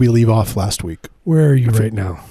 did 0.00 0.08
we 0.08 0.12
leave 0.14 0.30
off 0.30 0.56
last 0.56 0.82
week? 0.82 1.08
Where 1.24 1.50
are 1.50 1.54
you 1.54 1.68
right 1.68 1.92
now? 1.92 2.24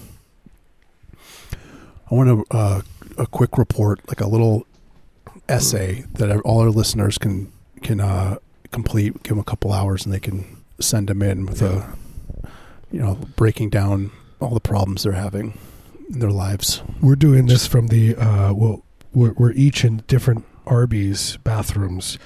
I 2.09 2.15
want 2.15 2.49
to 2.49 2.57
uh, 2.57 2.81
a 3.15 3.27
quick 3.27 3.59
report, 3.59 3.99
like 4.07 4.21
a 4.21 4.27
little 4.27 4.65
essay 5.47 6.05
that 6.13 6.35
all 6.41 6.61
our 6.61 6.71
listeners 6.71 7.19
can 7.19 7.51
can 7.83 7.99
uh, 7.99 8.37
complete. 8.71 9.21
Give 9.21 9.29
them 9.31 9.39
a 9.39 9.43
couple 9.43 9.71
hours, 9.71 10.03
and 10.03 10.11
they 10.11 10.19
can 10.19 10.63
send 10.79 11.09
them 11.09 11.21
in 11.21 11.45
with 11.45 11.61
a, 11.61 11.95
you 12.91 13.01
know, 13.01 13.19
breaking 13.35 13.69
down 13.69 14.11
all 14.39 14.55
the 14.55 14.59
problems 14.59 15.03
they're 15.03 15.11
having 15.11 15.55
in 16.09 16.19
their 16.19 16.31
lives. 16.31 16.81
We're 17.01 17.15
doing 17.15 17.45
this 17.45 17.67
from 17.67 17.89
the 17.89 18.15
uh, 18.15 18.51
well, 18.51 18.83
we're, 19.13 19.33
we're 19.33 19.51
each 19.51 19.85
in 19.85 19.97
different 20.07 20.43
Arby's 20.65 21.37
bathrooms 21.43 22.17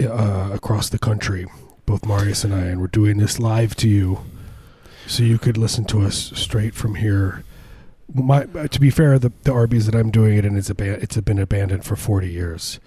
uh, 0.00 0.50
across 0.52 0.90
the 0.90 0.98
country. 1.00 1.46
Both 1.88 2.04
Marius 2.04 2.44
and 2.44 2.54
I, 2.54 2.66
and 2.66 2.82
we're 2.82 2.86
doing 2.88 3.16
this 3.16 3.38
live 3.38 3.74
to 3.76 3.88
you, 3.88 4.20
so 5.06 5.22
you 5.22 5.38
could 5.38 5.56
listen 5.56 5.86
to 5.86 6.02
us 6.02 6.30
straight 6.34 6.74
from 6.74 6.96
here. 6.96 7.44
My, 8.12 8.44
to 8.44 8.78
be 8.78 8.90
fair, 8.90 9.18
the, 9.18 9.32
the 9.44 9.54
Arby's 9.54 9.86
that 9.86 9.94
I'm 9.94 10.10
doing 10.10 10.36
it 10.36 10.44
in 10.44 10.54
is 10.54 10.68
aban- 10.68 11.02
it's 11.02 11.16
been 11.22 11.38
abandoned 11.38 11.86
for 11.86 11.96
40 11.96 12.28
years. 12.30 12.78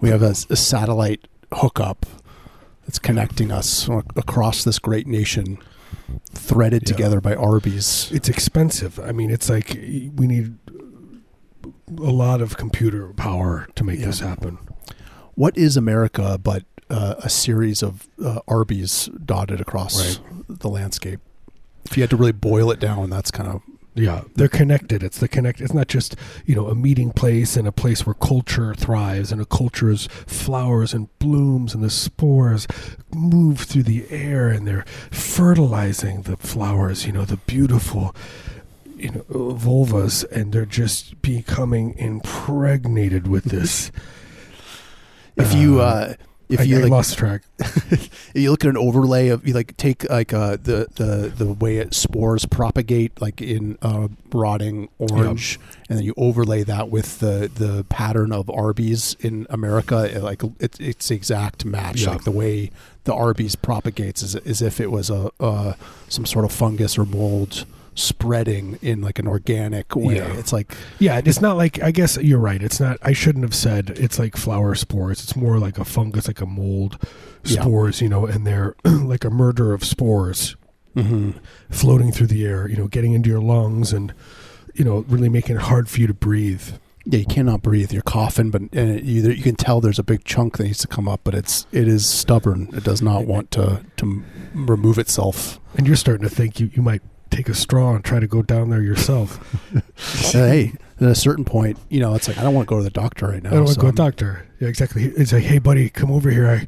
We 0.00 0.10
have 0.10 0.22
a, 0.22 0.30
a 0.48 0.54
satellite 0.56 1.26
hookup 1.52 2.06
that's 2.86 3.00
connecting 3.00 3.50
us 3.50 3.88
across 4.14 4.62
this 4.62 4.78
great 4.78 5.08
nation, 5.08 5.58
threaded 6.30 6.82
Yeah. 6.88 6.94
together 6.96 7.20
by 7.20 7.34
Arby's. 7.34 8.12
It's 8.12 8.28
expensive. 8.28 9.00
I 9.00 9.10
mean, 9.10 9.30
it's 9.30 9.50
like 9.50 9.70
we 9.74 10.28
need 10.28 10.56
a 11.98 12.12
lot 12.12 12.40
of 12.40 12.56
computer 12.56 13.08
power 13.14 13.66
to 13.74 13.82
make 13.82 13.98
Yeah. 13.98 14.06
this 14.06 14.20
happen. 14.20 14.58
What 15.34 15.56
is 15.58 15.76
America 15.76 16.38
but 16.40 16.62
uh, 16.90 17.14
a 17.18 17.28
series 17.28 17.82
of 17.82 18.08
uh, 18.22 18.40
Arby's 18.48 19.08
dotted 19.24 19.60
across 19.60 20.18
the 20.48 20.68
landscape? 20.68 21.20
If 21.84 21.96
you 21.96 22.02
had 22.02 22.10
to 22.10 22.16
really 22.16 22.32
boil 22.32 22.70
it 22.70 22.80
down, 22.80 23.10
that's 23.10 23.30
kind 23.30 23.48
of 23.48 23.62
Yeah, 23.94 24.22
they're 24.34 24.48
connected. 24.48 25.02
It's 25.02 25.18
the 25.18 25.28
connect. 25.28 25.60
It's 25.60 25.74
not 25.74 25.86
just 25.88 26.16
you 26.46 26.54
know 26.54 26.68
a 26.68 26.74
meeting 26.74 27.12
place 27.12 27.56
and 27.56 27.68
a 27.68 27.72
place 27.72 28.04
where 28.06 28.14
culture 28.14 28.74
thrives 28.74 29.30
and 29.30 29.40
a 29.40 29.44
culture 29.44 29.90
is 29.90 30.08
flowers 30.26 30.92
and 30.94 31.08
blooms 31.18 31.74
and 31.74 31.82
the 31.84 31.90
spores 31.90 32.66
move 33.14 33.60
through 33.60 33.84
the 33.84 34.06
air 34.10 34.48
and 34.48 34.66
they're 34.66 34.84
fertilizing 35.10 36.22
the 36.22 36.36
flowers. 36.36 37.06
You 37.06 37.12
know 37.12 37.24
the 37.24 37.36
beautiful 37.36 38.14
you 38.96 39.10
know 39.10 39.20
vulvas 39.30 40.24
and 40.30 40.52
they're 40.52 40.64
just 40.64 41.20
becoming 41.20 41.94
impregnated 41.98 43.26
with 43.28 43.44
this. 43.44 43.92
if 45.36 45.52
you 45.54 45.80
Uh, 45.80 45.84
uh, 45.84 46.14
if 46.48 46.60
I, 46.60 46.62
you 46.64 46.78
I 46.78 46.82
like 46.82 46.90
lost 46.90 47.16
track. 47.18 47.42
you 48.34 48.50
look 48.50 48.64
at 48.64 48.70
an 48.70 48.76
overlay 48.76 49.28
of 49.28 49.46
you 49.46 49.54
like 49.54 49.76
take 49.76 50.08
like 50.10 50.32
uh, 50.32 50.56
the 50.62 50.86
the 50.94 51.32
the 51.36 51.52
way 51.52 51.78
it 51.78 51.94
spores 51.94 52.44
propagate 52.46 53.20
like 53.20 53.40
in 53.40 53.78
uh, 53.82 54.08
rotting 54.32 54.88
orange 54.98 55.58
and 55.88 55.98
then 55.98 56.04
you 56.04 56.14
overlay 56.16 56.62
that 56.64 56.90
with 56.90 57.18
the 57.20 57.50
the 57.54 57.84
pattern 57.88 58.32
of 58.32 58.50
Arby's 58.50 59.16
in 59.20 59.46
America 59.50 60.04
it, 60.04 60.22
like 60.22 60.42
it, 60.60 60.78
it's 60.80 61.08
the 61.08 61.14
exact 61.14 61.64
match 61.64 62.02
Yeah. 62.02 62.10
like 62.10 62.24
the 62.24 62.30
way 62.30 62.70
the 63.04 63.14
Arby's 63.14 63.56
propagates 63.56 64.22
is 64.22 64.34
as 64.36 64.62
if 64.62 64.80
it 64.80 64.90
was 64.90 65.10
a 65.10 65.30
uh, 65.40 65.74
some 66.08 66.26
sort 66.26 66.44
of 66.44 66.52
fungus 66.52 66.96
or 66.98 67.04
mold 67.04 67.64
spreading 67.94 68.78
in 68.82 69.00
like 69.00 69.18
an 69.18 69.26
organic 69.26 69.94
way 69.94 70.16
Yeah. 70.16 70.36
it's 70.38 70.52
like 70.52 70.74
Yeah, 70.98 71.20
it's 71.24 71.40
not 71.40 71.56
like 71.56 71.82
I 71.82 71.90
guess 71.90 72.16
you're 72.16 72.38
right. 72.38 72.62
It's 72.62 72.80
not. 72.80 72.98
I 73.02 73.12
shouldn't 73.12 73.44
have 73.44 73.54
said 73.54 73.90
it's 73.90 74.18
like 74.18 74.36
flower 74.36 74.74
spores. 74.74 75.22
It's 75.22 75.36
more 75.36 75.58
like 75.58 75.78
a 75.78 75.84
fungus, 75.84 76.26
like 76.26 76.40
a 76.40 76.46
mold 76.46 76.98
Yeah. 77.44 77.62
spores. 77.62 78.00
You 78.00 78.08
know, 78.08 78.26
and 78.26 78.46
they're 78.46 78.74
like 78.84 79.24
a 79.24 79.30
murder 79.30 79.72
of 79.72 79.84
spores 79.84 80.56
mhm. 80.96 81.34
floating 81.70 82.12
through 82.12 82.28
the 82.28 82.44
air. 82.44 82.68
You 82.68 82.76
know, 82.76 82.88
getting 82.88 83.12
into 83.12 83.30
your 83.30 83.40
lungs 83.40 83.92
and 83.92 84.12
you 84.74 84.84
know 84.84 85.04
really 85.08 85.28
making 85.28 85.56
it 85.56 85.62
hard 85.62 85.88
for 85.88 86.00
you 86.00 86.06
to 86.06 86.14
breathe. 86.14 86.62
Yeah, 87.06 87.18
you 87.18 87.26
cannot 87.26 87.60
breathe. 87.60 87.92
You're 87.92 88.00
coughing, 88.02 88.50
but 88.50 88.62
and 88.62 88.72
it, 88.98 89.04
you, 89.04 89.22
you 89.30 89.42
can 89.42 89.56
tell 89.56 89.80
there's 89.82 89.98
a 89.98 90.02
big 90.02 90.24
chunk 90.24 90.56
that 90.56 90.64
needs 90.64 90.78
to 90.78 90.88
come 90.88 91.06
up, 91.06 91.20
but 91.22 91.34
it's 91.34 91.66
it 91.70 91.86
is 91.86 92.06
stubborn. 92.06 92.70
It 92.72 92.82
does 92.82 93.02
not 93.02 93.26
want 93.26 93.50
to 93.52 93.84
to 93.98 94.22
remove 94.54 94.98
itself. 94.98 95.60
And 95.76 95.86
you're 95.86 95.96
starting 95.96 96.26
to 96.26 96.34
think 96.34 96.58
you 96.60 96.70
you 96.72 96.80
might 96.82 97.02
take 97.34 97.48
a 97.48 97.54
straw 97.54 97.94
and 97.94 98.04
try 98.04 98.20
to 98.20 98.26
go 98.26 98.42
down 98.42 98.70
there 98.70 98.82
yourself. 98.82 99.38
Hey, 100.32 100.72
at 101.00 101.08
a 101.08 101.14
certain 101.14 101.44
point, 101.44 101.78
you 101.88 102.00
know, 102.00 102.14
it's 102.14 102.28
like 102.28 102.38
I 102.38 102.42
don't 102.42 102.54
want 102.54 102.68
to 102.68 102.70
go 102.74 102.78
to 102.78 102.84
the 102.84 102.90
doctor 102.90 103.26
right 103.28 103.42
now. 103.42 103.50
I 103.50 103.52
don't 103.54 103.64
want 103.64 103.74
so 103.74 103.80
to 103.80 103.86
go 103.86 103.90
to 103.90 103.96
the 103.96 104.02
doctor. 104.02 104.46
Yeah, 104.60 104.68
exactly. 104.68 105.04
It's 105.04 105.32
like, 105.32 105.42
hey, 105.44 105.58
buddy, 105.58 105.88
come 105.90 106.10
over 106.10 106.30
here. 106.30 106.48
I, 106.48 106.66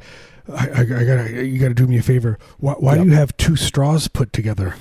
I, 0.52 0.68
I, 0.68 0.80
I 0.80 0.84
gotta, 1.04 1.44
you 1.44 1.58
gotta 1.58 1.74
do 1.74 1.86
me 1.86 1.98
a 1.98 2.02
favor. 2.02 2.38
Why, 2.58 2.72
why 2.74 2.94
Yep. 2.94 3.04
do 3.04 3.10
you 3.10 3.16
have 3.16 3.36
two 3.36 3.56
straws 3.56 4.08
put 4.08 4.32
together? 4.32 4.74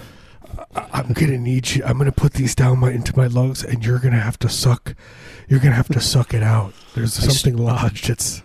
I, 0.75 0.85
I'm 0.93 1.13
gonna 1.13 1.37
need 1.37 1.71
you. 1.71 1.83
I'm 1.83 1.97
gonna 1.97 2.11
put 2.11 2.33
these 2.33 2.53
down 2.55 2.79
my 2.79 2.91
into 2.91 3.15
my 3.17 3.27
lungs, 3.27 3.63
and 3.63 3.83
you're 3.85 3.99
gonna 3.99 4.19
have 4.19 4.37
to 4.39 4.49
suck. 4.49 4.95
You're 5.47 5.59
gonna 5.59 5.75
have 5.75 5.89
to 5.89 5.99
suck 6.01 6.33
it 6.33 6.43
out. 6.43 6.73
There's 6.93 7.17
I 7.19 7.27
something 7.31 7.57
lodged. 7.57 8.09
It's 8.09 8.41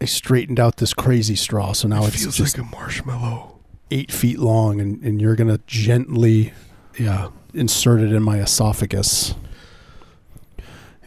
I 0.00 0.04
straightened 0.06 0.60
out 0.60 0.76
this 0.76 0.92
crazy 0.94 1.36
straw, 1.36 1.72
so 1.72 1.88
now 1.88 2.04
it 2.04 2.08
it's 2.14 2.22
feels 2.22 2.36
just 2.36 2.58
like 2.58 2.66
a 2.66 2.70
marshmallow. 2.70 3.55
Eight 3.90 4.10
feet 4.12 4.38
long, 4.38 4.80
and, 4.80 5.02
and 5.02 5.20
you're 5.20 5.36
gonna 5.36 5.60
gently 5.66 6.52
Yeah, 6.98 7.28
insert 7.54 8.00
it 8.00 8.12
in 8.12 8.22
my 8.22 8.38
esophagus. 8.40 9.34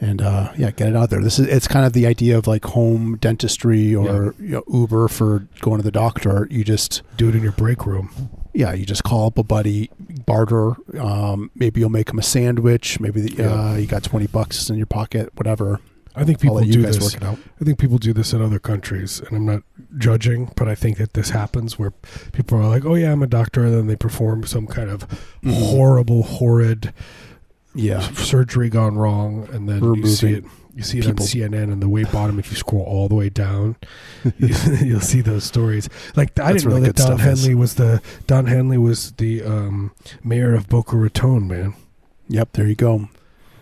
And 0.01 0.21
uh, 0.21 0.53
yeah, 0.57 0.71
get 0.71 0.87
it 0.87 0.95
out 0.95 1.09
there. 1.09 1.21
This 1.21 1.39
is 1.39 1.47
it's 1.47 1.67
kind 1.67 1.85
of 1.85 1.91
the 1.91 2.07
idea 2.07 2.37
of 2.37 2.47
like 2.47 2.63
home 2.63 3.17
dentistry 3.17 3.93
or 3.93 4.33
you 4.39 4.47
know, 4.49 4.63
Uber 4.71 5.09
for 5.09 5.45
going 5.59 5.77
to 5.79 5.83
the 5.83 5.91
doctor. 5.91 6.47
You 6.49 6.63
just 6.63 7.01
do 7.17 7.27
it 7.27 7.35
in 7.35 7.43
your 7.43 7.51
break 7.51 7.85
room. 7.85 8.09
yeah, 8.53 8.71
you 8.73 8.85
just 8.85 9.03
call 9.03 9.27
up 9.27 9.37
a 9.37 9.43
buddy, 9.43 9.89
barter. 10.25 10.75
Um, 10.97 11.51
maybe 11.53 11.81
you'll 11.81 11.89
make 11.89 12.09
him 12.11 12.17
a 12.19 12.23
sandwich. 12.23 13.01
Maybe 13.01 13.19
the, 13.19 13.51
uh, 13.51 13.75
you 13.75 13.87
got 13.87 14.03
twenty 14.03 14.27
bucks 14.27 14.69
in 14.69 14.77
your 14.77 14.85
pocket, 14.85 15.31
whatever. 15.35 15.81
I 16.15 16.23
think 16.23 16.39
people 16.39 16.59
do 16.61 16.83
guys 16.83 16.97
this. 16.97 17.03
work 17.13 17.21
it 17.21 17.23
out. 17.25 17.37
I 17.61 17.63
think 17.65 17.77
people 17.79 17.97
do 17.97 18.13
this 18.13 18.33
in 18.33 18.41
other 18.41 18.59
countries, 18.59 19.19
and 19.21 19.37
I'm 19.37 19.45
not 19.45 19.63
judging, 19.97 20.51
but 20.55 20.67
I 20.67 20.75
think 20.75 20.97
that 20.97 21.13
this 21.13 21.29
happens 21.29 21.77
where 21.79 21.91
people 22.33 22.57
are 22.57 22.67
like, 22.67 22.83
"Oh 22.85 22.95
yeah, 22.95 23.11
I'm 23.11 23.23
a 23.23 23.27
doctor," 23.27 23.63
and 23.63 23.73
then 23.73 23.87
they 23.87 23.95
perform 23.95 24.43
some 24.45 24.67
kind 24.67 24.89
of 24.89 25.07
Mhm. 25.43 25.53
horrible, 25.53 26.23
horrid 26.23 26.93
Yeah, 27.75 27.99
surgery 28.13 28.69
gone 28.69 28.95
wrong, 28.97 29.47
and 29.53 29.69
then 29.69 29.93
you 29.93 30.07
see 30.07 30.33
it. 30.33 30.45
You 30.75 30.83
see 30.83 30.97
it 30.99 31.05
people- 31.05 31.23
on 31.23 31.27
CNN, 31.27 31.71
and 31.71 31.81
the 31.81 31.87
way 31.89 32.03
bottom, 32.03 32.39
if 32.39 32.49
you 32.51 32.57
scroll 32.57 32.81
all 32.81 33.07
the 33.07 33.15
way 33.15 33.29
down, 33.29 33.75
you, 34.39 34.47
you'll 34.83 34.99
see 35.01 35.21
those 35.21 35.43
stories. 35.43 35.87
Like 36.15 36.29
I 36.39 36.53
That's 36.53 36.63
didn't 36.63 36.71
where 36.71 36.81
know 36.81 36.85
that 36.87 36.95
Don 36.95 37.05
stuff 37.05 37.19
is. 37.27 37.41
Henley 37.43 37.55
was 37.55 37.75
the 37.75 38.01
Don 38.27 38.47
Henley 38.47 38.77
was 38.79 39.11
the 39.17 39.43
um, 39.43 39.91
mayor 40.23 40.55
of 40.55 40.67
Boca 40.67 40.97
Raton. 40.97 41.47
Man, 41.47 41.75
yep. 42.27 42.53
There 42.53 42.67
you 42.67 42.75
go. 42.75 43.07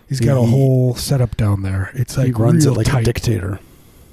He's 0.08 0.20
got 0.20 0.36
a 0.36 0.46
whole 0.46 0.94
setup 0.94 1.36
down 1.36 1.62
there. 1.62 1.90
It's 1.94 2.16
like 2.16 2.26
he 2.26 2.32
runs 2.32 2.66
it 2.66 2.72
like 2.72 2.86
tight. 2.86 3.02
a 3.02 3.04
dictator. 3.04 3.60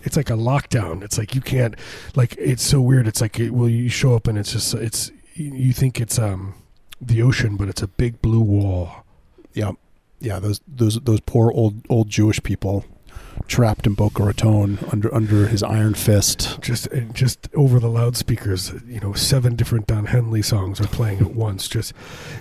it's 0.04 0.18
like 0.18 0.30
a 0.30 0.34
lockdown. 0.34 1.04
It's 1.04 1.18
like 1.18 1.36
you 1.36 1.42
can't 1.42 1.76
like 2.16 2.36
it's 2.38 2.64
so 2.64 2.82
weird. 2.82 3.08
It's 3.08 3.22
like 3.22 3.40
it, 3.40 3.52
well 3.52 3.70
you 3.70 3.90
show 3.90 4.16
up 4.16 4.28
and 4.28 4.38
it's 4.38 4.52
just 4.52 4.74
it's 4.74 5.12
you 5.34 5.74
think 5.74 6.00
it's 6.00 6.18
um 6.20 6.56
the 7.02 7.22
ocean, 7.22 7.56
but 7.58 7.68
it's 7.68 7.82
a 7.82 7.88
big 7.88 8.22
blue 8.22 8.42
wall. 8.42 9.04
Yeah. 9.54 9.72
Yeah, 10.20 10.40
those 10.40 10.62
those 10.68 11.00
those 11.02 11.20
poor 11.22 11.52
old 11.52 11.86
old 11.90 12.10
Jewish 12.10 12.42
people 12.42 12.86
trapped 13.48 13.88
in 13.88 13.94
Boca 13.94 14.24
Raton 14.24 14.80
under 14.92 15.14
under 15.14 15.48
his 15.48 15.64
iron 15.64 15.94
fist. 15.94 16.60
Just 16.62 16.88
just 17.14 17.48
over 17.56 17.80
the 17.80 17.90
loudspeakers, 17.90 18.74
you 18.88 19.00
know, 19.00 19.14
seven 19.14 19.56
different 19.56 19.88
Don 19.88 20.06
Henley 20.06 20.42
songs 20.42 20.80
are 20.82 20.88
playing 20.88 21.20
at 21.20 21.36
once. 21.36 21.68
Just 21.68 21.94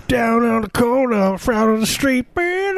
down 0.07 0.43
on 0.43 0.61
the 0.61 0.69
corner, 0.69 1.37
front 1.37 1.73
of 1.73 1.79
the 1.79 1.85
street, 1.85 2.25
you 2.35 2.73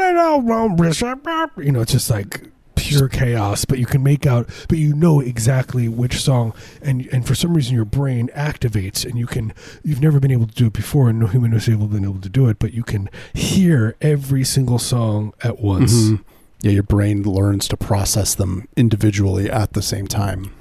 know, 1.71 1.81
it's 1.81 1.91
just 1.91 2.09
like 2.09 2.43
pure 2.75 3.09
chaos. 3.09 3.65
But 3.65 3.79
you 3.79 3.85
can 3.85 4.03
make 4.03 4.25
out, 4.25 4.49
but 4.69 4.77
you 4.77 4.93
know 4.93 5.19
exactly 5.19 5.87
which 5.87 6.21
song, 6.21 6.53
and 6.81 7.07
and 7.11 7.25
for 7.25 7.35
some 7.35 7.53
reason 7.53 7.75
your 7.75 7.85
brain 7.85 8.29
activates, 8.35 9.05
and 9.05 9.17
you 9.17 9.27
can. 9.27 9.53
You've 9.83 10.01
never 10.01 10.19
been 10.19 10.31
able 10.31 10.47
to 10.47 10.55
do 10.55 10.67
it 10.67 10.73
before, 10.73 11.09
and 11.09 11.19
no 11.19 11.27
human 11.27 11.51
has 11.51 11.67
ever 11.67 11.87
been 11.87 12.03
able 12.03 12.21
to 12.21 12.29
do 12.29 12.47
it. 12.47 12.59
But 12.59 12.73
you 12.73 12.83
can 12.83 13.09
hear 13.33 13.95
every 14.01 14.43
single 14.43 14.79
song 14.79 15.33
at 15.43 15.59
once. 15.59 15.93
Mhm. 15.93 16.23
Yeah, 16.62 16.71
your 16.71 16.83
brain 16.83 17.24
learns 17.24 17.68
to 17.69 17.77
process 17.77 18.33
them 18.36 18.68
individually 18.75 19.50
at 19.50 19.74
the 19.74 19.81
same 19.81 20.07
time. 20.07 20.54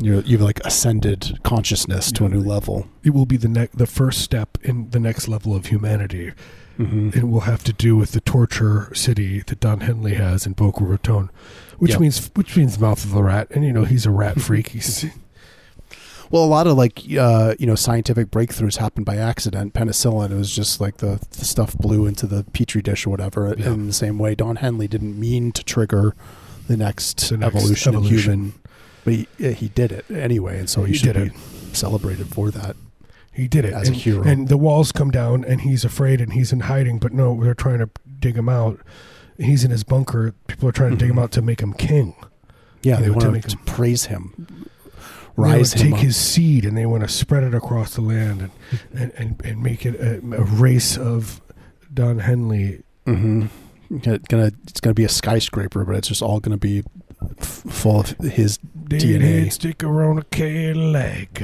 You're, 0.00 0.22
you've 0.22 0.40
like 0.42 0.58
ascended 0.66 1.38
consciousness 1.44 2.10
to 2.12 2.24
a 2.24 2.28
new 2.28 2.40
level. 2.40 2.88
It 3.04 3.10
will 3.10 3.26
be 3.26 3.36
the 3.36 3.48
ne- 3.48 3.68
the 3.72 3.86
first 3.86 4.22
step 4.22 4.58
in 4.62 4.90
the 4.90 4.98
next 4.98 5.28
level 5.28 5.54
of 5.54 5.66
humanity. 5.66 6.32
Mm-hmm. 6.76 7.16
it 7.16 7.28
will 7.28 7.42
have 7.42 7.62
to 7.62 7.72
do 7.72 7.94
with 7.96 8.10
the 8.10 8.20
torture 8.20 8.92
city 8.96 9.44
that 9.46 9.60
Don 9.60 9.82
Henley 9.82 10.14
has 10.14 10.44
in 10.44 10.54
Boca 10.54 10.82
Raton, 10.82 11.30
which 11.78 11.92
Yep. 11.92 12.00
means 12.00 12.30
which 12.34 12.56
means 12.56 12.80
mouth 12.80 13.04
of 13.04 13.12
the 13.12 13.22
rat, 13.22 13.46
and 13.52 13.64
you 13.64 13.72
know 13.72 13.84
he's 13.84 14.06
a 14.06 14.10
rat 14.10 14.40
freak. 14.40 14.70
He's 14.70 15.06
Well, 16.30 16.44
a 16.44 16.46
lot 16.46 16.66
of 16.66 16.76
like 16.76 17.02
uh, 17.18 17.54
you 17.58 17.66
know 17.66 17.74
scientific 17.74 18.30
breakthroughs 18.30 18.76
happened 18.78 19.06
by 19.06 19.16
accident. 19.16 19.74
Penicillin 19.74 20.30
it 20.30 20.36
was 20.36 20.54
just 20.54 20.80
like 20.80 20.98
the, 20.98 21.20
the 21.32 21.44
stuff 21.44 21.76
blew 21.78 22.06
into 22.06 22.26
the 22.26 22.44
petri 22.52 22.82
dish 22.82 23.06
or 23.06 23.10
whatever. 23.10 23.54
Yeah. 23.56 23.72
In 23.72 23.86
the 23.86 23.92
same 23.92 24.18
way, 24.18 24.34
Don 24.34 24.56
Henley 24.56 24.88
didn't 24.88 25.18
mean 25.18 25.52
to 25.52 25.62
trigger 25.64 26.14
the 26.66 26.76
next, 26.76 27.28
The 27.28 27.36
next 27.36 27.54
evolution, 27.56 27.94
evolution. 27.94 28.32
in 28.32 28.38
human 28.40 28.54
But 29.04 29.14
he, 29.38 29.52
he 29.52 29.68
did 29.68 29.92
it 29.92 30.10
anyway, 30.10 30.58
and 30.58 30.68
so 30.70 30.84
he, 30.84 30.92
He 30.92 30.98
should 30.98 31.12
did 31.14 31.32
be 31.32 31.38
celebrated 31.74 32.28
for 32.28 32.50
that. 32.50 32.74
He 33.32 33.48
did 33.48 33.64
it 33.64 33.72
As 33.74 33.88
a 33.88 33.92
hero. 33.92 34.22
And 34.22 34.48
the 34.48 34.56
walls 34.56 34.92
come 34.92 35.10
down, 35.10 35.44
and 35.44 35.60
he's 35.62 35.84
afraid, 35.84 36.20
and 36.20 36.32
he's 36.32 36.52
in 36.52 36.60
hiding. 36.60 36.98
But 37.00 37.12
no, 37.12 37.42
they're 37.42 37.52
trying 37.54 37.80
to 37.80 37.90
dig 38.20 38.36
him 38.36 38.48
out. 38.48 38.80
He's 39.36 39.64
in 39.64 39.70
his 39.72 39.82
bunker. 39.82 40.32
People 40.46 40.68
are 40.68 40.72
trying 40.72 40.90
to 40.92 40.96
dig 40.96 41.10
him 41.10 41.16
Mhm. 41.16 41.22
out 41.24 41.32
to 41.32 41.42
make 41.42 41.60
him 41.60 41.72
king. 41.74 42.14
Yeah, 42.82 42.96
they 42.96 43.06
to 43.06 43.12
want 43.12 43.32
make 43.32 43.42
to 43.48 43.56
him- 43.56 43.64
praise 43.66 44.04
him, 44.04 44.68
They 45.36 45.42
wanna 45.42 45.56
him 45.58 45.64
take 45.64 45.92
up. 45.94 45.98
his 46.00 46.16
seed, 46.16 46.64
and 46.64 46.76
they 46.76 46.86
want 46.86 47.02
to 47.02 47.08
spread 47.08 47.42
it 47.44 47.54
across 47.54 47.94
the 47.94 48.00
land, 48.02 48.40
and 48.42 48.50
and, 48.92 49.12
and, 49.16 49.40
and 49.44 49.62
make 49.62 49.84
it 49.86 49.94
a, 50.00 50.16
a 50.36 50.42
race 50.44 50.96
of 50.96 51.40
Don 51.92 52.18
Henley. 52.20 52.82
hmm 53.06 53.46
Gonna, 54.02 54.50
it's 54.66 54.80
gonna 54.80 54.94
be 54.94 55.04
a 55.04 55.08
skyscraper, 55.08 55.84
but 55.84 55.94
it's 55.96 56.08
just 56.08 56.22
all 56.22 56.40
gonna 56.40 56.56
be 56.56 56.82
f- 57.38 57.46
full 57.68 58.00
of 58.00 58.08
his 58.18 58.58
DNA. 58.58 59.52
Sticker 59.52 60.02
on 60.04 60.18
a 60.18 60.24
Cadillac. 60.24 61.42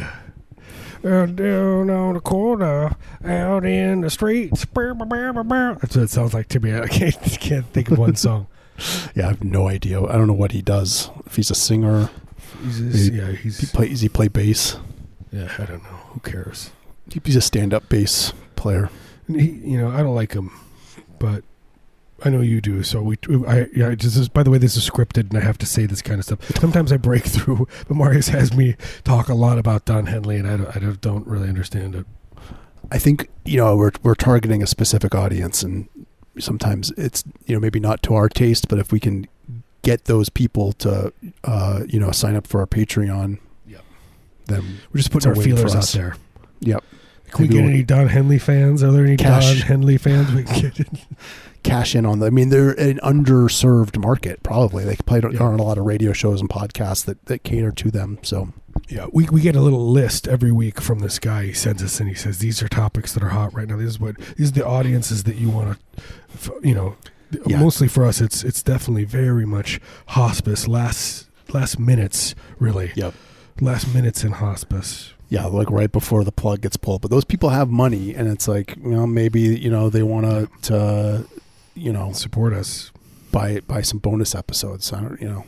Uh, 1.04 1.26
down 1.26 1.88
on 1.90 2.14
the 2.14 2.20
corner, 2.20 2.94
out 3.24 3.64
in 3.64 4.00
the 4.02 4.10
streets. 4.10 4.64
That's 4.66 5.96
what 5.96 5.96
it 5.96 6.10
sounds 6.10 6.34
like 6.34 6.48
to 6.48 6.60
me. 6.60 6.74
I 6.78 6.86
can't, 6.88 7.14
can't 7.40 7.66
think 7.66 7.90
of 7.90 7.98
one 7.98 8.16
song. 8.16 8.46
Yeah, 9.14 9.26
I 9.26 9.28
have 9.28 9.44
no 9.44 9.68
idea. 9.68 10.02
I 10.02 10.12
don't 10.12 10.26
know 10.26 10.32
what 10.34 10.52
he 10.52 10.62
does. 10.62 11.10
If 11.26 11.36
he's 11.36 11.50
a 11.50 11.54
singer, 11.54 12.10
He's 12.64 12.78
just, 12.78 13.10
He- 13.12 13.18
yeah, 13.18 13.28
he 13.30 13.36
he's 13.36 13.70
play, 13.72 13.88
does 13.88 14.00
he 14.00 14.08
play 14.08 14.28
bass? 14.28 14.76
yeah. 15.32 15.52
I 15.58 15.64
don't 15.64 15.82
know. 15.82 15.88
Who 16.12 16.20
cares? 16.20 16.70
He's 17.24 17.36
a 17.36 17.40
stand-up 17.40 17.88
bass 17.88 18.32
player. 18.56 18.90
And 19.28 19.40
he, 19.40 19.50
you 19.70 19.78
know, 19.78 19.90
I 19.90 19.98
don't 19.98 20.14
like 20.14 20.32
him, 20.32 20.50
but 21.18 21.42
I 22.24 22.30
know 22.30 22.40
you 22.40 22.60
do. 22.60 22.82
So 22.82 23.00
we, 23.02 23.16
I, 23.46 23.66
yeah. 23.74 23.94
Just 23.94 24.16
this, 24.16 24.28
by 24.28 24.42
the 24.42 24.50
way, 24.50 24.58
this 24.58 24.76
is 24.76 24.88
scripted, 24.88 25.30
and 25.30 25.38
I 25.38 25.40
have 25.40 25.56
to 25.58 25.66
say 25.66 25.86
this 25.86 26.02
kind 26.02 26.18
of 26.18 26.24
stuff. 26.24 26.44
Sometimes 26.58 26.92
I 26.92 26.96
break 26.98 27.24
through, 27.26 27.66
but 27.88 27.96
Marius 27.96 28.28
has 28.28 28.54
me 28.56 28.76
talk 29.04 29.28
a 29.28 29.34
lot 29.34 29.58
about 29.58 29.84
Don 29.86 30.06
Henley, 30.06 30.36
and 30.36 30.46
I 30.48 30.56
don't, 30.56 30.76
I 30.76 30.96
don't 31.00 31.26
really 31.26 31.48
understand 31.48 31.94
it. 31.94 32.06
I 32.92 32.98
think 32.98 33.28
you 33.44 33.56
know 33.56 33.76
we're 33.76 33.92
we're 34.02 34.14
targeting 34.16 34.62
a 34.62 34.66
specific 34.66 35.14
audience, 35.14 35.62
and 35.62 35.88
sometimes 36.38 36.90
it's 36.96 37.24
you 37.46 37.54
know 37.54 37.60
maybe 37.60 37.80
not 37.80 38.02
to 38.04 38.14
our 38.14 38.28
taste, 38.28 38.68
but 38.68 38.78
if 38.78 38.92
we 38.92 39.00
can 39.00 39.26
get 39.82 40.04
those 40.06 40.28
people 40.28 40.72
to 40.74 41.12
uh, 41.44 41.80
you 41.88 41.98
know 42.00 42.10
sign 42.10 42.36
up 42.36 42.46
for 42.46 42.60
our 42.60 42.66
Patreon, 42.66 43.38
Yep. 43.66 43.82
then 44.46 44.60
We're 44.92 44.98
just 44.98 45.08
It's 45.08 45.08
putting 45.08 45.28
our 45.30 45.34
feelers 45.42 45.74
out 45.74 45.86
there. 45.88 46.16
yep, 46.60 46.84
Can 47.30 47.42
we 47.42 47.48
get 47.48 47.62
we'll- 47.62 47.70
any 47.70 47.82
Don 47.82 48.08
Henley 48.08 48.38
fans? 48.38 48.82
Are 48.82 48.92
there 48.92 49.04
any 49.04 49.16
Cash. 49.16 49.58
Don 49.60 49.66
Henley 49.68 49.96
fans 49.98 50.32
we 50.32 50.44
can 50.44 50.70
get? 50.70 50.88
cash 51.62 51.94
in 51.94 52.06
on. 52.06 52.20
The, 52.20 52.26
I 52.26 52.30
mean, 52.30 52.48
they're 52.48 52.70
an 52.70 52.98
underserved 53.02 53.98
market. 53.98 54.42
Probably 54.42 54.82
they 54.84 54.96
play 54.96 55.20
Yeah. 55.30 55.40
on 55.42 55.60
a 55.60 55.62
lot 55.62 55.76
of 55.76 55.84
radio 55.84 56.12
shows 56.14 56.40
and 56.40 56.48
podcasts 56.48 57.04
that 57.04 57.24
that 57.26 57.42
cater 57.44 57.70
to 57.70 57.90
them. 57.90 58.18
So 58.22 58.48
Yeah, 58.88 59.06
we, 59.12 59.28
we 59.28 59.42
get 59.42 59.54
a 59.56 59.60
little 59.60 59.90
list 59.90 60.26
every 60.26 60.52
week 60.52 60.80
from 60.80 61.00
this 61.00 61.18
guy. 61.18 61.44
He 61.46 61.52
sends 61.52 61.82
us 61.82 62.00
and 62.00 62.08
he 62.08 62.14
says 62.14 62.38
these 62.38 62.62
are 62.62 62.68
topics 62.68 63.12
that 63.12 63.22
are 63.22 63.28
hot 63.28 63.52
right 63.54 63.68
now. 63.68 63.76
This 63.76 63.88
is 63.88 64.00
what 64.00 64.16
these 64.38 64.48
are 64.50 64.52
the 64.54 64.66
audiences 64.66 65.24
that 65.24 65.36
you 65.36 65.50
want 65.50 65.78
to, 66.44 66.54
you 66.62 66.74
know, 66.74 66.96
Yeah. 67.46 67.60
mostly 67.60 67.88
for 67.88 68.04
us. 68.04 68.20
It's 68.20 68.42
it's 68.44 68.62
definitely 68.62 69.04
very 69.04 69.46
much 69.46 69.80
hospice. 70.08 70.66
Last 70.68 71.28
last 71.52 71.78
minutes, 71.78 72.34
really. 72.58 72.92
Yep. 72.94 73.14
Last 73.60 73.92
minutes 73.94 74.24
in 74.24 74.32
hospice. 74.32 75.12
yeah, 75.28 75.46
like 75.46 75.70
right 75.70 75.92
before 75.92 76.24
the 76.24 76.32
plug 76.32 76.60
gets 76.62 76.76
pulled. 76.76 77.02
But 77.02 77.10
those 77.10 77.24
people 77.24 77.50
have 77.50 77.68
money, 77.68 78.14
and 78.14 78.28
it's 78.28 78.48
like 78.48 78.76
you 78.76 78.90
know 78.90 79.06
maybe 79.06 79.40
you 79.40 79.70
know 79.70 79.90
they 79.90 80.02
want 80.02 80.26
to 80.26 80.48
to 80.62 81.26
you 81.74 81.92
know 81.92 82.12
Support 82.12 82.52
us. 82.52 82.90
buy 83.32 83.60
buy 83.60 83.82
some 83.82 83.98
bonus 84.00 84.34
episodes. 84.34 84.92
I 84.92 85.00
don't 85.00 85.20
you 85.20 85.28
know 85.28 85.44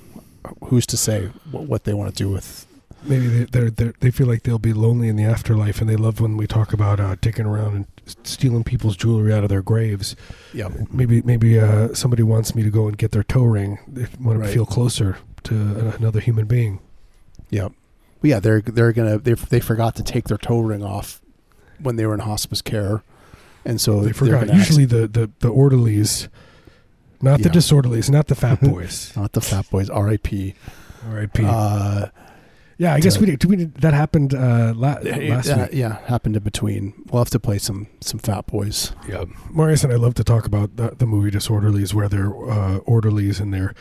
who's 0.66 0.86
to 0.86 0.96
say 0.96 1.30
what, 1.50 1.64
what 1.64 1.84
they 1.84 1.94
want 1.94 2.14
to 2.14 2.22
do 2.24 2.28
with 2.30 2.66
Maybe 3.04 3.26
they 3.26 3.44
they're, 3.44 3.70
they're, 3.70 3.94
they 4.00 4.10
feel 4.10 4.26
like 4.28 4.42
they'll 4.44 4.58
be 4.58 4.72
lonely 4.72 5.08
in 5.08 5.16
the 5.16 5.24
afterlife, 5.24 5.80
and 5.80 5.90
they 5.90 5.96
love 5.96 6.20
when 6.20 6.36
we 6.36 6.46
talk 6.46 6.72
about 6.72 7.00
uh, 7.00 7.16
dicking 7.16 7.46
around 7.46 7.74
and 7.74 7.86
stealing 8.24 8.62
people's 8.64 8.96
jewelry 8.96 9.32
out 9.32 9.42
of 9.42 9.48
their 9.48 9.62
graves. 9.62 10.14
yeah 10.52 10.68
Maybe 10.90 11.20
maybe 11.22 11.58
uh, 11.58 11.94
somebody 11.94 12.22
wants 12.22 12.54
me 12.54 12.62
to 12.62 12.70
go 12.70 12.86
and 12.88 12.96
get 12.96 13.10
their 13.10 13.24
toe 13.24 13.44
ring. 13.44 13.78
They 13.88 14.06
want 14.20 14.42
to 14.42 14.48
feel 14.48 14.66
closer 14.66 15.18
to 15.44 15.94
another 15.98 16.20
human 16.20 16.46
being. 16.46 16.78
yeah 17.50 17.68
but 18.20 18.28
yeah 18.30 18.38
they're 18.38 18.60
they're 18.60 18.92
gonna 18.92 19.18
they 19.18 19.34
they 19.34 19.58
forgot 19.60 19.96
to 19.96 20.04
take 20.04 20.28
their 20.28 20.38
toe 20.38 20.60
ring 20.60 20.84
off 20.84 21.20
when 21.80 21.96
they 21.96 22.06
were 22.06 22.14
in 22.14 22.20
hospice 22.20 22.62
care, 22.62 23.02
and 23.64 23.80
so 23.80 24.00
they 24.02 24.12
forgot. 24.12 24.54
Usually 24.54 24.84
the, 24.84 25.08
the, 25.08 25.28
the 25.40 25.48
orderlies, 25.48 26.28
not 27.20 27.42
the 27.42 27.48
disorderlies, 27.48 28.08
not 28.08 28.28
the 28.28 28.36
fat 28.36 28.60
boys. 28.62 29.12
not 29.16 29.32
the 29.32 29.40
fat 29.40 29.68
boys. 29.70 29.90
R.I.P. 29.90 30.54
R.I.P. 31.10 31.42
Uh, 31.44 32.06
yeah, 32.82 32.94
I 32.94 32.98
guess 32.98 33.16
we 33.16 33.26
did. 33.26 33.44
We 33.44 33.54
did 33.54 33.76
that 33.76 33.94
happened 33.94 34.34
uh, 34.34 34.72
la- 34.74 34.98
last 35.02 35.46
yeah, 35.46 35.62
week. 35.62 35.70
yeah, 35.72 35.98
happened 36.06 36.34
in 36.34 36.42
between. 36.42 36.94
We'll 37.06 37.20
have 37.20 37.30
to 37.30 37.38
play 37.38 37.58
some 37.58 37.86
some 38.00 38.18
fat 38.18 38.48
boys. 38.48 38.92
Yeah, 39.08 39.26
Marius 39.52 39.84
and 39.84 39.92
I 39.92 39.96
love 39.96 40.14
to 40.14 40.24
talk 40.24 40.46
about 40.46 40.74
the, 40.74 40.90
the 40.98 41.06
movie 41.06 41.30
Disorderlies, 41.30 41.94
where 41.94 42.08
they're 42.08 42.34
uh, 42.34 42.78
orderlies 42.78 43.38
and 43.38 43.54
they're, 43.54 43.72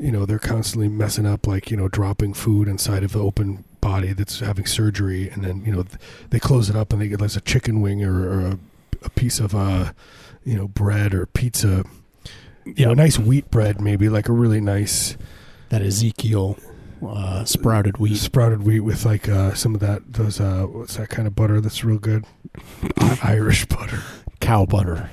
you 0.00 0.10
know, 0.10 0.26
they're 0.26 0.40
constantly 0.40 0.88
messing 0.88 1.24
up, 1.24 1.46
like 1.46 1.70
you 1.70 1.76
know, 1.76 1.86
dropping 1.86 2.34
food 2.34 2.66
inside 2.66 3.04
of 3.04 3.12
the 3.12 3.20
open 3.20 3.62
body 3.80 4.12
that's 4.12 4.40
having 4.40 4.66
surgery, 4.66 5.28
and 5.28 5.44
then 5.44 5.64
you 5.64 5.70
know, 5.70 5.84
they 6.30 6.40
close 6.40 6.68
it 6.68 6.74
up 6.74 6.92
and 6.92 7.00
they 7.00 7.06
get 7.06 7.20
like 7.20 7.36
a 7.36 7.40
chicken 7.40 7.80
wing 7.80 8.02
or, 8.02 8.28
or 8.28 8.40
a, 8.40 8.58
a 9.04 9.10
piece 9.10 9.38
of, 9.38 9.54
uh, 9.54 9.92
you 10.42 10.56
know, 10.56 10.66
bread 10.66 11.14
or 11.14 11.26
pizza. 11.26 11.84
You 12.64 12.86
know, 12.86 12.94
nice 12.94 13.20
wheat 13.20 13.52
bread, 13.52 13.80
maybe 13.80 14.08
like 14.08 14.28
a 14.28 14.32
really 14.32 14.60
nice 14.60 15.16
that 15.68 15.80
Ezekiel 15.80 16.58
uh, 17.06 17.44
sprouted 17.44 17.98
wheat. 17.98 18.16
sprouted 18.16 18.62
wheat 18.62 18.80
with 18.80 19.04
like 19.04 19.28
uh, 19.28 19.54
some 19.54 19.74
of 19.74 19.80
that 19.80 20.12
those 20.12 20.40
uh, 20.40 20.64
what's 20.64 20.96
that 20.96 21.08
kind 21.08 21.26
of 21.26 21.34
butter 21.34 21.60
that's 21.60 21.84
real 21.84 21.98
good, 21.98 22.24
Irish 23.22 23.66
butter. 23.66 24.02
cow 24.40 24.64
butter. 24.66 25.10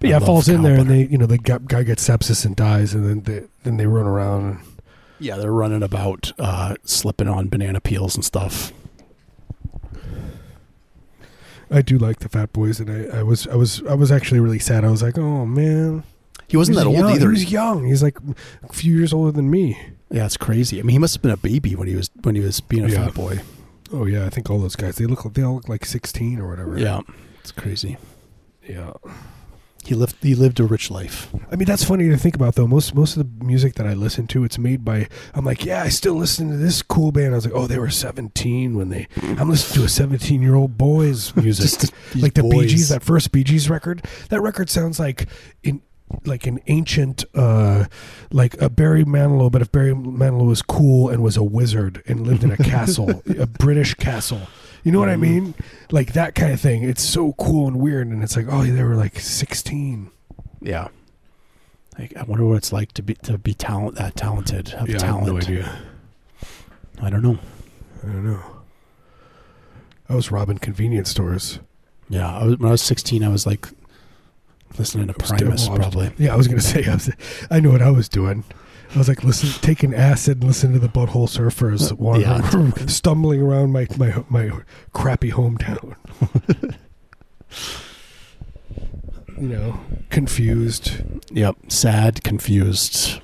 But 0.00 0.08
I 0.08 0.10
yeah, 0.10 0.16
it 0.18 0.24
falls 0.26 0.48
in 0.48 0.62
there, 0.62 0.74
and 0.74 0.86
butter. 0.88 0.98
they, 0.98 1.06
you 1.06 1.18
know, 1.18 1.26
the 1.26 1.38
gu- 1.38 1.60
guy 1.60 1.82
gets 1.82 2.06
sepsis 2.06 2.44
and 2.44 2.54
dies, 2.56 2.94
and 2.94 3.04
then 3.08 3.20
they 3.22 3.46
then 3.62 3.76
they 3.78 3.86
run 3.86 4.06
around. 4.06 4.44
And, 4.44 4.60
Yeah, 5.18 5.36
they're 5.36 5.52
running 5.52 5.82
about 5.82 6.32
uh, 6.38 6.74
slipping 6.84 7.28
on 7.28 7.48
banana 7.48 7.80
peels 7.80 8.14
and 8.14 8.24
stuff. 8.24 8.72
I 11.70 11.80
do 11.82 11.98
like 11.98 12.18
the 12.20 12.28
Fat 12.28 12.52
Boys, 12.52 12.78
and 12.80 12.90
I, 12.90 13.18
I 13.18 13.22
was 13.22 13.46
I 13.48 13.54
was 13.56 13.82
I 13.88 13.94
was 13.94 14.12
actually 14.12 14.40
really 14.40 14.58
sad. 14.58 14.84
I 14.84 14.90
was 14.90 15.02
like, 15.02 15.16
oh 15.18 15.46
man, 15.46 16.04
He 16.48 16.56
wasn't 16.56 16.76
He 16.76 16.84
that 16.84 16.86
old 16.88 16.98
young. 16.98 17.10
either. 17.12 17.26
He 17.28 17.32
was 17.32 17.50
young. 17.52 17.86
He's 17.86 18.02
like 18.02 18.18
a 18.68 18.72
few 18.72 18.94
years 18.96 19.12
older 19.12 19.32
than 19.32 19.50
me. 19.50 19.78
Yeah, 20.14 20.26
it's 20.26 20.36
crazy. 20.36 20.78
I 20.78 20.82
mean, 20.82 20.92
he 20.92 20.98
must 20.98 21.14
have 21.16 21.22
been 21.22 21.32
a 21.32 21.36
baby 21.36 21.74
when 21.74 21.88
he 21.88 21.96
was 21.96 22.10
when 22.22 22.34
he 22.36 22.40
was 22.40 22.60
being 22.60 22.84
a 22.84 22.88
Yeah. 22.88 23.06
fat 23.06 23.14
boy. 23.14 23.40
Oh 23.92 24.06
yeah, 24.06 24.26
I 24.26 24.30
think 24.30 24.48
all 24.48 24.58
those 24.60 24.76
guys 24.76 24.96
they 24.96 25.06
look 25.06 25.32
they 25.34 25.42
all 25.42 25.56
look 25.56 25.68
like 25.68 25.84
sixteen 25.84 26.38
or 26.40 26.48
whatever. 26.48 26.78
Yeah, 26.78 27.00
it's 27.40 27.52
crazy. 27.52 27.96
yeah. 28.68 28.92
He 29.84 29.94
lived 29.94 30.16
he 30.22 30.34
lived 30.34 30.60
a 30.60 30.64
rich 30.64 30.90
life. 30.90 31.28
I 31.52 31.56
mean, 31.56 31.66
that's 31.66 31.84
funny 31.84 32.08
to 32.08 32.16
think 32.16 32.34
about, 32.34 32.54
though. 32.54 32.66
Most 32.66 32.94
most 32.94 33.18
of 33.18 33.38
the 33.38 33.44
music 33.44 33.74
that 33.74 33.86
I 33.86 33.92
listen 33.92 34.26
to, 34.28 34.42
it's 34.42 34.56
made 34.56 34.82
by. 34.82 35.08
I'm 35.34 35.44
like, 35.44 35.62
yeah, 35.66 35.82
I 35.82 35.90
still 35.90 36.14
listen 36.14 36.48
to 36.50 36.56
this 36.56 36.80
cool 36.80 37.12
band. 37.12 37.34
I 37.34 37.36
was 37.36 37.44
like, 37.44 37.54
oh, 37.54 37.66
they 37.66 37.78
were 37.78 37.90
17 37.90 38.76
when 38.76 38.88
they. 38.88 39.08
I'm 39.22 39.50
listening 39.50 39.80
to 39.82 39.84
a 39.84 39.88
17 39.90 40.40
year 40.40 40.54
old 40.54 40.78
boy's 40.78 41.36
music, 41.44 41.90
like 42.16 42.32
the 42.32 42.44
Bee. 42.44 42.66
Gees. 42.66 42.88
That 42.88 43.02
first 43.02 43.30
Bee 43.30 43.44
Gees 43.44 43.68
record. 43.68 44.02
That 44.30 44.40
record 44.40 44.70
sounds 44.70 44.98
like 44.98 45.28
in 45.62 45.82
like 46.24 46.46
an 46.46 46.60
ancient, 46.66 47.24
uh 47.34 47.86
like 48.30 48.60
a 48.60 48.68
Barry 48.68 49.04
Manilow, 49.04 49.50
but 49.50 49.62
if 49.62 49.72
Barry 49.72 49.92
Manilow 49.94 50.46
was 50.46 50.62
cool 50.62 51.08
and 51.08 51.22
was 51.22 51.36
a 51.36 51.42
wizard 51.42 52.02
and 52.06 52.26
lived 52.26 52.44
in 52.44 52.52
a 52.52 52.56
castle, 52.72 53.22
a 53.38 53.46
British 53.46 53.94
castle. 53.94 54.42
You 54.84 54.92
know 54.92 55.00
what 55.00 55.08
I 55.08 55.16
mean? 55.16 55.54
Like 55.90 56.12
that 56.12 56.34
kind 56.34 56.52
of 56.52 56.60
thing. 56.60 56.82
It's 56.82 57.02
so 57.02 57.32
cool 57.32 57.66
and 57.66 57.80
weird, 57.80 58.06
and 58.08 58.22
it's 58.22 58.36
like, 58.36 58.46
oh, 58.50 58.64
they 58.64 58.82
were 58.82 58.96
like 58.96 59.18
16. 59.18 60.10
Yeah. 60.60 60.88
Like, 61.98 62.14
I 62.16 62.22
wonder 62.24 62.44
what 62.44 62.56
it's 62.56 62.72
like 62.72 62.92
to 62.92 63.02
be 63.02 63.14
to 63.14 63.38
be 63.38 63.54
talent 63.54 63.96
that 63.96 64.14
talented. 64.14 64.68
Have 64.70 64.88
Yeah, 64.88 65.02
I 65.02 65.06
have 65.06 65.26
no 65.26 65.38
idea. 65.38 65.78
I 67.00 67.08
don't 67.08 67.22
know. 67.22 67.38
I 68.02 68.06
don't 68.06 68.26
know. 68.26 68.42
I 70.08 70.14
was 70.14 70.30
robbing 70.30 70.58
convenience 70.58 71.10
stores. 71.10 71.60
Yeah, 72.10 72.30
I 72.30 72.44
was, 72.44 72.58
when 72.58 72.68
I 72.68 72.72
was 72.72 72.82
16, 72.82 73.24
I 73.24 73.28
was 73.28 73.46
like 73.46 73.68
listening 74.78 75.06
to 75.08 75.14
Primus, 75.14 75.68
was- 75.68 75.78
probably. 75.78 76.12
Yeah, 76.18 76.32
I 76.34 76.36
was 76.36 76.48
gonna 76.48 76.60
say. 76.74 76.84
I, 76.86 76.94
was, 76.94 77.10
I 77.50 77.60
know 77.60 77.70
what 77.70 77.82
I 77.82 77.90
was 77.90 78.08
doing. 78.08 78.44
I 78.94 78.98
was 78.98 79.08
like, 79.08 79.24
listen, 79.24 79.48
taking 79.60 79.92
acid, 79.92 80.38
and 80.38 80.44
listening 80.44 80.74
to 80.74 80.78
the 80.78 80.88
Butthole 80.88 81.28
Surfers, 81.28 81.90
uh, 81.90 81.96
wandering, 81.96 82.72
stumbling 82.88 83.40
around 83.42 83.72
my 83.72 83.86
my 83.96 84.22
my 84.28 84.50
crappy 84.92 85.30
hometown. 85.32 85.96
you 89.38 89.48
know, 89.48 89.80
confused. 90.10 90.92
Yep. 91.32 91.56
Sad, 91.68 92.22
confused, 92.22 93.20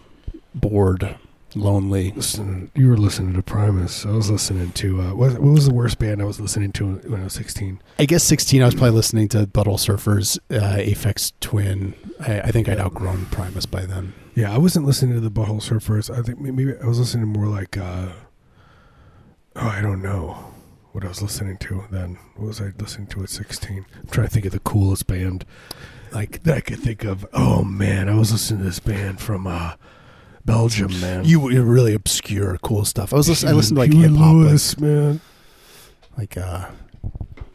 bored, 0.54 1.16
lonely. 1.56 2.12
Listen, 2.12 2.70
you 2.74 2.88
were 2.88 2.96
listening 2.96 3.34
to 3.34 3.42
Primus. 3.42 4.06
I 4.06 4.10
was 4.10 4.30
listening 4.30 4.72
to 4.72 5.00
uh, 5.00 5.14
what, 5.14 5.32
what 5.38 5.52
was 5.52 5.66
the 5.66 5.74
worst 5.74 5.98
band 5.98 6.20
I 6.22 6.24
was 6.24 6.40
listening 6.40 6.72
to 6.72 6.94
when 7.06 7.20
I 7.20 7.24
was 7.24 7.34
sixteen? 7.34 7.80
I 7.98 8.04
guess 8.06 8.24
16, 8.24 8.62
I 8.62 8.64
was 8.64 8.74
probably 8.74 8.92
listening 8.92 9.28
to 9.28 9.46
Butthole 9.46 9.78
Surfers, 9.78 10.38
uh, 10.50 10.78
Aphex 10.78 11.32
Twin. 11.40 11.94
I, 12.20 12.40
I 12.40 12.50
think 12.50 12.68
I'd 12.68 12.78
outgrown 12.78 13.26
Primus 13.26 13.66
by 13.66 13.84
then. 13.86 14.14
Yeah, 14.34 14.54
I 14.54 14.58
wasn't 14.58 14.86
listening 14.86 15.14
to 15.14 15.20
the 15.20 15.30
Butthole 15.30 15.60
Surfers. 15.60 16.10
I 16.16 16.22
think 16.22 16.40
maybe 16.40 16.72
I 16.82 16.86
was 16.86 16.98
listening 16.98 17.32
to 17.32 17.38
more 17.38 17.48
like 17.48 17.76
uh, 17.76 18.10
Oh, 19.56 19.68
I 19.68 19.80
don't 19.82 20.00
know 20.00 20.52
what 20.92 21.04
I 21.04 21.08
was 21.08 21.20
listening 21.22 21.58
to 21.58 21.84
then. 21.90 22.18
What 22.36 22.46
was 22.48 22.60
I 22.60 22.72
listening 22.78 23.08
to 23.08 23.22
at 23.22 23.28
16? 23.30 23.84
I'm 23.94 24.06
trying 24.08 24.28
to 24.28 24.32
think 24.32 24.46
of 24.46 24.52
the 24.52 24.60
coolest 24.60 25.06
band 25.06 25.44
like 26.12 26.42
that 26.44 26.56
I 26.56 26.60
could 26.60 26.78
think 26.78 27.04
of. 27.04 27.26
Oh 27.32 27.62
man, 27.64 28.08
I 28.08 28.14
was 28.14 28.32
listening 28.32 28.60
to 28.60 28.64
this 28.66 28.78
band 28.80 29.20
from 29.20 29.46
uh, 29.46 29.74
Belgium, 30.44 30.98
man. 31.00 31.24
You 31.24 31.50
you 31.50 31.62
really 31.62 31.94
obscure, 31.94 32.58
cool 32.62 32.84
stuff. 32.84 33.12
I 33.12 33.16
was 33.16 33.28
listening. 33.28 33.52
I 33.52 33.56
listened 33.56 33.76
to 33.76 33.80
like 33.80 33.92
Huey 33.92 34.08
hip 34.08 34.16
hop, 34.16 34.34
Lewis, 34.34 34.78
man. 34.78 35.20
like, 36.16 36.36
like 36.36 36.46
uh, 36.46 36.70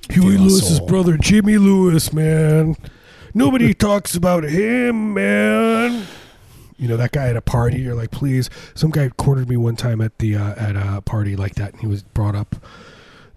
Huey 0.10 0.38
Lewis's 0.38 0.78
Soul. 0.78 0.88
brother, 0.88 1.18
Jimmy 1.18 1.58
Lewis, 1.58 2.14
man. 2.14 2.76
Nobody 3.34 3.74
talks 3.76 4.16
about 4.16 4.44
him, 4.44 5.14
man. 5.14 6.06
You 6.78 6.88
know 6.88 6.98
that 6.98 7.12
guy 7.12 7.30
at 7.30 7.36
a 7.38 7.42
party. 7.42 7.80
You're 7.80 7.96
like, 7.96 8.12
please. 8.12 8.50
Some 8.76 8.92
guy 8.92 9.10
cornered 9.10 9.50
me 9.50 9.58
one 9.58 9.76
time 9.76 10.02
at 10.02 10.18
the 10.20 10.36
uh, 10.36 10.56
at 10.56 10.76
a 10.76 11.02
party 11.02 11.36
like 11.36 11.56
that, 11.56 11.72
and 11.74 11.82
he 11.82 11.88
was 11.88 12.04
brought 12.04 12.36
up 12.36 12.56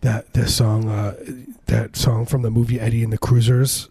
that 0.00 0.33
this 0.35 0.55
song, 0.57 0.88
uh, 0.88 1.14
that 1.67 1.97
song 1.97 2.26
from 2.26 2.43
the 2.43 2.50
movie 2.50 2.78
Eddie 2.81 3.02
and 3.02 3.12
the 3.12 3.19
Cruisers. 3.19 3.88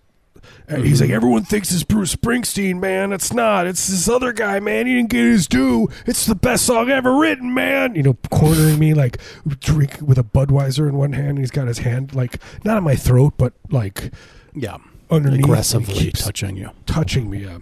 He's 0.70 1.00
like, 1.00 1.10
everyone 1.12 1.44
thinks 1.44 1.72
it's 1.72 1.84
Bruce 1.84 2.14
Springsteen, 2.14 2.80
man. 2.82 3.14
It's 3.14 3.32
not. 3.32 3.68
It's 3.68 3.88
this 3.88 4.10
other 4.10 4.34
guy, 4.34 4.60
man. 4.60 4.86
He 4.86 4.96
didn't 4.96 5.10
get 5.12 5.24
his 5.24 5.48
due. 5.48 5.88
It's 6.06 6.26
the 6.26 6.36
best 6.36 6.66
song 6.66 6.90
ever 6.90 7.16
written, 7.18 7.54
man. 7.54 7.96
You 7.96 8.04
know, 8.04 8.18
cornering 8.30 8.78
me 8.78 8.94
like 8.94 9.18
drink 9.60 10.00
with 10.02 10.18
a 10.18 10.24
Budweiser 10.24 10.90
in 10.90 10.96
one 10.98 11.14
hand. 11.14 11.30
And 11.30 11.40
he's 11.40 11.52
got 11.52 11.68
his 11.68 11.80
hand 11.80 12.14
like 12.14 12.42
not 12.66 12.76
on 12.76 12.84
my 12.84 12.96
throat, 12.96 13.36
but 13.38 13.54
like 13.70 14.12
yeah, 14.54 14.78
underneath, 15.10 15.40
aggressively 15.46 15.88
and 15.94 15.98
he 15.98 16.06
keeps 16.08 16.24
touching 16.26 16.58
you. 16.58 16.72
touching 16.86 17.30
me. 17.30 17.46
Yeah. 17.46 17.60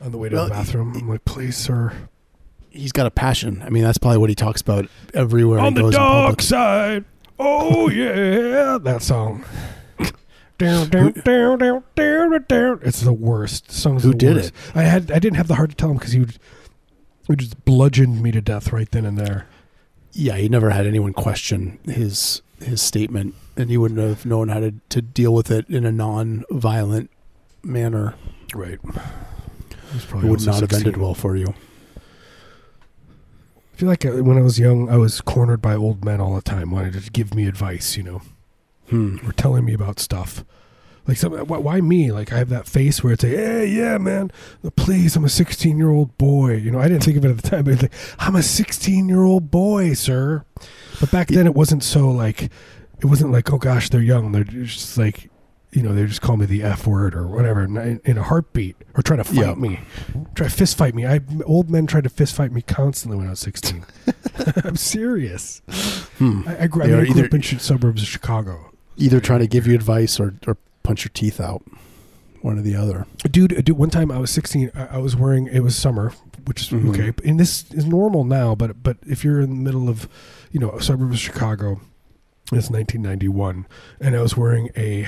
On 0.00 0.12
the 0.12 0.18
way 0.18 0.30
to 0.30 0.36
Well, 0.36 0.44
the 0.46 0.50
bathroom, 0.52 0.94
I'm 0.96 1.08
like, 1.08 1.26
please, 1.26 1.58
sir. 1.58 1.92
He's 2.70 2.92
got 2.92 3.04
a 3.06 3.10
passion. 3.10 3.62
I 3.62 3.68
mean, 3.68 3.82
that's 3.82 3.98
probably 3.98 4.16
what 4.18 4.30
he 4.30 4.34
talks 4.34 4.62
about 4.62 4.86
everywhere 5.12 5.58
On 5.58 5.74
he 5.76 5.82
the 5.82 5.90
dark 5.90 6.40
side. 6.40 7.04
Oh 7.38 7.88
yeah, 7.90 8.78
that 8.80 9.02
song. 9.02 9.44
It's 12.82 13.00
the 13.00 13.12
worst. 13.12 13.68
The 13.68 13.74
song's 13.74 14.02
Who 14.02 14.14
did 14.14 14.36
worst. 14.36 14.48
it? 14.48 14.76
I 14.76 14.82
had. 14.82 15.10
I 15.10 15.18
didn't 15.18 15.36
have 15.36 15.48
the 15.48 15.56
heart 15.56 15.70
to 15.70 15.76
tell 15.76 15.90
him 15.90 15.96
because 15.96 16.12
he 16.12 16.20
would. 16.20 16.38
He 17.28 17.36
just 17.36 17.64
bludgeoned 17.64 18.22
me 18.22 18.32
to 18.32 18.40
death 18.40 18.72
right 18.72 18.90
then 18.90 19.04
and 19.06 19.16
there. 19.18 19.46
Yeah, 20.12 20.36
he 20.36 20.48
never 20.48 20.70
had 20.70 20.86
anyone 20.86 21.12
question 21.12 21.78
his 21.84 22.42
his 22.60 22.82
statement, 22.82 23.34
and 23.56 23.70
he 23.70 23.76
wouldn't 23.78 24.00
have 24.00 24.26
known 24.26 24.48
how 24.48 24.60
to, 24.60 24.74
to 24.90 25.00
deal 25.00 25.32
with 25.32 25.50
it 25.50 25.68
in 25.68 25.84
a 25.86 25.92
non-violent 25.92 27.10
manner. 27.62 28.14
Right. 28.54 28.78
It 29.94 30.12
would 30.24 30.44
not 30.44 30.60
have 30.60 30.72
ended 30.72 30.96
well 30.96 31.14
for 31.14 31.36
you. 31.36 31.54
I 33.72 33.76
feel 33.76 33.88
like 33.88 34.04
uh, 34.04 34.22
when 34.22 34.36
I 34.36 34.42
was 34.42 34.58
young, 34.58 34.88
I 34.90 34.96
was 34.98 35.20
cornered 35.20 35.62
by 35.62 35.74
old 35.74 36.04
men 36.04 36.20
all 36.20 36.34
the 36.34 36.42
time, 36.42 36.70
wanted 36.70 37.02
to 37.02 37.10
give 37.10 37.34
me 37.34 37.46
advice. 37.46 37.96
You 37.96 38.02
know. 38.02 38.22
Hmm. 38.90 39.16
or 39.26 39.32
telling 39.32 39.64
me 39.64 39.72
about 39.74 39.98
stuff. 39.98 40.44
Like, 41.06 41.16
some, 41.16 41.32
why, 41.32 41.58
why 41.58 41.80
me? 41.80 42.12
Like, 42.12 42.32
I 42.32 42.36
have 42.38 42.50
that 42.50 42.66
face 42.66 43.02
where 43.02 43.12
it's 43.14 43.24
like, 43.24 43.32
hey, 43.32 43.66
yeah, 43.66 43.98
man, 43.98 44.30
please, 44.76 45.16
I'm 45.16 45.24
a 45.24 45.28
16 45.30 45.78
year 45.78 45.90
old 45.90 46.16
boy. 46.18 46.54
You 46.56 46.70
know, 46.70 46.78
I 46.78 46.88
didn't 46.88 47.04
think 47.04 47.16
of 47.16 47.24
it 47.24 47.30
at 47.30 47.38
the 47.38 47.48
time, 47.48 47.64
but 47.64 47.72
it's 47.74 47.82
like, 47.82 47.92
I'm 48.18 48.36
a 48.36 48.42
16 48.42 49.08
year 49.08 49.22
old 49.22 49.50
boy, 49.50 49.94
sir. 49.94 50.44
But 51.00 51.10
back 51.10 51.28
then, 51.28 51.46
it 51.46 51.54
wasn't 51.54 51.82
so 51.82 52.10
like, 52.10 52.44
it 53.00 53.06
wasn't 53.06 53.32
like, 53.32 53.50
oh 53.52 53.58
gosh, 53.58 53.88
they're 53.88 54.02
young. 54.02 54.32
They're 54.32 54.44
just 54.44 54.98
like, 54.98 55.30
you 55.72 55.82
know, 55.82 55.94
they 55.94 56.04
just 56.04 56.20
call 56.20 56.36
me 56.36 56.46
the 56.46 56.62
F 56.62 56.86
word 56.86 57.14
or 57.14 57.26
whatever 57.26 57.64
in, 57.64 58.00
a 58.18 58.22
heartbeat 58.22 58.76
or 58.94 59.02
try 59.02 59.16
to 59.16 59.24
fight 59.24 59.36
Yeah. 59.36 59.54
me, 59.54 59.80
try 60.34 60.48
to 60.48 60.52
fist 60.54 60.76
fight 60.76 60.94
me. 60.94 61.06
I 61.06 61.20
old 61.44 61.70
men 61.70 61.86
tried 61.86 62.04
to 62.04 62.10
fist 62.10 62.34
fight 62.34 62.52
me 62.52 62.60
constantly 62.60 63.16
when 63.16 63.26
I 63.26 63.30
was 63.30 63.40
16. 63.40 63.84
I'm 64.64 64.76
serious. 64.76 65.62
Hmm. 66.18 66.42
I, 66.46 66.64
I, 66.64 66.66
grew, 66.66 66.82
I, 66.82 66.86
mean, 66.88 66.94
I 66.96 67.04
grew 67.04 67.10
either- 67.10 67.24
up 67.26 67.34
in 67.34 67.42
suburbs 67.42 68.02
of 68.02 68.08
Chicago. 68.08 68.69
Either 69.00 69.18
trying 69.20 69.40
to 69.40 69.46
give 69.46 69.66
you 69.66 69.74
advice 69.74 70.20
or, 70.20 70.34
or 70.46 70.56
punch 70.82 71.04
your 71.04 71.10
teeth 71.14 71.40
out. 71.40 71.62
One 72.42 72.58
or 72.58 72.62
the 72.62 72.74
other. 72.76 73.06
dude, 73.30 73.64
dude 73.66 73.76
one 73.76 73.90
time 73.90 74.10
i 74.10 74.16
was 74.18 74.30
16 74.30 74.70
I, 74.74 74.86
I 74.86 74.96
was 74.98 75.14
wearing 75.14 75.46
it 75.48 75.60
was 75.60 75.76
summer 75.76 76.14
which 76.46 76.62
is 76.62 76.68
Mhm. 76.70 76.88
okay 76.88 77.12
and 77.28 77.38
this 77.38 77.70
is 77.72 77.84
normal 77.84 78.24
now 78.24 78.54
but 78.54 78.82
but 78.82 78.96
if 79.06 79.22
you're 79.24 79.40
in 79.42 79.50
the 79.50 79.56
middle 79.56 79.90
of 79.90 80.08
you 80.50 80.58
know 80.58 80.70
a 80.70 80.80
suburb 80.82 81.10
of 81.12 81.18
chicago 81.18 81.72
it's 82.50 82.70
1991 82.70 83.66
and 84.00 84.16
i 84.16 84.22
was 84.22 84.38
wearing 84.38 84.70
a 84.74 85.06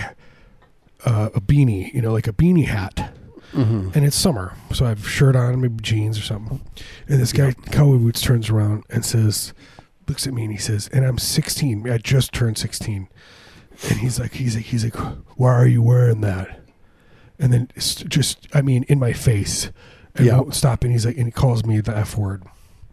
uh, 1.06 1.30
a 1.34 1.40
beanie 1.40 1.90
you 1.94 2.02
know 2.02 2.12
like 2.12 2.26
a 2.26 2.32
beanie 2.34 2.66
hat 2.66 3.14
Mm-hmm. 3.54 3.90
and 3.94 4.04
it's 4.06 4.16
summer 4.16 4.54
so 4.72 4.84
i 4.86 4.88
have 4.90 5.04
a 5.04 5.08
shirt 5.08 5.34
on 5.36 5.58
maybe 5.60 5.82
jeans 5.82 6.18
or 6.18 6.22
something 6.22 6.60
and 7.08 7.20
this 7.20 7.32
guy 7.32 7.52
cowboy 7.70 7.96
boots 7.98 8.20
turns 8.22 8.48
around 8.50 8.84
and 8.90 9.04
says 9.06 9.52
looks 10.08 10.26
at 10.26 10.32
me 10.34 10.44
and 10.44 10.52
he 10.52 10.58
says 10.58 10.88
and 10.92 11.04
i'm 11.06 11.16
16 11.18 11.88
i 11.90 11.96
just 11.98 12.32
turned 12.32 12.56
16 12.58 13.08
and 13.88 13.98
he's 13.98 14.18
like 14.20 14.32
he's 14.34 14.54
like 14.56 14.66
he's 14.66 14.84
like 14.84 14.96
why 15.36 15.52
are 15.52 15.66
you 15.66 15.82
wearing 15.82 16.20
that? 16.22 16.60
And 17.38 17.52
then 17.52 17.68
just 17.76 18.46
i 18.54 18.62
mean 18.62 18.84
in 18.84 18.98
my 18.98 19.12
face. 19.12 19.70
And 20.14 20.26
Yeah. 20.26 20.36
won't 20.38 20.54
stop. 20.54 20.84
And 20.84 20.92
he's 20.92 21.06
like 21.06 21.16
and 21.16 21.26
he 21.26 21.32
calls 21.32 21.64
me 21.64 21.80
the 21.80 21.96
f 21.96 22.16
word. 22.16 22.42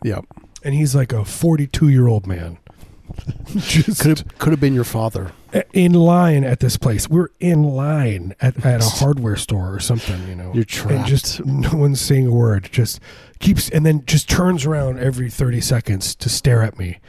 Yeah. 0.04 0.22
and 0.64 0.74
he's 0.74 0.96
like 0.96 1.12
a 1.14 1.26
42 1.26 1.90
year 1.90 2.08
old 2.08 2.26
man. 2.28 2.58
Just 3.56 4.02
Could 4.02 4.20
have 4.20 4.38
could 4.38 4.52
have 4.52 4.60
been 4.60 4.76
your 4.76 4.84
father. 4.84 5.32
in 5.74 5.94
line 5.94 6.44
at 6.44 6.60
this 6.60 6.78
place. 6.78 7.10
We're 7.10 7.30
in 7.40 7.64
line 7.64 8.36
at, 8.40 8.64
at 8.64 8.82
a 8.82 8.86
hardware 8.86 9.36
store 9.36 9.74
or 9.74 9.80
something 9.80 10.28
you 10.28 10.36
know. 10.36 10.52
You're 10.54 10.64
trying 10.64 10.98
and 11.00 11.08
just 11.08 11.44
no 11.44 11.74
one's 11.76 12.00
saying 12.00 12.28
a 12.28 12.32
word. 12.32 12.70
Just 12.72 13.00
keeps 13.40 13.68
and 13.70 13.84
then 13.86 14.06
just 14.06 14.30
turns 14.30 14.64
around 14.66 15.00
every 15.00 15.30
30 15.30 15.60
seconds 15.60 16.14
to 16.16 16.30
stare 16.30 16.62
at 16.62 16.78
me 16.78 17.00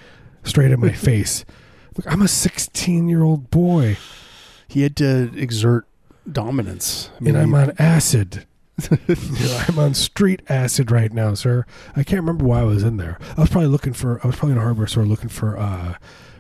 straight 0.42 0.72
in 0.72 0.80
my 0.80 0.92
face 1.08 1.44
Look, 1.96 2.10
i'm 2.12 2.22
a 2.22 2.28
16 2.28 3.08
year 3.08 3.22
old 3.22 3.50
boy 3.50 3.96
he 4.68 4.82
had 4.82 4.96
to 4.98 5.32
exert 5.36 5.86
dominance. 6.30 7.10
I 7.20 7.28
and 7.28 7.38
i'm 7.38 7.54
on 7.54 7.72
acid 7.78 8.46
You 8.90 8.98
know, 9.08 9.64
i'm 9.68 9.78
on 9.78 9.94
street 9.94 10.42
acid 10.48 10.90
right 10.90 11.12
now 11.12 11.34
sir 11.34 11.66
i 11.96 12.02
can't 12.02 12.20
remember 12.20 12.44
why 12.44 12.60
i 12.60 12.64
was 12.64 12.82
in 12.82 12.96
there 12.96 13.18
i 13.36 13.40
was 13.40 13.50
probably 13.50 13.68
looking 13.68 13.92
for 13.92 14.20
i 14.24 14.26
was 14.26 14.36
probably 14.36 14.52
in 14.52 14.58
a 14.58 14.62
hardware 14.62 14.86
store 14.86 15.04
looking 15.04 15.28
for 15.28 15.58
uh 15.58 15.94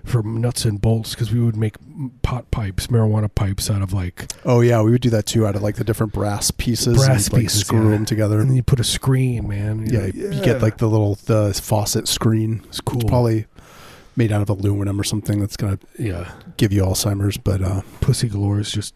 for 0.04 0.22
nuts 0.22 0.64
and 0.64 0.80
bolts 0.80 1.10
because 1.10 1.32
we 1.32 1.40
would 1.40 1.56
make 1.56 1.76
pot 2.22 2.50
pipes 2.50 2.86
marijuana 2.86 3.32
pipes 3.34 3.70
out 3.70 3.82
of 3.82 3.92
like 3.92 4.32
oh 4.44 4.62
yeah, 4.62 4.80
we 4.80 4.90
would 4.90 5.02
do 5.02 5.10
that 5.10 5.26
too. 5.26 5.46
Out 5.46 5.56
of 5.56 5.62
like 5.62 5.76
the 5.76 5.84
different 5.84 6.12
brass 6.14 6.50
pieces, 6.50 6.96
Brass 6.96 7.26
and, 7.26 7.34
like, 7.34 7.42
pieces, 7.42 7.60
screw 7.60 7.84
yeah. 7.84 7.90
them 7.90 8.04
together. 8.06 8.40
and 8.40 8.48
then 8.48 8.56
you 8.56 8.62
put 8.62 8.80
a 8.80 8.84
screen 8.84 9.48
man 9.48 9.86
yeah, 9.86 10.06
you 10.06 10.42
get 10.42 10.62
like 10.62 10.78
the 10.78 10.88
little 10.88 11.16
the 11.26 11.52
faucet 11.62 12.08
screen. 12.08 12.62
it's 12.68 12.80
cool 12.80 13.02
Probably 13.02 13.46
made 14.20 14.32
out 14.32 14.42
of 14.42 14.48
aluminum 14.50 15.00
or 15.00 15.04
something 15.04 15.40
that's 15.40 15.56
gonna 15.56 15.78
yeah 15.98 16.24
give 16.56 16.72
you 16.72 16.82
Alzheimer's. 16.82 17.36
But 17.38 17.60
uh, 17.62 17.80
pussy 18.00 18.28
galore 18.28 18.60
is 18.60 18.70
just 18.70 18.94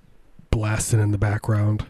blasting 0.50 1.00
in 1.00 1.10
the 1.10 1.18
background 1.18 1.84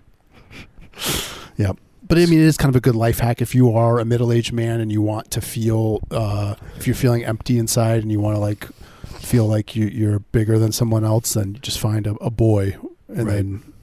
yeah, 1.57 1.73
but 2.07 2.19
I 2.19 2.27
mean, 2.27 2.39
it 2.41 2.47
is 2.47 2.57
kind 2.57 2.71
of 2.71 2.77
a 2.77 2.81
good 2.81 2.95
life 2.97 3.19
hack 3.19 3.43
if 3.43 3.55
you 3.55 3.73
are 3.73 3.99
a 3.99 4.05
middle 4.05 4.33
aged 4.33 4.53
man 4.53 4.81
and 4.81 4.91
you 4.93 5.03
want 5.03 5.31
to 5.33 5.41
feel 5.41 6.01
uh, 6.11 6.55
if 6.77 6.87
you're 6.87 6.95
feeling 6.97 7.25
empty 7.25 7.59
inside 7.59 8.03
and 8.03 8.11
you 8.13 8.21
want 8.21 8.37
to 8.37 8.41
like 8.41 8.67
feel 9.21 9.47
like 9.47 9.75
you, 9.75 9.87
you're 9.87 10.19
bigger 10.21 10.59
than 10.59 10.71
someone 10.73 11.05
else, 11.05 11.35
then 11.35 11.59
just 11.63 11.79
find 11.81 12.07
a, 12.07 12.13
a 12.21 12.31
boy 12.31 12.77
and 13.09 13.27
Right. 13.27 13.35
then. 13.37 13.74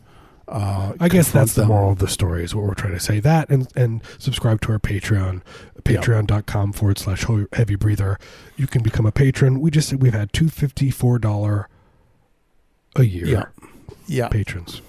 Uh, 0.52 0.94
I 1.00 1.08
guess 1.08 1.32
that's 1.32 1.54
the 1.54 1.62
them. 1.62 1.70
moral 1.70 1.92
of 1.92 2.00
the 2.00 2.08
story 2.08 2.44
is 2.44 2.54
what 2.54 2.66
we're 2.66 2.74
trying 2.74 2.94
to 2.94 3.00
say. 3.00 3.20
That 3.20 3.50
and, 3.50 3.68
and 3.76 4.02
subscribe 4.18 4.60
to 4.62 4.74
our 4.74 4.80
Patreon, 4.80 5.42
patreon.com 5.84 6.74
forward 6.74 6.98
slash 6.98 7.26
heavy 7.54 7.76
breather. 7.76 8.20
You 8.58 8.68
can 8.68 8.84
become 8.84 9.06
a 9.06 9.12
patron. 9.12 9.62
We 9.62 9.72
just 9.72 9.94
we've 9.94 10.14
had 10.14 10.34
two 10.34 10.50
fifty 10.50 10.92
four 10.92 11.20
dollar 11.20 11.70
a 12.96 13.04
year 13.04 13.26
Yeah, 13.26 13.46
yeah. 14.08 14.28
patrons. 14.28 14.82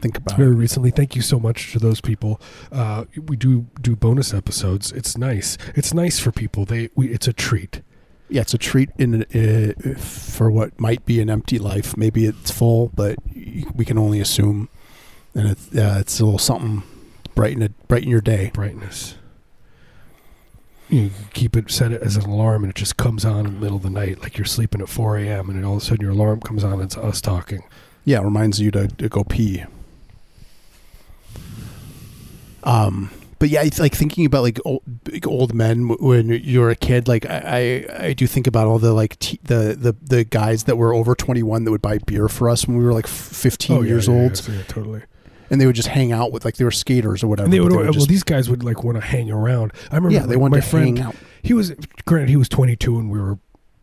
Think 0.00 0.18
about 0.18 0.34
it. 0.38 0.42
Very 0.42 0.52
it. 0.54 0.58
recently. 0.58 0.90
Thank 0.90 1.16
you 1.16 1.22
so 1.22 1.38
much 1.38 1.72
to 1.72 1.78
those 1.78 2.00
people. 2.00 2.40
Uh, 2.72 3.04
we 3.28 3.36
do 3.36 3.66
do 3.80 3.96
bonus 3.96 4.32
episodes. 4.32 4.92
It's 4.92 5.16
nice. 5.18 5.58
It's 5.74 5.92
nice 5.92 6.18
for 6.18 6.32
people. 6.32 6.64
They 6.64 6.90
we 6.94 7.08
it's 7.08 7.28
a 7.28 7.32
treat. 7.32 7.82
Yeah, 8.30 8.40
it's 8.40 8.54
a 8.54 8.58
treat 8.58 8.88
in 8.98 9.22
uh, 9.34 9.98
for 9.98 10.50
what 10.50 10.78
might 10.80 11.04
be 11.04 11.20
an 11.20 11.28
empty 11.28 11.58
life. 11.58 11.94
Maybe 11.96 12.24
it's 12.24 12.50
full, 12.50 12.90
but 12.94 13.16
we 13.74 13.84
can 13.84 13.98
only 13.98 14.20
assume. 14.20 14.68
And 15.34 15.48
it's 15.48 15.66
uh, 15.74 15.96
it's 16.00 16.20
a 16.20 16.24
little 16.24 16.38
something 16.38 16.82
brighten 17.34 17.62
it 17.62 17.72
brighten 17.88 18.08
your 18.08 18.20
day. 18.20 18.50
brightness. 18.54 19.16
You 20.88 21.10
keep 21.32 21.56
it 21.56 21.70
set 21.70 21.92
it 21.92 22.02
as 22.02 22.16
an 22.16 22.24
alarm, 22.24 22.62
and 22.62 22.70
it 22.70 22.76
just 22.76 22.96
comes 22.96 23.24
on 23.24 23.46
in 23.46 23.54
the 23.54 23.60
middle 23.60 23.78
of 23.78 23.82
the 23.82 23.90
night, 23.90 24.20
like 24.22 24.36
you're 24.38 24.44
sleeping 24.44 24.80
at 24.80 24.88
4 24.88 25.16
a.m. 25.18 25.48
And 25.50 25.64
all 25.64 25.76
of 25.76 25.82
a 25.82 25.84
sudden 25.84 26.02
your 26.02 26.12
alarm 26.12 26.40
comes 26.40 26.62
on, 26.62 26.74
and 26.74 26.82
it's 26.82 26.96
us 26.96 27.20
talking. 27.20 27.64
Yeah, 28.04 28.20
it 28.20 28.24
reminds 28.24 28.60
you 28.60 28.70
to, 28.72 28.86
to 28.88 29.08
go 29.08 29.24
pee. 29.24 29.64
Um, 32.62 33.10
but 33.38 33.48
yeah, 33.48 33.62
it's 33.62 33.78
like 33.80 33.94
thinking 33.94 34.24
about 34.26 34.42
like 34.42 34.60
old, 34.64 34.82
big 35.04 35.26
old 35.26 35.54
men 35.54 35.88
when 35.88 36.28
you're 36.28 36.70
a 36.70 36.76
kid. 36.76 37.08
Like 37.08 37.26
I, 37.26 37.86
I, 37.88 38.06
I 38.06 38.12
do 38.12 38.26
think 38.26 38.46
about 38.46 38.66
all 38.66 38.78
the 38.78 38.92
like 38.92 39.18
t- 39.18 39.40
the 39.44 39.76
the 39.78 39.94
the 40.02 40.24
guys 40.24 40.64
that 40.64 40.76
were 40.76 40.94
over 40.94 41.14
21 41.14 41.64
that 41.64 41.70
would 41.70 41.82
buy 41.82 41.98
beer 41.98 42.28
for 42.28 42.48
us 42.48 42.66
when 42.66 42.76
we 42.76 42.84
were 42.84 42.92
like 42.92 43.06
15 43.06 43.76
Oh, 43.76 43.80
yeah, 43.82 43.88
years 43.88 44.06
yeah, 44.08 44.14
old, 44.14 44.48
yeah, 44.48 44.62
totally. 44.64 45.02
And 45.54 45.60
they 45.60 45.66
would 45.66 45.74
just 45.76 45.88
hang 45.88 46.12
out 46.12 46.30
with 46.32 46.44
like 46.44 46.56
they 46.56 46.64
were 46.64 46.70
skaters 46.70 47.22
or 47.24 47.28
whatever. 47.28 47.44
And 47.46 47.52
they 47.52 47.60
would, 47.60 47.72
would 47.72 47.84
well, 47.84 47.92
just- 47.92 48.08
these 48.08 48.22
guys 48.22 48.50
would 48.50 48.62
like 48.62 48.84
want 48.84 48.96
to 49.00 49.00
hang 49.06 49.30
around. 49.30 49.72
I 49.90 49.96
remember 49.96 50.14
yeah, 50.14 50.20
they 50.26 50.34
like, 50.34 50.38
wanted 50.40 50.56
my 50.56 50.60
to 50.60 50.66
friend. 50.66 50.98
hang 50.98 51.06
out. 51.06 51.16
He 51.42 51.54
was 51.54 51.72
granted 52.04 52.28
he 52.28 52.36
was 52.36 52.48
22 52.48 52.98
and 52.98 53.10
we 53.10 53.18
were 53.20 53.38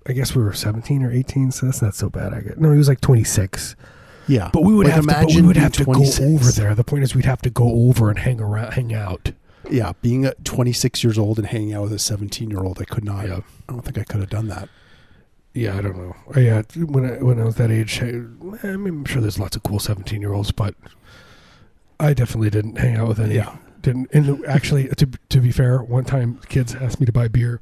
I 0.07 0.13
guess 0.13 0.35
we 0.35 0.41
were 0.43 0.51
17 0.53 1.03
or 1.03 1.11
18, 1.11 1.51
so 1.51 1.65
that's 1.67 1.81
not 1.81 1.93
so 1.95 2.09
bad. 2.09 2.33
I 2.33 2.41
guess. 2.41 2.53
No, 2.57 2.71
he 2.71 2.77
was 2.77 2.87
like 2.87 3.01
26. 3.01 3.75
Yeah, 4.27 4.49
But 4.53 4.63
we 4.63 4.73
would 4.73 4.85
Like, 4.87 4.95
have 4.95 5.27
to, 5.27 5.35
we 5.35 5.41
would 5.41 5.57
have 5.57 5.71
to 5.73 5.83
go 5.83 5.93
over 5.93 6.51
there. 6.51 6.73
The 6.75 6.83
point 6.83 7.03
is, 7.03 7.13
we'd 7.15 7.25
have 7.25 7.41
to 7.41 7.49
go 7.49 7.67
over 7.87 8.09
and 8.09 8.17
hang 8.19 8.39
around, 8.39 8.73
hang 8.73 8.93
out. 8.93 9.31
yeah. 9.69 9.93
Being 10.01 10.25
at 10.25 10.43
26 10.45 11.03
years 11.03 11.17
old 11.17 11.37
and 11.37 11.47
hanging 11.47 11.73
out 11.73 11.83
with 11.83 11.93
a 11.93 11.99
17 11.99 12.49
year 12.49 12.59
old, 12.63 12.79
I 12.81 12.85
could 12.85 13.03
not. 13.03 13.27
Yeah. 13.27 13.39
I 13.67 13.71
don't 13.73 13.81
think 13.83 13.97
I 13.97 14.03
could 14.03 14.21
have 14.21 14.29
done 14.29 14.47
that. 14.47 14.69
Yeah, 15.53 15.77
I 15.77 15.81
don't 15.81 15.97
know. 15.97 16.15
Uh, 16.35 16.39
Yeah, 16.39 16.61
when 16.85 17.05
I 17.05 17.21
when 17.21 17.39
I 17.39 17.43
was 17.43 17.55
that 17.55 17.71
age, 17.71 18.01
I, 18.01 18.05
I 18.07 18.77
mean, 18.77 18.87
I'm 18.87 19.05
sure 19.05 19.21
there's 19.21 19.37
lots 19.39 19.55
of 19.57 19.63
cool 19.63 19.79
17 19.79 20.21
year 20.21 20.33
olds, 20.33 20.51
but 20.51 20.75
I 22.01 22.13
definitely 22.13 22.49
didn't 22.49 22.77
hang 22.77 22.95
out 22.97 23.07
with 23.07 23.19
any. 23.19 23.35
Yeah. 23.35 23.55
Didn't. 23.81 24.09
And 24.13 24.45
actually, 24.45 24.87
to 24.89 25.07
to 25.29 25.39
be 25.39 25.51
fair, 25.51 25.79
one 25.81 26.03
time 26.05 26.39
kids 26.49 26.75
asked 26.75 26.99
me 26.99 27.05
to 27.05 27.11
buy 27.11 27.27
beer 27.27 27.61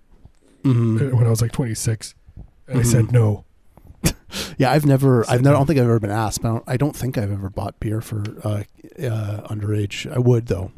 Mm-hmm. 0.63 1.13
uh, 1.13 1.17
when 1.17 1.25
I 1.25 1.29
was 1.29 1.41
like 1.41 1.53
26, 1.53 2.15
and 2.67 2.79
I 2.79 2.83
said 2.83 3.11
no. 3.13 3.45
Yeah, 4.57 4.71
I've 4.71 4.85
never. 4.85 5.23
I've 5.29 5.41
never. 5.41 5.55
I 5.55 5.57
don't 5.59 5.65
think 5.65 5.79
I've 5.79 5.85
ever 5.85 5.99
been 5.99 6.11
asked. 6.11 6.41
But 6.43 6.49
I 6.49 6.51
don't, 6.51 6.63
I 6.67 6.77
don't 6.77 6.95
think 6.95 7.17
I've 7.17 7.31
ever 7.31 7.49
bought 7.49 7.79
beer 7.79 7.99
for 8.01 8.23
uh, 8.43 8.63
uh, 9.01 9.47
underage. 9.47 10.11
I 10.13 10.19
would 10.19 10.47
though. 10.47 10.71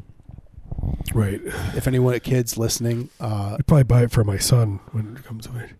Right. 1.12 1.40
If 1.76 1.86
anyone 1.86 2.14
at 2.14 2.22
kids 2.22 2.56
listening, 2.56 3.10
uh, 3.20 3.56
I'd 3.58 3.66
probably 3.66 3.84
buy 3.84 4.04
it 4.04 4.10
for 4.10 4.24
my 4.24 4.38
son 4.38 4.80
when 4.92 5.16
it 5.16 5.24
comes 5.24 5.46
to 5.48 5.56
it. 5.58 5.70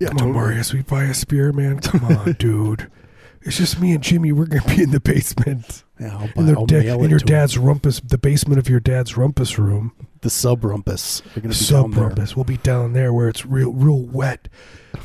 yeah, 0.00 0.08
Come 0.08 0.18
on, 0.28 0.32
Marius, 0.34 0.74
we 0.74 0.82
buy 0.82 1.04
a 1.04 1.14
spear, 1.14 1.50
man. 1.52 1.78
Come 1.80 2.04
on, 2.18 2.32
dude. 2.34 2.90
It's 3.42 3.56
just 3.56 3.80
me 3.80 3.92
and 3.92 4.02
Jimmy. 4.02 4.32
We're 4.32 4.46
gonna 4.46 4.66
be 4.76 4.82
in 4.82 4.90
the 4.90 5.00
basement, 5.00 5.82
Yeah, 5.98 6.12
I'll, 6.18 6.26
buy, 6.28 6.32
in, 6.42 6.46
their 6.46 6.58
I'll 6.58 6.66
da- 6.66 6.82
mail 6.82 7.04
it 7.04 7.10
your 7.10 7.18
to 7.20 7.24
'em. 7.24 7.38
dad's 7.40 7.56
rumpus, 7.58 8.00
the 8.00 8.18
basement 8.18 8.58
of 8.58 8.68
your 8.68 8.80
dad's 8.80 9.16
rumpus 9.16 9.58
room. 9.58 9.92
the 10.20 10.28
sub 10.30 10.62
rumpus. 10.64 11.22
They're 11.34 11.42
gonna 11.42 11.48
be 11.48 11.54
Sub 11.54 11.92
there. 11.94 12.04
rumpus. 12.08 12.34
We'll 12.36 12.44
be 12.44 12.56
down 12.58 12.92
there 12.92 13.12
where 13.12 13.28
it's 13.28 13.46
real, 13.46 13.72
real 13.72 14.00
wet, 14.02 14.48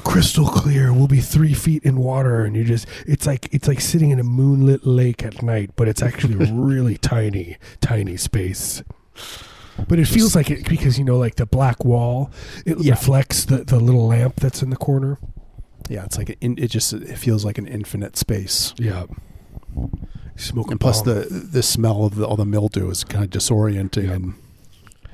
crystal 0.03 0.47
clear. 0.47 0.91
We'll 0.91 1.07
be 1.07 1.19
three 1.21 1.53
feet 1.53 1.83
in 1.83 1.97
water, 1.97 2.43
and 2.43 2.55
you 2.55 2.63
just—it's 2.63 3.25
like 3.27 3.47
it's 3.53 3.67
like 3.67 3.79
sitting 3.81 4.09
in 4.09 4.19
a 4.19 4.23
moonlit 4.23 4.85
lake 4.85 5.23
at 5.23 5.41
night, 5.43 5.71
but 5.75 5.87
it's 5.87 6.01
actually 6.01 6.35
really 6.51 6.97
tiny, 6.97 7.57
tiny 7.81 8.17
space. 8.17 8.81
But 9.87 9.97
it 9.99 10.05
feels 10.07 10.35
like 10.35 10.49
it 10.51 10.67
because 10.67 10.97
you 10.99 11.05
know, 11.05 11.17
like 11.17 11.35
the 11.35 11.45
black 11.45 11.85
wall, 11.85 12.31
it 12.65 12.79
Yeah. 12.79 12.91
reflects 12.93 13.45
the 13.45 13.63
the 13.63 13.79
little 13.79 14.07
lamp 14.07 14.37
that's 14.41 14.61
in 14.63 14.71
the 14.71 14.75
corner. 14.75 15.19
Yeah, 15.87 16.03
it's 16.05 16.17
like 16.17 16.29
an 16.29 16.35
in, 16.41 16.57
it 16.57 16.69
just 16.71 16.93
it 16.93 17.17
feels 17.17 17.45
like 17.45 17.57
an 17.57 17.67
infinite 17.67 18.17
space. 18.17 18.73
Yeah. 18.77 19.05
Smoking 20.41 20.71
And 20.73 20.79
plus 20.79 21.01
the 21.01 21.27
the 21.29 21.63
smell 21.63 22.03
of 22.05 22.15
the, 22.15 22.25
all 22.25 22.35
the 22.35 22.45
mildew 22.45 22.89
is 22.89 23.03
kind 23.03 23.23
of 23.23 23.29
disorienting 23.29 24.07
Yeah. 24.07 24.13
and 24.13 24.33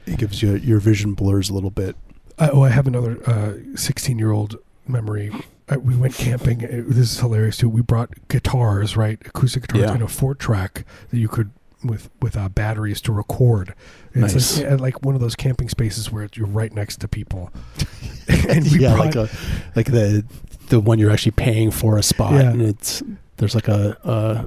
it 0.05 0.17
gives 0.17 0.41
you 0.41 0.55
your 0.55 0.79
vision 0.79 1.13
blurs 1.13 1.49
a 1.49 1.53
little 1.53 1.69
bit. 1.71 1.95
I, 2.39 2.49
oh, 2.49 2.61
I 2.63 2.69
have 2.69 2.87
another 2.87 3.61
sixteen-year-old 3.75 4.57
memory. 4.87 5.31
Uh, 5.69 5.77
we 5.79 5.95
went 5.97 6.13
camping. 6.13 6.61
It, 6.61 6.83
this 6.89 7.11
is 7.13 7.19
hilarious 7.19 7.57
too. 7.57 7.67
We 7.67 7.81
brought 7.81 8.11
guitars, 8.29 8.95
right, 8.95 9.19
acoustic 9.25 9.63
guitars, 9.63 9.81
Yeah. 9.81 9.93
and 9.93 10.03
a 10.03 10.07
four 10.07 10.33
track 10.33 10.85
that 11.09 11.17
you 11.17 11.27
could 11.27 11.51
with 11.83 12.09
with 12.21 12.37
uh, 12.37 12.47
batteries 12.49 13.01
to 13.01 13.11
record. 13.11 13.73
It's 14.13 14.33
Nice. 14.33 14.61
like, 14.61 14.79
like 14.79 15.05
one 15.05 15.13
of 15.13 15.19
those 15.21 15.35
camping 15.35 15.67
spaces 15.67 16.09
where 16.11 16.29
you're 16.35 16.47
right 16.47 16.73
next 16.73 17.01
to 17.01 17.07
people. 17.09 17.51
and 18.49 18.63
we 18.71 18.79
yeah, 18.79 18.93
brought, 18.95 19.07
like 19.07 19.15
a 19.15 19.29
like 19.75 19.85
the 19.87 20.23
the 20.69 20.79
one 20.79 20.99
you're 20.99 21.11
actually 21.11 21.31
paying 21.33 21.69
for 21.71 21.97
a 21.97 22.03
spot 22.03 22.33
Yeah. 22.33 22.49
and 22.51 22.61
it's 22.61 23.03
there's 23.37 23.55
like 23.55 23.67
a, 23.67 23.97
a 24.03 24.45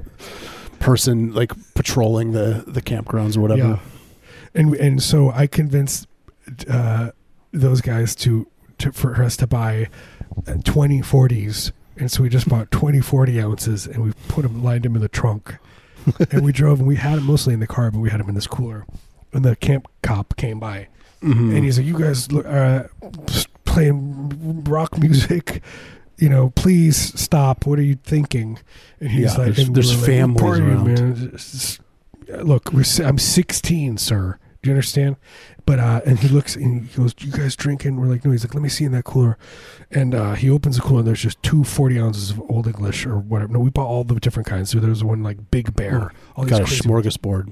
person 0.81 1.33
like 1.33 1.51
patrolling 1.75 2.33
the 2.33 2.63
the 2.67 2.81
campgrounds 2.81 3.37
or 3.37 3.41
whatever. 3.41 3.61
Yeah. 3.61 3.79
And 4.53 4.75
and 4.75 5.01
so 5.01 5.31
I 5.31 5.47
convinced 5.47 6.07
uh, 6.69 7.11
those 7.53 7.79
guys 7.81 8.15
to, 8.15 8.47
to 8.79 8.91
for 8.91 9.21
us 9.23 9.37
to 9.37 9.47
buy 9.47 9.87
uh, 10.47 10.55
20 10.63 11.01
40s. 11.01 11.71
And 11.97 12.11
so 12.11 12.23
we 12.23 12.29
just 12.29 12.49
bought 12.49 12.71
20 12.71 12.99
40 12.99 13.39
ounces 13.41 13.85
and 13.87 14.03
we 14.03 14.11
put 14.27 14.41
them, 14.41 14.63
lined 14.63 14.83
them 14.83 14.95
in 14.95 15.01
the 15.01 15.07
trunk. 15.09 15.55
and 16.31 16.43
we 16.43 16.51
drove 16.51 16.79
and 16.79 16.87
we 16.87 16.95
had 16.95 17.17
them 17.19 17.25
mostly 17.27 17.53
in 17.53 17.59
the 17.59 17.67
car, 17.67 17.91
but 17.91 17.99
we 17.99 18.09
had 18.09 18.19
them 18.19 18.27
in 18.29 18.35
this 18.35 18.47
cooler. 18.47 18.85
And 19.33 19.45
the 19.45 19.55
camp 19.55 19.87
cop 20.01 20.35
came 20.35 20.59
by 20.59 20.87
Mhm. 21.21 21.55
and 21.55 21.63
he's 21.63 21.77
like, 21.77 21.85
"You 21.85 21.99
guys 21.99 22.31
look, 22.31 22.45
uh, 22.47 22.85
playing 23.65 24.63
rock 24.63 24.97
music, 24.97 25.61
you 26.21 26.29
know? 26.29 26.51
Please 26.51 26.95
stop. 27.19 27.65
What 27.65 27.79
are 27.79 27.83
you 27.83 27.95
thinking?" 28.03 28.59
And 29.01 29.09
he's 29.09 29.23
Yeah, 29.23 29.27
like, 29.29 29.37
there's- 29.55 29.67
and 29.67 29.75
there's 29.75 29.97
like, 29.97 30.05
families 30.05 30.41
"We're 30.41 30.57
partying, 30.59 30.75
around." 30.85 30.93
man. 31.17 31.31
It's 31.33 31.51
just- 31.51 31.79
Look, 32.45 32.71
I'm 32.73 33.17
16, 33.17 33.97
sir. 33.97 34.37
Do 34.63 34.69
you 34.69 34.73
understand? 34.75 35.15
But 35.65 35.79
uh, 35.79 36.01
and 36.05 36.19
he 36.19 36.27
looks 36.27 36.55
and 36.55 36.85
he 36.87 36.95
goes, 37.01 37.13
"You 37.19 37.31
guys 37.31 37.55
drinking?" 37.55 37.95
We're 37.99 38.05
like, 38.07 38.23
"No." 38.23 38.31
He's 38.31 38.43
like, 38.45 38.53
"Let 38.53 38.61
me 38.63 38.69
see 38.69 38.85
in 38.85 38.91
that 38.93 39.03
cooler." 39.05 39.37
And 39.89 40.13
uh, 40.15 40.33
he 40.35 40.49
opens 40.49 40.75
the 40.75 40.81
cooler 40.83 40.99
and 40.99 41.07
there's 41.07 41.21
just 41.21 41.41
two 41.43 41.63
40 41.63 41.99
ounces 41.99 42.29
of 42.31 42.39
Old 42.49 42.67
English 42.67 43.05
or 43.05 43.17
whatever. 43.17 43.51
No, 43.53 43.59
we 43.59 43.69
bought 43.71 43.87
all 43.87 44.03
the 44.03 44.15
different 44.19 44.47
kinds. 44.47 44.69
So 44.69 44.79
there's 44.79 45.03
one 45.03 45.23
like 45.23 45.49
Big 45.51 45.75
Bear. 45.75 46.13
All 46.35 46.45
got 46.45 46.61
a 46.61 46.63
smorgasbord. 46.65 47.51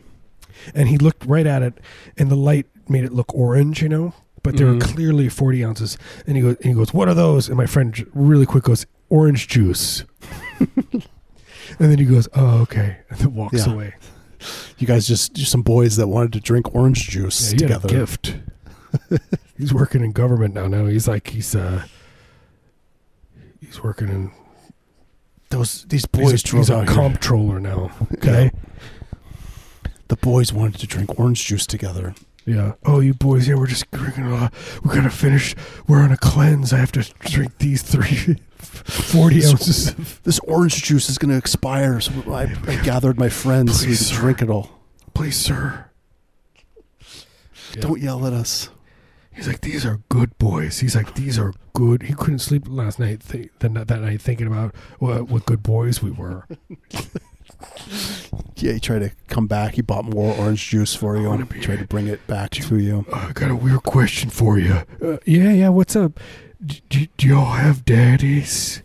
and 0.76 0.88
he 0.88 0.98
looked 0.98 1.26
right 1.26 1.48
at 1.48 1.62
it, 1.64 1.80
and 2.18 2.30
the 2.30 2.36
light 2.36 2.68
made 2.88 3.04
it 3.04 3.12
look 3.12 3.34
orange, 3.34 3.82
you 3.82 3.90
know. 3.90 4.14
But 4.44 4.58
they 4.58 4.64
were 4.64 4.74
Mhm. 4.76 4.82
clearly 4.96 5.30
forty 5.30 5.64
ounces. 5.66 5.98
And 6.28 6.36
he 6.38 6.42
goes, 6.44 6.56
and 6.58 6.66
he 6.66 6.74
goes, 6.74 6.94
"What 6.94 7.08
are 7.08 7.14
those?" 7.14 7.48
And 7.50 7.58
my 7.58 7.66
friend 7.66 8.06
really 8.14 8.46
quick 8.46 8.64
goes, 8.64 8.86
"Orange 9.10 9.48
juice." 9.48 10.04
and 10.60 11.04
then 11.78 11.98
he 12.00 12.06
goes, 12.06 12.28
"Oh, 12.34 12.60
okay," 12.62 12.98
and 13.10 13.20
then 13.20 13.34
walks 13.36 13.66
Yeah. 13.68 13.74
away. 13.74 13.96
You 14.78 14.88
guys 14.88 15.06
just, 15.06 15.34
just 15.34 15.52
some 15.52 15.62
boys 15.64 15.98
that 15.98 16.08
wanted 16.08 16.32
to 16.34 16.40
drink 16.40 16.74
orange 16.74 17.10
juice 17.10 17.52
Yeah, 17.52 17.58
together. 17.60 17.88
a 17.88 17.92
gift. 17.92 18.36
he's 19.58 19.74
working 19.74 20.04
in 20.04 20.12
government 20.14 20.54
now. 20.54 20.68
Now 20.68 20.86
he's 20.86 21.08
like 21.08 21.28
he's 21.28 21.54
uh 21.56 21.84
he's 23.60 23.84
working 23.84 24.08
in 24.08 24.32
Those 25.50 25.86
these 25.90 26.06
boys 26.06 26.42
he's 26.44 26.54
a, 26.54 26.58
he's 26.58 26.70
a 26.70 26.86
comptroller 26.86 27.60
now. 27.60 27.92
Okay. 28.14 28.52
The 30.08 30.16
boys 30.16 30.52
wanted 30.54 30.80
to 30.80 30.88
drink 30.88 31.20
orange 31.20 31.46
juice 31.46 31.68
together. 31.68 32.16
Yeah. 32.50 32.74
Oh, 32.84 33.00
you 33.00 33.14
boys, 33.14 33.48
yeah, 33.48 33.56
we're 33.56 33.68
just 33.68 33.90
drinking 33.92 34.24
a 34.26 34.30
lot. 34.36 34.54
We're 34.84 34.96
gonna 34.96 35.10
finish. 35.12 35.56
We're 35.88 36.00
on 36.02 36.12
a 36.12 36.18
cleanse. 36.18 36.74
I 36.74 36.78
have 36.78 36.92
to 36.94 37.04
drink 37.20 37.58
these 37.60 37.84
three, 37.84 38.38
40 38.58 39.46
ounces. 39.46 39.90
Of, 39.90 40.20
This 40.24 40.40
orange 40.40 40.82
juice 40.84 41.10
is 41.10 41.18
going 41.20 41.30
to 41.32 41.38
expire, 41.38 42.00
so 42.00 42.12
I, 42.34 42.54
I 42.68 42.76
gathered 42.84 43.20
my 43.20 43.30
friends 43.30 43.82
so 43.82 43.88
we 43.88 43.96
could 43.96 44.08
drink 44.08 44.42
it 44.42 44.50
all. 44.50 44.72
please, 45.14 45.38
sir. 45.38 45.86
Yeah. 47.76 47.82
Don't 47.82 48.02
yell 48.02 48.26
at 48.26 48.34
us. 48.34 48.70
He's 49.32 49.48
like, 49.48 49.62
these 49.62 49.86
are 49.86 50.02
good 50.10 50.38
boys. 50.40 50.80
He's 50.80 50.96
like, 50.96 51.14
these 51.16 51.38
are 51.38 51.54
good. 51.74 52.04
He 52.04 52.14
couldn't 52.14 52.40
sleep 52.40 52.64
last 52.68 53.00
night. 53.00 53.22
Th- 53.30 53.50
that, 53.60 53.88
that 53.88 54.02
night 54.02 54.22
thinking 54.22 54.48
about 54.48 54.76
what, 54.98 55.30
what 55.30 55.46
good 55.46 55.62
boys 55.64 56.02
we 56.02 56.10
were. 56.12 56.46
Yeah, 58.56 58.74
he 58.74 58.80
tried 58.80 59.00
to 59.00 59.12
come 59.28 59.48
back. 59.48 59.76
He 59.76 59.82
bought 59.82 60.06
more 60.06 60.36
orange 60.36 60.68
juice 60.70 60.96
for 60.96 61.18
you. 61.18 61.28
wanna 61.30 61.48
He 61.54 61.62
tried 61.62 61.80
to 61.80 61.88
bring 61.88 62.08
it 62.08 62.26
back 62.28 62.52
to 62.52 62.78
you. 62.78 63.06
Uh, 63.12 63.28
I 63.30 63.32
got 63.34 63.52
a 63.52 63.56
weird 63.56 63.84
question 63.84 64.30
for 64.30 64.58
you. 64.60 64.84
Uh, 65.02 65.18
yeah, 65.26 65.52
yeah. 65.52 65.70
What's 65.70 65.96
up? 65.96 66.20
D- 66.66 66.82
d- 66.90 67.10
do 67.18 67.28
y'all 67.28 67.54
have 67.54 67.86
daddies? 67.86 68.82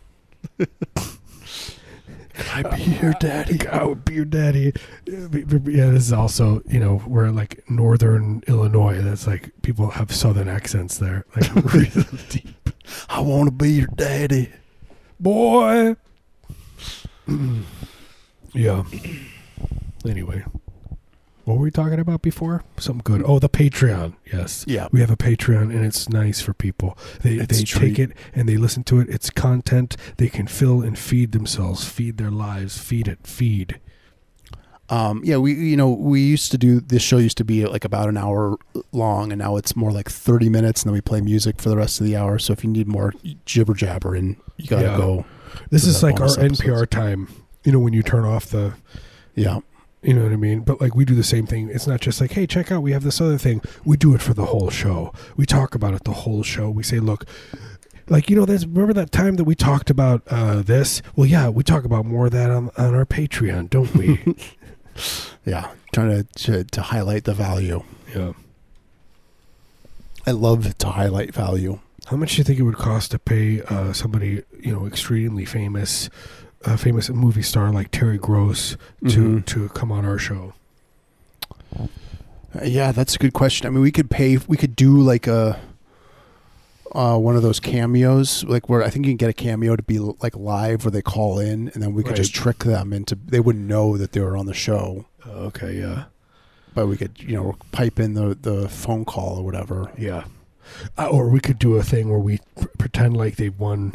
Can 0.58 2.64
I 2.64 2.76
be 2.76 2.82
your 2.82 3.12
daddy? 3.20 3.66
I 3.68 3.84
would 3.84 4.04
be 4.04 4.14
your 4.14 4.24
daddy. 4.24 4.72
Yeah, 5.06 5.28
b- 5.28 5.44
b- 5.44 5.72
yeah, 5.72 5.90
this 5.90 6.04
is 6.04 6.12
also, 6.12 6.62
you 6.68 6.80
know, 6.80 7.00
we're 7.06 7.30
like 7.30 7.68
northern 7.70 8.42
Illinois. 8.48 9.00
That's 9.00 9.26
like 9.26 9.50
people 9.62 9.90
have 9.90 10.12
southern 10.12 10.48
accents 10.48 10.98
there. 10.98 11.24
Like 11.36 11.54
really 11.74 11.90
deep. 12.28 12.70
I 13.08 13.20
want 13.20 13.46
to 13.48 13.52
be 13.52 13.72
your 13.72 13.88
daddy. 13.94 14.50
Boy. 15.20 15.96
yeah. 18.54 18.84
Anyway. 20.06 20.44
What 21.44 21.56
were 21.56 21.62
we 21.62 21.70
talking 21.70 21.98
about 21.98 22.20
before? 22.20 22.62
Something 22.78 23.00
good. 23.04 23.22
Oh, 23.26 23.38
the 23.38 23.48
Patreon. 23.48 24.14
Yes. 24.30 24.64
Yeah. 24.68 24.88
We 24.92 25.00
have 25.00 25.10
a 25.10 25.16
Patreon 25.16 25.74
and 25.74 25.84
it's 25.84 26.08
nice 26.10 26.40
for 26.42 26.52
people. 26.52 26.96
They 27.22 27.34
It's 27.36 27.56
they 27.58 27.62
a 27.62 27.66
take 27.66 27.98
it 27.98 28.12
and 28.34 28.46
they 28.48 28.56
listen 28.58 28.82
to 28.84 29.00
it. 29.00 29.08
It's 29.08 29.30
content 29.30 29.96
they 30.18 30.28
can 30.28 30.46
fill 30.46 30.82
and 30.82 30.98
feed 30.98 31.32
themselves, 31.32 31.86
feed 31.88 32.18
their 32.18 32.30
lives, 32.30 32.76
feed 32.78 33.08
it, 33.08 33.26
feed. 33.26 33.80
Um, 34.90 35.22
yeah, 35.24 35.38
we 35.38 35.54
you 35.54 35.76
know 35.78 35.88
we 35.90 36.20
used 36.20 36.50
to 36.50 36.58
do 36.58 36.80
this 36.80 37.02
show 37.02 37.16
used 37.16 37.38
to 37.38 37.44
be 37.44 37.64
like 37.64 37.86
about 37.86 38.10
an 38.10 38.18
hour 38.18 38.58
long, 38.92 39.32
and 39.32 39.38
now 39.38 39.56
it's 39.56 39.74
more 39.74 39.90
like 39.90 40.10
thirty 40.10 40.50
minutes, 40.50 40.82
and 40.82 40.90
then 40.90 40.94
we 40.94 41.00
play 41.00 41.22
music 41.22 41.62
for 41.62 41.70
the 41.70 41.76
rest 41.78 41.98
of 42.00 42.06
the 42.06 42.14
hour. 42.16 42.38
So 42.38 42.52
if 42.52 42.62
you 42.62 42.68
need 42.70 42.86
more 42.86 43.14
jibber 43.46 43.72
jabber, 43.72 44.14
and 44.14 44.36
you 44.58 44.66
gotta 44.68 44.88
Yeah. 44.88 44.96
go. 44.98 45.24
This 45.70 45.84
is 45.86 46.02
like 46.02 46.20
our 46.20 46.26
episodes. 46.26 46.60
NPR 46.60 46.86
time. 46.86 47.28
You 47.64 47.72
know 47.72 47.78
when 47.78 47.92
you 47.92 48.02
turn 48.02 48.24
off 48.24 48.46
the 48.46 48.74
Yeah, 49.34 49.60
You 50.02 50.14
know 50.14 50.22
what 50.22 50.32
I 50.32 50.36
mean? 50.36 50.60
But 50.60 50.80
like 50.80 50.94
we 50.94 51.04
do 51.04 51.14
the 51.14 51.24
same 51.24 51.46
thing. 51.46 51.70
It's 51.70 51.86
not 51.86 52.00
just 52.00 52.20
like, 52.20 52.32
hey, 52.32 52.46
check 52.46 52.70
out, 52.70 52.82
we 52.82 52.92
have 52.92 53.02
this 53.02 53.20
other 53.20 53.38
thing. 53.38 53.62
We 53.84 53.96
do 53.96 54.14
it 54.14 54.22
for 54.22 54.34
the 54.34 54.46
whole 54.46 54.70
show. 54.70 55.12
We 55.36 55.46
talk 55.46 55.74
about 55.74 55.94
it 55.94 56.04
the 56.04 56.12
whole 56.12 56.42
show. 56.42 56.70
We 56.70 56.82
say, 56.82 57.00
look, 57.00 57.24
like 58.08 58.28
you 58.28 58.36
know, 58.36 58.44
there's 58.44 58.66
remember 58.66 58.92
that 58.94 59.12
time 59.12 59.36
that 59.36 59.44
we 59.44 59.54
talked 59.54 59.90
about 59.90 60.22
uh, 60.28 60.62
this? 60.62 61.02
Well, 61.16 61.26
yeah, 61.26 61.48
we 61.48 61.62
talk 61.62 61.84
about 61.84 62.04
more 62.04 62.26
of 62.26 62.32
that 62.32 62.50
on 62.50 62.70
on 62.76 62.94
our 62.94 63.06
Patreon, 63.06 63.70
don't 63.70 63.94
we? 63.94 64.22
yeah, 65.46 65.70
trying 65.92 66.10
to, 66.10 66.24
to 66.24 66.64
to 66.64 66.82
highlight 66.82 67.24
the 67.24 67.34
value. 67.34 67.82
yeah. 68.14 68.32
I 70.26 70.30
love 70.30 70.78
to 70.78 70.88
highlight 70.88 71.34
value. 71.34 71.80
How 72.06 72.16
much 72.16 72.32
do 72.32 72.38
you 72.38 72.44
think 72.44 72.58
it 72.58 72.62
would 72.62 72.76
cost 72.76 73.10
to 73.10 73.18
pay 73.18 73.62
uh, 73.62 73.92
somebody, 73.92 74.42
you 74.58 74.72
know, 74.72 74.86
extremely 74.86 75.44
famous, 75.44 76.08
a 76.66 76.76
famous 76.78 77.10
movie 77.10 77.42
star 77.42 77.70
like 77.70 77.90
Terry 77.90 78.18
Gross 78.18 78.76
to 79.08 79.20
Mhm. 79.40 79.46
to 79.46 79.68
come 79.70 79.92
on 79.92 80.04
our 80.04 80.18
show? 80.18 80.52
Uh, 81.78 81.86
Yeah, 82.64 82.92
that's 82.92 83.16
a 83.16 83.18
good 83.18 83.32
question. 83.32 83.66
I 83.66 83.70
mean, 83.70 83.80
we 83.82 83.90
could 83.90 84.10
pay. 84.10 84.38
We 84.46 84.56
could 84.56 84.76
do 84.76 84.98
like 85.00 85.26
a 85.26 85.58
uh, 86.92 87.18
one 87.18 87.34
of 87.34 87.42
those 87.42 87.58
cameos, 87.58 88.44
like 88.44 88.68
where 88.68 88.80
I 88.84 88.88
think 88.88 89.04
you 89.04 89.10
can 89.10 89.16
get 89.16 89.28
a 89.28 89.32
cameo 89.32 89.74
to 89.74 89.82
be 89.82 89.98
like 89.98 90.36
live, 90.36 90.84
where 90.84 90.92
they 90.92 91.02
call 91.02 91.40
in, 91.40 91.68
and 91.74 91.82
then 91.82 91.92
we 91.92 92.04
could 92.04 92.14
just 92.14 92.32
trick 92.32 92.60
them 92.60 92.92
into. 92.92 93.16
They 93.26 93.40
wouldn't 93.40 93.66
know 93.66 93.96
that 93.96 94.12
they 94.12 94.20
were 94.20 94.36
on 94.36 94.46
the 94.46 94.54
show, 94.54 95.04
Uh, 95.26 95.30
okay, 95.48 95.76
yeah, 95.80 96.04
but 96.72 96.86
we 96.86 96.96
could, 96.96 97.20
you 97.20 97.34
know, 97.34 97.56
pipe 97.72 97.98
in 97.98 98.14
the 98.14 98.38
the 98.40 98.68
phone 98.68 99.04
call 99.04 99.38
or 99.38 99.44
whatever. 99.44 99.90
yeah. 99.98 100.24
Uh, 100.96 101.08
or 101.08 101.28
we 101.28 101.40
could 101.40 101.58
do 101.58 101.74
a 101.76 101.82
thing 101.82 102.08
where 102.08 102.18
we 102.18 102.38
pr- 102.58 102.68
pretend 102.78 103.16
like 103.16 103.36
they 103.36 103.48
won 103.50 103.94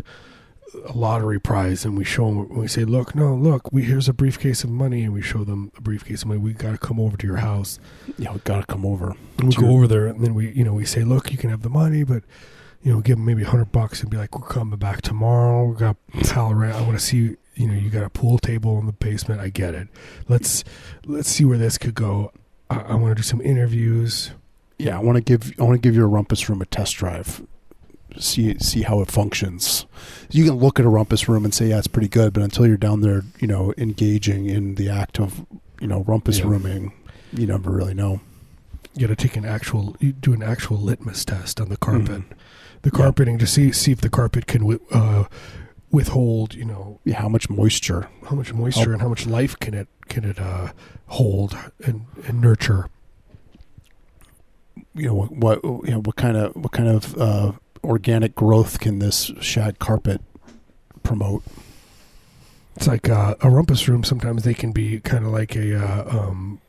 a 0.85 0.93
lottery 0.93 1.39
prize, 1.39 1.85
and 1.85 1.97
we 1.97 2.03
show 2.03 2.25
them. 2.27 2.57
We 2.57 2.67
say, 2.67 2.85
"Look, 2.85 3.15
no, 3.15 3.33
look, 3.35 3.71
we 3.71 3.83
here's 3.83 4.07
a 4.09 4.13
briefcase 4.13 4.63
of 4.63 4.69
money," 4.69 5.03
and 5.03 5.13
we 5.13 5.21
show 5.21 5.43
them 5.43 5.71
a 5.77 5.81
briefcase 5.81 6.21
of 6.23 6.27
money. 6.29 6.39
We 6.39 6.53
got 6.53 6.71
to 6.71 6.77
come 6.77 6.99
over 6.99 7.17
to 7.17 7.27
your 7.27 7.37
house. 7.37 7.79
Yeah, 8.17 8.33
we 8.33 8.39
gotta 8.43 8.65
come 8.65 8.85
over. 8.85 9.15
And 9.37 9.47
we 9.47 9.51
Sure. 9.53 9.63
go 9.63 9.69
over 9.71 9.87
there, 9.87 10.07
and 10.07 10.23
then 10.23 10.33
we, 10.35 10.51
you 10.51 10.63
know, 10.63 10.73
we 10.73 10.85
say, 10.85 11.03
"Look, 11.03 11.31
you 11.31 11.37
can 11.37 11.49
have 11.49 11.61
the 11.61 11.69
money, 11.69 12.03
but." 12.03 12.23
You 12.81 12.93
know, 12.93 13.01
give 13.01 13.17
them 13.17 13.25
maybe 13.25 13.43
a 13.43 13.45
hundred 13.45 13.73
bucks 13.73 13.99
and 14.01 14.09
be 14.09 14.15
like, 14.15 14.39
"We're 14.39 14.47
coming 14.47 14.79
back 14.79 15.01
tomorrow. 15.01 15.65
We 15.65 15.75
got 15.75 15.97
pal 16.23 16.49
around. 16.49 16.71
I 16.75 16.81
want 16.81 16.97
to 16.97 17.05
see. 17.05 17.35
You 17.55 17.67
know, 17.67 17.73
you 17.73 17.89
got 17.89 18.03
a 18.05 18.09
pool 18.09 18.37
table 18.39 18.79
in 18.79 18.85
the 18.85 18.93
basement. 18.93 19.41
I 19.41 19.49
get 19.49 19.75
it. 19.75 19.89
Let's 20.29 20.63
let's 21.05 21.27
see 21.27 21.43
where 21.43 21.57
this 21.57 21.77
could 21.77 21.93
go. 21.95 22.31
I, 22.69 22.77
I 22.79 22.95
want 22.95 23.11
to 23.11 23.15
do 23.15 23.21
some 23.21 23.41
interviews. 23.41 24.31
Yeah, 24.77 24.97
I 24.97 25.01
want 25.01 25.17
to 25.17 25.21
give 25.21 25.51
I 25.59 25.63
want 25.63 25.75
to 25.75 25.85
give 25.85 25.93
your 25.93 26.07
rumpus 26.07 26.47
room 26.47 26.61
a 26.61 26.65
test 26.65 26.95
drive. 26.95 27.41
See 28.21 28.57
see 28.59 28.81
how 28.81 29.01
it 29.01 29.09
functions. 29.09 29.85
You 30.29 30.43
can 30.43 30.55
look 30.55 30.77
at 30.79 30.85
a 30.85 30.89
rumpus 30.89 31.29
room 31.29 31.45
and 31.45 31.53
say, 31.53 31.67
yeah, 31.69 31.77
it's 31.77 31.87
pretty 31.87 32.09
good, 32.09 32.33
but 32.33 32.43
until 32.43 32.67
you're 32.67 32.75
down 32.77 32.99
there, 33.01 33.23
you 33.39 33.47
know, 33.47 33.73
engaging 33.77 34.45
in 34.47 34.75
the 34.75 34.89
act 34.89 35.19
of, 35.19 35.45
you 35.79 35.87
know, 35.87 36.03
rumpus 36.05 36.39
Yeah. 36.39 36.47
rooming, 36.47 36.91
you 37.31 37.47
never 37.47 37.71
really 37.71 37.93
know. 37.93 38.19
You 38.95 39.07
got 39.07 39.17
to 39.17 39.27
take 39.27 39.37
an 39.37 39.45
actual, 39.45 39.95
you 40.01 40.11
do 40.11 40.33
an 40.33 40.43
actual 40.43 40.77
litmus 40.77 41.23
test 41.23 41.61
on 41.61 41.69
the 41.69 41.77
carpet, 41.77 42.21
Mhm. 42.23 42.25
the 42.81 42.91
Yeah. 42.93 42.97
carpeting 42.97 43.37
to 43.39 43.47
see 43.47 43.71
see 43.71 43.91
if 43.93 44.01
the 44.01 44.09
carpet 44.09 44.47
can 44.47 44.77
uh, 44.91 45.23
withhold. 45.91 46.53
You 46.55 46.65
know, 46.65 46.99
Yeah, 47.05 47.21
how 47.21 47.29
much 47.29 47.49
moisture? 47.49 48.09
how 48.29 48.35
much 48.35 48.53
moisture 48.53 48.89
Oh. 48.89 48.93
and 48.93 49.01
how 49.01 49.07
much 49.09 49.25
life 49.27 49.57
can 49.59 49.73
it 49.73 49.87
can 50.09 50.25
it 50.25 50.39
uh, 50.39 50.73
hold 51.07 51.55
and, 51.85 52.01
and 52.27 52.41
nurture. 52.41 52.87
You 54.95 55.05
know 55.07 55.13
what? 55.13 55.31
What 55.31 55.63
you 55.87 55.91
know? 55.93 55.99
What 56.01 56.15
kind 56.17 56.35
of 56.35 56.55
what 56.55 56.71
kind 56.73 56.89
of 56.89 57.15
uh, 57.17 57.51
organic 57.83 58.35
growth 58.35 58.79
can 58.79 58.99
this 58.99 59.31
shag 59.41 59.79
carpet 59.79 60.21
promote? 61.03 61.43
It's 62.75 62.87
like 62.87 63.09
uh, 63.09 63.35
a 63.41 63.49
rumpus 63.49 63.87
room. 63.89 64.03
Sometimes 64.03 64.43
they 64.43 64.53
can 64.53 64.71
be 64.71 64.99
kind 65.01 65.25
of 65.25 65.31
like 65.31 65.55
a 65.55 65.75
uh, 65.77 66.17
um, 66.17 66.61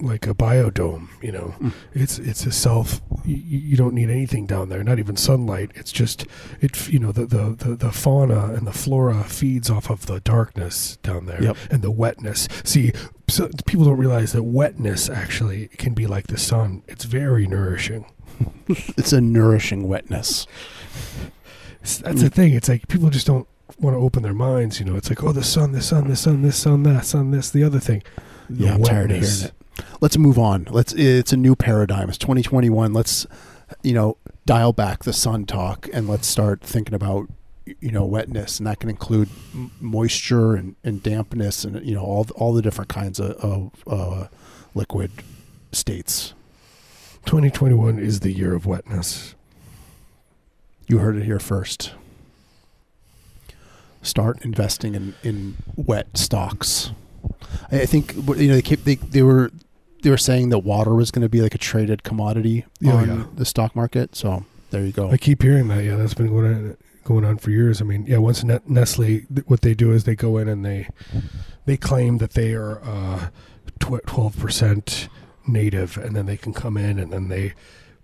like 0.00 0.26
a 0.26 0.34
biodome. 0.34 1.08
You 1.22 1.30
know, 1.32 1.54
Mm. 1.60 1.72
it's 1.94 2.18
it's 2.18 2.44
a 2.44 2.50
self. 2.50 3.00
You, 3.24 3.36
you 3.36 3.76
don't 3.76 3.94
need 3.94 4.10
anything 4.10 4.46
down 4.46 4.68
there, 4.68 4.82
not 4.82 4.98
even 4.98 5.16
sunlight. 5.16 5.70
It's 5.76 5.92
just 5.92 6.26
it. 6.60 6.88
You 6.88 6.98
know, 6.98 7.12
the, 7.12 7.24
the 7.26 7.54
the 7.56 7.76
the 7.76 7.92
fauna 7.92 8.52
and 8.54 8.66
the 8.66 8.72
flora 8.72 9.22
feeds 9.24 9.70
off 9.70 9.90
of 9.90 10.06
the 10.06 10.18
darkness 10.20 10.96
down 11.04 11.26
there 11.26 11.40
Yep. 11.42 11.56
and 11.70 11.82
the 11.82 11.90
wetness. 11.92 12.48
See, 12.64 12.90
so 13.28 13.48
people 13.66 13.84
don't 13.84 13.96
realize 13.98 14.32
that 14.32 14.42
wetness 14.42 15.08
actually 15.08 15.68
can 15.78 15.94
be 15.94 16.08
like 16.08 16.26
the 16.26 16.38
sun. 16.38 16.82
It's 16.88 17.04
very 17.04 17.46
nourishing. 17.46 18.06
It's 18.68 19.12
a 19.12 19.20
nourishing 19.20 19.88
wetness. 19.88 20.46
It's- 21.82 21.98
That's 21.98 22.22
the 22.22 22.30
thing. 22.30 22.52
It's 22.54 22.68
like 22.68 22.88
people 22.88 23.08
just 23.10 23.26
don't 23.26 23.46
want 23.80 23.94
to 23.94 23.98
open 24.00 24.22
their 24.22 24.34
minds. 24.34 24.78
You 24.80 24.86
know, 24.86 24.96
it's 24.96 25.08
like, 25.08 25.22
oh, 25.22 25.32
the 25.32 25.44
sun, 25.44 25.72
the 25.72 25.80
sun, 25.82 26.08
the 26.08 26.16
sun, 26.16 26.42
this 26.42 26.56
sun, 26.56 26.82
that 26.82 27.04
sun, 27.06 27.30
this, 27.30 27.50
the 27.50 27.64
other 27.64 27.78
thing. 27.80 28.02
The 28.50 28.64
yeah, 28.64 28.74
I'm 28.74 28.82
tired 28.82 29.10
of 29.10 29.18
hearing 29.20 29.44
it. 29.44 29.52
Let's 30.00 30.18
move 30.18 30.38
on. 30.38 30.66
Let's. 30.70 30.92
It's 30.94 31.32
a 31.32 31.36
new 31.36 31.54
paradigm. 31.54 32.08
It's 32.08 32.18
2021. 32.18 32.92
Let's, 32.92 33.26
you 33.82 33.92
know, 33.92 34.16
dial 34.46 34.72
back 34.72 35.04
the 35.04 35.12
sun 35.12 35.44
talk 35.46 35.88
and 35.92 36.08
let's 36.08 36.26
start 36.26 36.60
thinking 36.62 36.94
about, 36.94 37.28
you 37.80 37.92
know, 37.92 38.04
wetness, 38.04 38.58
and 38.58 38.66
that 38.66 38.80
can 38.80 38.90
include 38.90 39.28
moisture 39.80 40.54
and, 40.56 40.74
and 40.82 41.02
dampness, 41.02 41.64
and 41.64 41.84
you 41.86 41.94
know, 41.94 42.02
all 42.02 42.24
the, 42.24 42.32
all 42.34 42.52
the 42.52 42.62
different 42.62 42.88
kinds 42.88 43.20
of, 43.20 43.32
of 43.36 43.70
uh, 43.86 44.26
liquid 44.74 45.10
states. 45.72 46.34
2021 47.26 47.98
is 47.98 48.20
the 48.20 48.32
year 48.32 48.54
of 48.54 48.66
wetness. 48.66 49.34
You 50.86 50.98
heard 50.98 51.16
it 51.16 51.24
here 51.24 51.38
first. 51.38 51.92
Start 54.02 54.44
investing 54.44 54.94
in, 54.94 55.14
in 55.22 55.56
wet 55.76 56.16
stocks. 56.16 56.92
I 57.70 57.80
I 57.82 57.86
think 57.86 58.14
you 58.14 58.22
know 58.48 58.54
they 58.54 58.62
keep, 58.62 58.84
they 58.84 58.94
they 58.94 59.22
were 59.22 59.50
they 60.02 60.10
were 60.10 60.16
saying 60.16 60.48
that 60.50 60.60
water 60.60 60.94
was 60.94 61.10
going 61.10 61.22
to 61.24 61.28
be 61.28 61.42
like 61.42 61.54
a 61.54 61.58
traded 61.58 62.04
commodity 62.04 62.64
Yeah, 62.80 62.92
on 62.94 63.08
yeah. 63.08 63.24
the 63.34 63.44
stock 63.44 63.74
market. 63.74 64.14
So 64.14 64.44
there 64.70 64.84
you 64.84 64.92
go. 64.92 65.10
I 65.10 65.16
keep 65.16 65.42
hearing 65.42 65.68
that. 65.68 65.82
Yeah, 65.84 65.96
that's 65.96 66.14
been 66.14 66.28
going 66.28 66.46
on, 66.46 66.76
going 67.04 67.24
on 67.24 67.38
for 67.38 67.50
years. 67.50 67.80
I 67.82 67.84
mean, 67.84 68.06
yeah, 68.06 68.18
once 68.18 68.44
Nestle, 68.44 69.22
what 69.46 69.62
they 69.62 69.74
do 69.74 69.92
is 69.92 70.04
they 70.04 70.14
go 70.14 70.38
in 70.38 70.48
and 70.48 70.64
they 70.64 70.88
they 71.66 71.76
claim 71.76 72.18
that 72.18 72.30
they 72.34 72.54
are 72.54 72.80
uh, 72.84 73.28
twelve 73.80 74.38
percent 74.38 75.08
native, 75.48 75.96
and 75.96 76.14
then 76.14 76.26
they 76.26 76.36
can 76.36 76.52
come 76.52 76.76
in 76.76 76.98
and 76.98 77.12
then 77.12 77.28
they 77.28 77.54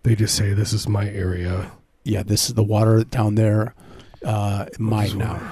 they 0.02 0.14
just 0.14 0.34
say 0.34 0.52
this 0.54 0.72
is 0.72 0.88
my 0.88 1.08
area. 1.08 1.70
yeah, 2.04 2.22
this 2.22 2.48
is 2.48 2.54
the 2.54 2.62
water 2.64 3.04
down 3.04 3.34
there. 3.36 3.74
Uh, 4.24 4.66
mine 4.78 5.18
now. 5.18 5.34
water. 5.34 5.50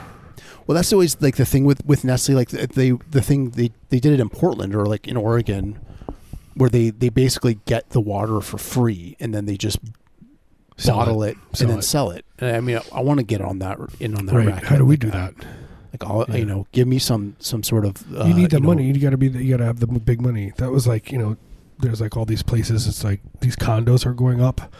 Well, 0.66 0.76
that's 0.76 0.92
always 0.92 1.20
like 1.20 1.36
the 1.36 1.44
thing 1.44 1.64
with 1.64 1.84
with 1.84 2.04
Nestle. 2.04 2.34
Like 2.34 2.48
they 2.50 2.90
the 3.10 3.20
thing 3.22 3.50
they 3.50 3.70
they 3.90 3.98
did 4.00 4.12
it 4.12 4.20
in 4.20 4.28
Portland 4.28 4.74
or 4.74 4.86
like 4.86 5.06
in 5.08 5.16
Oregon, 5.16 5.78
where 6.54 6.70
they 6.70 6.90
they 6.90 7.08
basically 7.08 7.58
get 7.66 7.90
the 7.90 8.00
water 8.00 8.40
for 8.40 8.58
free 8.58 9.16
and 9.20 9.34
then 9.34 9.46
they 9.46 9.56
just 9.56 9.78
Sell 10.78 10.96
bottle 10.96 11.22
it, 11.22 11.36
Sell 11.52 11.64
and 11.66 11.70
then 11.70 11.78
it. 11.80 11.82
sell 11.82 12.10
it. 12.10 12.24
And 12.38 12.56
I 12.56 12.60
mean, 12.60 12.80
I, 12.92 13.00
want 13.02 13.18
to 13.20 13.24
get 13.24 13.40
on 13.42 13.58
that 13.58 13.78
in 14.00 14.16
on 14.16 14.26
that. 14.26 14.34
Right? 14.34 14.46
racket 14.46 14.68
How 14.68 14.76
do 14.76 14.84
we 14.86 14.94
like 14.94 15.00
do 15.00 15.10
that? 15.10 15.34
Like, 15.92 16.04
I'll, 16.10 16.24
Yeah. 16.28 16.36
you 16.36 16.44
know, 16.46 16.66
give 16.72 16.88
me 16.88 16.98
some 16.98 17.36
some 17.38 17.62
sort 17.62 17.84
of. 17.84 18.02
Uh, 18.16 18.24
you 18.24 18.34
need 18.34 18.50
the 18.50 18.58
know- 18.60 18.68
money. 18.68 18.86
You 18.86 18.94
got 18.98 19.10
to 19.10 19.18
be. 19.18 19.28
The, 19.28 19.42
you 19.44 19.50
got 19.50 19.58
to 19.58 19.64
have 19.66 19.80
the 19.80 19.86
big 19.86 20.22
money. 20.22 20.52
That 20.56 20.70
was 20.70 20.86
like 20.86 21.12
you 21.12 21.18
know. 21.18 21.36
There's 21.82 22.00
like 22.00 22.16
all 22.16 22.24
these 22.24 22.42
places. 22.42 22.86
It's 22.86 23.04
like 23.04 23.20
these 23.40 23.56
condos 23.56 24.06
are 24.06 24.14
going 24.14 24.40
up. 24.40 24.72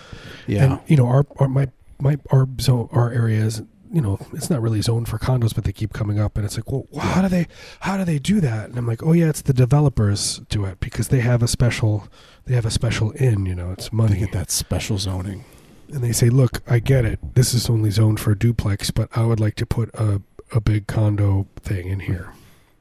Yeah, 0.46 0.64
And 0.64 0.80
you 0.86 0.96
know, 0.96 1.06
our, 1.06 1.26
our 1.38 1.48
my 1.48 1.68
my 2.00 2.16
our 2.30 2.46
zone 2.60 2.88
our 2.92 3.10
area 3.12 3.44
is 3.44 3.62
you 3.92 4.00
know 4.00 4.18
it's 4.32 4.48
not 4.48 4.62
really 4.62 4.80
zoned 4.80 5.08
for 5.08 5.18
condos, 5.18 5.54
but 5.54 5.64
they 5.64 5.72
keep 5.72 5.92
coming 5.92 6.18
up, 6.18 6.36
and 6.36 6.44
it's 6.46 6.56
like, 6.56 6.70
well, 6.72 6.86
how 6.98 7.20
do 7.22 7.28
they 7.28 7.46
how 7.80 7.96
do 7.96 8.04
they 8.04 8.18
do 8.18 8.40
that? 8.40 8.70
And 8.70 8.78
I'm 8.78 8.86
like, 8.86 9.02
oh 9.02 9.12
yeah, 9.12 9.28
it's 9.28 9.42
the 9.42 9.52
developers 9.52 10.40
do 10.48 10.64
it 10.64 10.80
because 10.80 11.08
they 11.08 11.20
have 11.20 11.42
a 11.42 11.48
special 11.48 12.08
they 12.46 12.54
have 12.54 12.64
a 12.66 12.70
special 12.70 13.10
in. 13.12 13.44
You 13.46 13.54
know, 13.54 13.70
it's 13.72 13.92
money. 13.92 14.14
they 14.14 14.20
get 14.20 14.32
that 14.32 14.50
special 14.50 14.98
zoning. 14.98 15.44
and 15.92 16.02
they 16.02 16.12
say, 16.12 16.30
look, 16.30 16.62
I 16.66 16.78
get 16.78 17.04
it. 17.04 17.18
This 17.34 17.52
is 17.54 17.68
only 17.68 17.90
zoned 17.90 18.18
for 18.18 18.32
a 18.32 18.38
duplex, 18.38 18.90
but 18.90 19.08
I 19.14 19.24
would 19.26 19.40
like 19.40 19.54
to 19.56 19.66
put 19.66 19.90
a 19.94 20.22
a 20.54 20.60
big 20.60 20.86
condo 20.86 21.46
thing 21.60 21.88
in 21.88 22.00
here. 22.00 22.32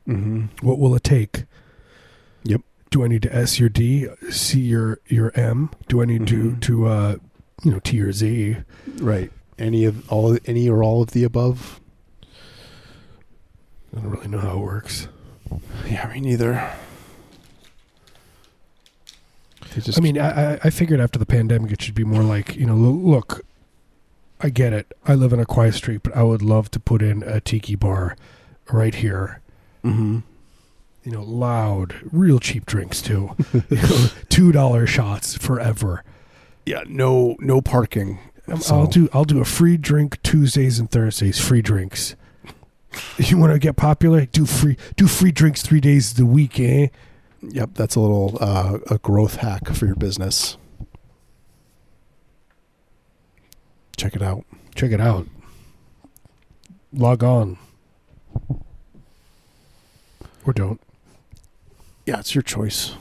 Mm-hmm. 0.07 0.65
What 0.65 0.77
will 0.79 0.95
it 0.95 1.03
take? 1.03 1.45
Do 2.91 3.03
I 3.03 3.07
need 3.07 3.21
to 3.23 3.33
S 3.35 3.57
your 3.59 3.69
D, 3.69 4.07
C 4.29 4.59
your 4.59 4.99
your 5.07 5.31
M? 5.33 5.71
Do 5.87 6.01
I 6.01 6.05
need 6.05 6.27
to 6.27 6.51
Mhm. 6.51 6.61
to 6.61 6.87
uh 6.87 7.15
you 7.63 7.71
know 7.71 7.79
T 7.79 7.99
or 8.01 8.11
Z? 8.11 8.57
Right. 8.99 9.31
Any 9.57 9.85
of 9.85 10.07
all 10.11 10.37
any 10.45 10.69
or 10.69 10.83
all 10.83 11.01
of 11.01 11.11
the 11.11 11.23
above. 11.23 11.79
I 13.95 14.01
don't 14.01 14.09
really 14.11 14.27
know 14.27 14.39
how 14.39 14.57
it 14.57 14.59
works. 14.61 15.07
Yeah, 15.89 16.09
me 16.13 16.19
neither. 16.21 16.69
Just 19.73 19.97
I 19.97 20.01
mean, 20.01 20.17
I, 20.19 20.53
I- 20.55 20.59
I 20.65 20.69
figured 20.69 20.99
after 20.99 21.17
the 21.17 21.25
pandemic, 21.25 21.71
it 21.71 21.81
should 21.81 21.95
be 21.95 22.03
more 22.03 22.23
like, 22.23 22.55
you 22.57 22.65
know, 22.65 22.75
look, 22.75 23.45
I 24.41 24.49
get 24.49 24.73
it. 24.73 24.91
I 25.05 25.15
live 25.15 25.31
in 25.31 25.39
a 25.39 25.45
quiet 25.45 25.75
street, 25.75 26.01
but 26.03 26.15
I 26.15 26.23
would 26.23 26.41
love 26.41 26.69
to 26.71 26.79
put 26.79 27.01
in 27.01 27.23
a 27.23 27.39
tiki 27.39 27.75
bar 27.75 28.17
right 28.71 28.95
here. 28.95 29.39
hmm 29.81 30.19
You 31.03 31.11
know, 31.13 31.23
loud, 31.23 31.95
real 32.11 32.39
cheap 32.39 32.65
drinks 32.65 33.01
too. 33.01 33.35
you 33.53 33.63
know, 33.77 34.07
Two 34.29 34.51
dollar 34.51 34.85
shots 34.85 35.35
forever. 35.35 36.03
Yeah, 36.65 36.83
no 36.87 37.35
no 37.39 37.61
parking. 37.61 38.19
Um, 38.47 38.59
So- 38.61 38.75
I'll 38.81 38.87
do 38.87 39.09
I'll 39.13 39.23
do 39.25 39.39
a 39.41 39.45
free 39.45 39.77
drink 39.77 40.21
Tuesdays 40.21 40.77
and 40.79 40.89
Thursdays. 40.91 41.39
Free 41.39 41.61
drinks. 41.61 42.15
You 43.17 43.37
want 43.37 43.53
to 43.53 43.59
get 43.59 43.77
popular? 43.77 44.25
Do 44.25 44.45
free 44.45 44.77
do 44.95 45.07
free 45.07 45.31
drinks 45.31 45.61
three 45.63 45.79
days 45.79 46.19
a 46.19 46.25
week, 46.25 46.59
eh? 46.59 46.87
Yep, 47.41 47.71
that's 47.73 47.95
a 47.95 47.99
little 47.99 48.37
uh, 48.39 48.77
a 48.89 48.97
growth 48.99 49.37
hack 49.37 49.69
for 49.69 49.85
your 49.87 49.95
business. 49.95 50.57
Check 53.97 54.15
it 54.15 54.21
out. 54.21 54.45
Check 54.75 54.91
it 54.91 54.99
out. 55.01 55.27
Log 56.93 57.23
on. 57.23 57.57
Or 60.45 60.53
don't. 60.53 60.79
Yeah, 62.05 62.19
it's 62.19 62.33
your 62.33 62.41
choice. 62.41 62.95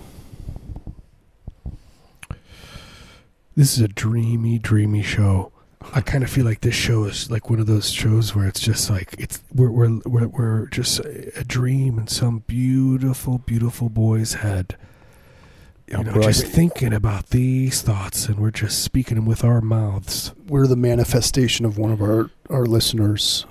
This 3.57 3.77
is 3.77 3.81
a 3.81 3.89
dreamy, 3.89 4.59
dreamy 4.59 5.03
show. 5.03 5.53
I 5.95 6.03
kind 6.03 6.23
of 6.23 6.31
feel 6.31 6.45
like 6.45 6.61
this 6.61 6.75
show 6.75 7.05
is 7.05 7.31
like 7.31 7.49
one 7.49 7.59
of 7.59 7.67
those 7.67 7.91
shows 7.91 8.35
where 8.35 8.47
it's 8.47 8.61
just 8.61 8.91
like 8.91 9.15
it's 9.19 9.43
we're 9.55 9.71
we're 9.71 9.99
we're, 10.05 10.29
we're 10.29 10.67
just 10.67 11.01
a 11.01 11.45
dream 11.45 11.99
in 11.99 12.07
some 12.07 12.45
beautiful 12.47 13.39
beautiful 13.39 13.89
boy's 13.89 14.35
head. 14.35 14.77
You 15.89 16.05
know, 16.05 16.13
we're, 16.15 16.23
just 16.23 16.47
thinking 16.47 16.93
about 16.93 17.31
these 17.31 17.83
thoughts, 17.83 18.29
and 18.29 18.39
we're 18.39 18.53
just 18.53 18.83
speaking 18.83 19.17
them 19.17 19.27
with 19.27 19.43
our 19.43 19.61
mouths. 19.61 20.33
we're 20.47 20.69
the 20.69 20.77
manifestation 20.77 21.65
of 21.65 21.79
one 21.79 21.91
of 21.91 22.01
our 22.01 22.31
our 22.49 22.67
listeners. 22.67 23.47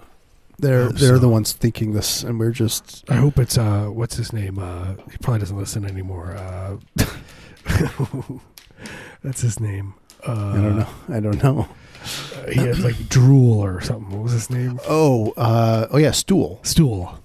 They're 0.60 0.89
they're 0.89 1.15
so. 1.15 1.19
the 1.19 1.30
ones 1.30 1.54
thinking 1.54 1.93
this, 1.93 2.24
and 2.24 2.39
we're 2.39 2.52
just 2.52 3.04
I 3.10 3.15
hope 3.15 3.39
it's 3.39 3.58
uh, 3.58 3.86
what's 3.88 4.15
his 4.15 4.34
name? 4.34 4.60
Uh, 4.60 4.95
he 5.12 5.17
probably 5.17 5.39
doesn't 5.39 5.58
listen 5.58 5.86
anymore. 5.86 6.36
Uh, 6.36 6.78
that's 9.24 9.41
his 9.41 9.60
name. 9.60 9.93
Uh, 10.28 10.32
I 10.50 10.56
don't 10.56 10.76
know. 10.78 10.88
I 11.10 11.19
don't 11.19 11.43
know. 11.43 11.67
He 12.52 12.60
had 12.60 12.80
like 12.80 13.10
drool 13.10 13.60
or 13.63 13.82
something. 13.82 14.10
What 14.12 14.24
was 14.24 14.32
his 14.34 14.50
name? 14.50 14.80
Oh, 14.88 15.32
uh, 15.38 15.88
oh 15.91 15.98
yeah, 15.98 16.12
Stool. 16.12 16.60
Stool. 16.63 17.19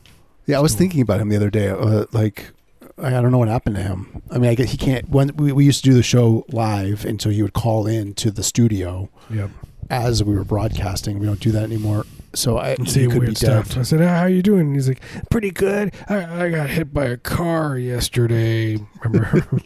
Yeah, 0.46 0.58
I 0.58 0.60
was 0.60 0.72
Stool. 0.72 0.78
thinking 0.80 1.00
about 1.00 1.20
him 1.20 1.28
the 1.28 1.36
other 1.36 1.50
day. 1.50 1.68
Uh, 1.68 2.06
like, 2.12 2.50
I 2.98 3.08
I 3.08 3.20
don't 3.22 3.30
know 3.32 3.38
what 3.38 3.48
happened 3.48 3.76
to 3.76 3.82
him. 3.82 4.22
I 4.30 4.38
mean, 4.38 4.50
I 4.50 4.54
guess 4.54 4.70
he 4.70 4.76
can't. 4.76 5.08
When 5.08 5.34
we, 5.36 5.52
we 5.52 5.64
used 5.64 5.82
to 5.84 5.90
do 5.90 5.94
the 5.94 6.02
show 6.02 6.44
live, 6.50 7.04
and 7.04 7.20
so 7.22 7.30
he 7.30 7.42
would 7.42 7.52
call 7.54 7.86
in 7.86 8.14
to 8.14 8.30
the 8.30 8.42
studio 8.42 9.08
Yep. 9.30 9.50
as 9.90 10.22
we 10.22 10.34
were 10.34 10.44
broadcasting. 10.44 11.18
We 11.18 11.26
don't 11.26 11.40
do 11.40 11.52
that 11.52 11.62
anymore. 11.64 12.04
So 12.34 12.58
I 12.58 12.70
And 12.70 12.86
he 12.86 12.92
say 12.92 13.06
could 13.06 13.18
weird 13.18 13.36
stuff. 13.38 13.68
dead. 13.70 13.78
I 13.78 13.82
said, 13.82 14.00
"How 14.00 14.20
are 14.22 14.28
you 14.28 14.42
doing?" 14.42 14.66
And 14.68 14.74
he's 14.74 14.88
like, 14.88 15.00
"Pretty 15.30 15.50
good. 15.50 15.94
I, 16.08 16.44
I 16.46 16.50
got 16.50 16.68
hit 16.70 16.92
by 16.92 17.04
a 17.06 17.16
car 17.16 17.78
yesterday. 17.78 18.78
Remember?" 19.02 19.42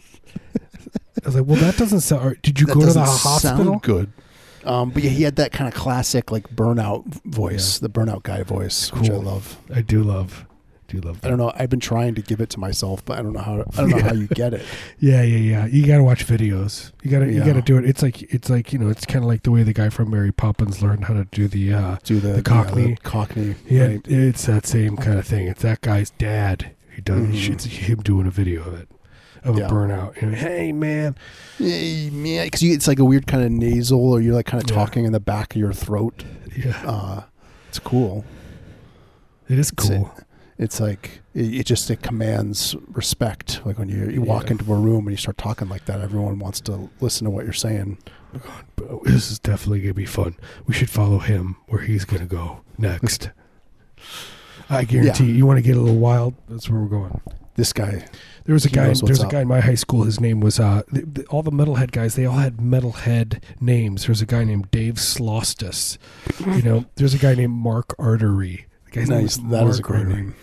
I 1.23 1.25
was 1.25 1.35
like, 1.35 1.45
"Well, 1.45 1.59
that 1.59 1.77
doesn't 1.77 2.01
sound. 2.01 2.37
Did 2.41 2.59
you 2.59 2.65
That 2.67 2.75
go 2.75 2.81
to 2.81 2.93
the 2.93 2.99
hospital?" 3.03 3.39
Sound 3.65 3.81
good. 3.81 4.11
Um, 4.65 4.89
but 4.89 5.03
yeah, 5.03 5.09
he 5.09 5.23
had 5.23 5.37
that 5.37 5.51
kind 5.53 5.67
of 5.67 5.73
classic 5.73 6.31
like 6.31 6.49
burnout 6.55 7.05
voice, 7.25 7.79
the 7.79 7.89
burnout 7.89 8.23
guy 8.23 8.43
voice, 8.43 8.91
which 8.93 9.09
I 9.09 9.13
Cool. 9.13 9.21
love. 9.21 9.57
I 9.73 9.81
do 9.81 10.03
love. 10.03 10.45
Do 10.89 10.99
love. 11.01 11.21
That. 11.21 11.27
I 11.27 11.29
don't 11.29 11.37
know. 11.37 11.51
I've 11.55 11.69
been 11.69 11.79
trying 11.79 12.15
to 12.15 12.21
give 12.21 12.41
it 12.41 12.49
to 12.51 12.59
myself, 12.59 13.05
but 13.05 13.17
I 13.17 13.21
don't 13.21 13.33
know 13.33 13.39
how. 13.39 13.61
I 13.61 13.81
don't 13.81 13.89
know 13.89 13.97
Yeah. 13.99 14.03
how 14.03 14.13
you 14.13 14.27
get 14.27 14.53
it. 14.53 14.65
Yeah, 14.99 15.21
yeah, 15.21 15.37
yeah. 15.37 15.65
You 15.67 15.85
gotta 15.87 16.03
watch 16.03 16.25
videos. 16.25 16.91
You 17.03 17.11
gotta, 17.11 17.31
you 17.31 17.43
gotta 17.43 17.61
do 17.61 17.77
it. 17.77 17.85
It's 17.85 18.01
like, 18.01 18.21
it's 18.33 18.49
like 18.49 18.73
you 18.73 18.79
know, 18.79 18.89
it's 18.89 19.05
kind 19.05 19.23
of 19.23 19.29
like 19.29 19.43
the 19.43 19.51
way 19.51 19.63
the 19.63 19.73
guy 19.73 19.89
from 19.89 20.09
Mary 20.11 20.31
Poppins 20.31 20.81
learned 20.81 21.05
how 21.05 21.13
to 21.13 21.25
do 21.25 21.47
the. 21.47 21.73
uh 21.73 21.97
Do 22.03 22.19
the, 22.19 22.33
The 22.33 22.41
Cockney. 22.41 22.81
yeah, 22.81 22.95
the 22.95 23.01
Cockney. 23.01 23.55
Yeah, 23.67 23.85
right. 23.87 24.01
it's 24.07 24.45
that 24.47 24.65
same 24.65 24.97
kind 24.97 25.17
of 25.19 25.25
thing. 25.27 25.47
It's 25.47 25.61
that 25.61 25.81
guy's 25.81 26.09
dad. 26.11 26.71
He 26.95 27.01
does. 27.01 27.19
Mhm. 27.27 27.53
It's 27.53 27.65
him 27.65 27.99
doing 28.01 28.27
a 28.27 28.31
video 28.31 28.63
of 28.63 28.73
it, 28.73 28.89
of 29.43 29.57
Yeah. 29.57 29.67
a 29.67 29.69
burnout. 29.69 30.21
You 30.21 30.29
know, 30.31 30.35
hey 30.35 30.71
man, 30.71 31.15
Hey, 31.57 32.09
man, 32.11 32.47
because 32.47 32.63
it's 32.63 32.87
like 32.87 32.99
a 32.99 33.05
weird 33.05 33.27
kind 33.27 33.43
of 33.43 33.51
nasal, 33.51 34.11
or 34.13 34.19
you're 34.21 34.33
like 34.33 34.47
kind 34.47 34.63
of 34.63 34.69
Yeah. 34.69 34.75
talking 34.75 35.05
in 35.05 35.11
the 35.11 35.19
back 35.19 35.53
of 35.55 35.59
your 35.59 35.71
throat. 35.73 36.23
yeah, 36.57 36.81
Uh, 36.85 37.21
it's 37.69 37.79
cool. 37.79 38.25
it 39.47 39.57
is 39.59 39.71
cool. 39.71 40.11
It's 40.59 40.79
like 40.79 41.21
it, 41.33 41.53
it 41.61 41.65
just 41.65 41.89
it 41.89 42.01
commands 42.03 42.75
respect. 42.89 43.61
Like 43.65 43.79
when 43.79 43.89
you, 43.89 44.09
you 44.09 44.21
walk 44.21 44.45
Yeah. 44.45 44.51
into 44.51 44.71
a 44.71 44.75
room 44.77 45.07
and 45.07 45.11
you 45.11 45.17
start 45.17 45.37
talking 45.37 45.69
like 45.69 45.85
that, 45.85 46.01
everyone 46.01 46.37
wants 46.37 46.59
to 46.61 46.89
listen 46.99 47.25
to 47.25 47.31
what 47.31 47.45
you're 47.45 47.53
saying. 47.53 47.97
But 48.75 49.03
this 49.05 49.31
is 49.31 49.39
definitely 49.39 49.81
gonna 49.81 49.93
be 49.95 50.05
fun. 50.05 50.35
We 50.67 50.73
should 50.73 50.89
follow 50.89 51.19
him 51.19 51.55
where 51.67 51.81
he's 51.81 52.05
gonna 52.05 52.25
go 52.27 52.61
next. 52.77 53.29
I 54.69 54.83
guarantee 54.83 55.25
you. 55.25 55.33
You 55.33 55.45
want 55.47 55.57
to 55.57 55.63
get 55.63 55.75
a 55.77 55.79
little 55.81 55.97
wild? 55.99 56.35
That's 56.47 56.69
where 56.69 56.79
we're 56.79 56.87
going. 56.87 57.21
This 57.55 57.73
guy, 57.73 58.05
There 58.45 58.53
was 58.53 58.65
a 58.65 58.69
guy. 58.69 58.83
There 58.93 59.09
was 59.09 59.19
a 59.21 59.25
up. 59.25 59.31
guy 59.31 59.41
in 59.41 59.47
my 59.47 59.59
high 59.59 59.75
school. 59.75 60.03
His 60.03 60.19
name 60.21 60.39
was 60.41 60.59
uh, 60.59 60.83
th 60.93 61.05
th 61.15 61.27
all 61.29 61.41
the 61.43 61.51
metalhead 61.51 61.91
guys. 61.91 62.15
They 62.15 62.25
all 62.25 62.37
had 62.37 62.57
metalhead 62.57 63.41
names. 63.59 64.03
There 64.05 64.11
was 64.11 64.21
a 64.21 64.25
guy 64.25 64.43
named 64.43 64.69
Dave 64.71 64.95
Slostus. 64.95 65.97
You 66.55 66.61
know, 66.61 66.85
there's 66.95 67.13
a 67.13 67.17
guy 67.17 67.33
named 67.35 67.53
Mark 67.53 67.95
Artery. 67.99 68.65
The 68.85 68.91
guy's 68.91 69.09
nice. 69.09 69.37
That 69.37 69.67
is 69.67 69.79
a 69.79 69.81
great 69.81 69.99
Artery. 70.05 70.13
name. 70.13 70.35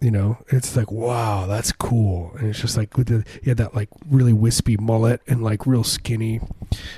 You 0.00 0.12
know, 0.12 0.38
it's 0.48 0.76
like 0.76 0.92
wow, 0.92 1.46
that's 1.46 1.72
cool. 1.72 2.32
And 2.38 2.48
it's 2.50 2.60
just 2.60 2.76
like 2.76 2.96
with 2.96 3.08
the 3.08 3.24
he 3.42 3.50
had 3.50 3.56
that 3.58 3.74
like 3.74 3.88
really 4.08 4.32
wispy 4.32 4.76
mullet 4.76 5.20
and 5.26 5.42
like 5.42 5.66
real 5.66 5.82
skinny. 5.82 6.40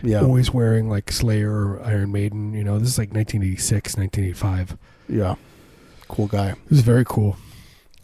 Yeah, 0.02 0.20
Always 0.20 0.52
wearing 0.52 0.88
like 0.90 1.10
Slayer 1.10 1.50
or 1.50 1.82
Iron 1.82 2.12
Maiden. 2.12 2.52
You 2.52 2.62
know, 2.64 2.78
this 2.78 2.88
is 2.88 2.98
like 2.98 3.12
1986, 3.12 3.96
1985. 3.96 4.76
yeah, 5.08 5.36
cool 6.08 6.26
guy. 6.26 6.50
It 6.50 6.56
was 6.70 6.82
very 6.82 7.04
cool. 7.06 7.36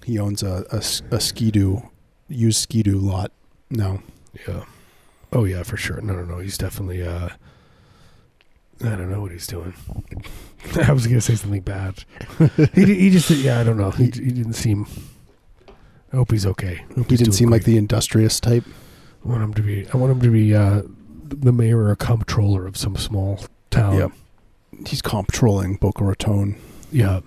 He 0.04 0.18
owns 0.18 0.42
a 0.42 0.64
a 0.70 1.20
skidoo, 1.20 1.80
used 2.28 2.60
skidoo 2.60 2.96
lot. 2.98 3.32
No, 3.68 4.00
Yeah. 4.48 4.64
Oh 5.32 5.44
yeah, 5.44 5.62
for 5.64 5.76
sure. 5.76 6.00
No, 6.00 6.14
no, 6.14 6.24
no. 6.24 6.38
He's 6.38 6.56
definitely. 6.56 7.02
uh 7.06 7.30
I 8.84 8.90
don't 8.90 9.10
know 9.10 9.20
what 9.20 9.32
he's 9.32 9.46
doing. 9.46 9.74
I 10.82 10.92
was 10.92 11.06
gonna 11.06 11.20
say 11.20 11.34
something 11.34 11.62
bad. 11.62 12.04
he 12.74 12.84
he 12.94 13.10
just 13.10 13.30
yeah 13.30 13.60
I 13.60 13.64
don't 13.64 13.78
know. 13.78 13.90
He, 13.90 14.04
he 14.04 14.10
didn't 14.10 14.54
seem. 14.54 14.86
I 16.12 16.16
hope 16.16 16.30
he's 16.30 16.46
okay. 16.46 16.84
I 16.90 16.94
hope 16.94 16.96
he 16.96 17.02
he's 17.10 17.18
didn't 17.18 17.24
doing 17.24 17.32
seem 17.32 17.50
like 17.50 17.64
great. 17.64 17.72
the 17.72 17.78
industrious 17.78 18.38
type. 18.40 18.64
I 19.24 19.28
want 19.28 19.42
him 19.42 19.54
to 19.54 19.62
be. 19.62 19.86
I 19.92 19.96
want 19.96 20.12
him 20.12 20.20
to 20.20 20.30
be 20.30 20.54
uh 20.54 20.82
the 21.24 21.52
mayor 21.52 21.84
or 21.86 21.96
comptroller 21.96 22.66
of 22.66 22.76
some 22.76 22.96
small 22.96 23.40
town. 23.70 23.96
Yep. 23.98 24.12
He's 24.86 25.02
comptrolling 25.02 25.80
Boca 25.80 26.04
Raton. 26.04 26.56
Yeah. 26.92 27.20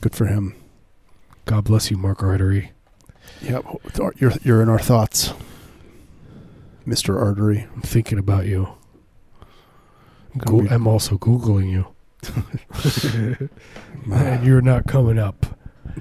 Good 0.00 0.14
for 0.14 0.26
him. 0.26 0.54
God 1.46 1.64
bless 1.64 1.90
you, 1.90 1.96
Mark 1.96 2.22
Artery. 2.22 2.72
Yep, 3.42 3.64
you're 4.16 4.32
you're 4.42 4.62
in 4.62 4.68
our 4.68 4.78
thoughts, 4.78 5.32
Mister 6.86 7.18
Artery. 7.18 7.66
I'm 7.74 7.82
thinking 7.82 8.18
about 8.18 8.46
you. 8.46 8.68
I'm, 10.34 10.38
Gonna 10.38 10.62
be- 10.64 10.68
I'm 10.70 10.86
also 10.86 11.16
googling 11.16 11.70
you, 11.70 11.86
and 14.12 14.44
you're 14.44 14.60
not 14.60 14.86
coming 14.86 15.18
up 15.18 15.46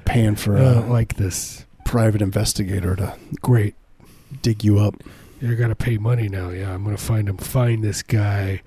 paying 0.05 0.35
for 0.35 0.57
uh, 0.57 0.79
a 0.79 0.87
like 0.87 1.15
this. 1.17 1.65
private 1.85 2.21
investigator 2.21 2.95
to 2.95 3.15
Great. 3.41 3.75
dig 4.41 4.63
you 4.63 4.79
up. 4.79 4.95
You 5.39 5.55
gotta 5.55 5.75
pay 5.75 5.97
money 5.97 6.29
now. 6.29 6.49
Yeah, 6.49 6.73
I'm 6.73 6.83
gonna 6.83 6.97
find 6.97 7.29
him. 7.29 7.37
Find 7.37 7.83
this 7.83 8.01
guy. 8.01 8.61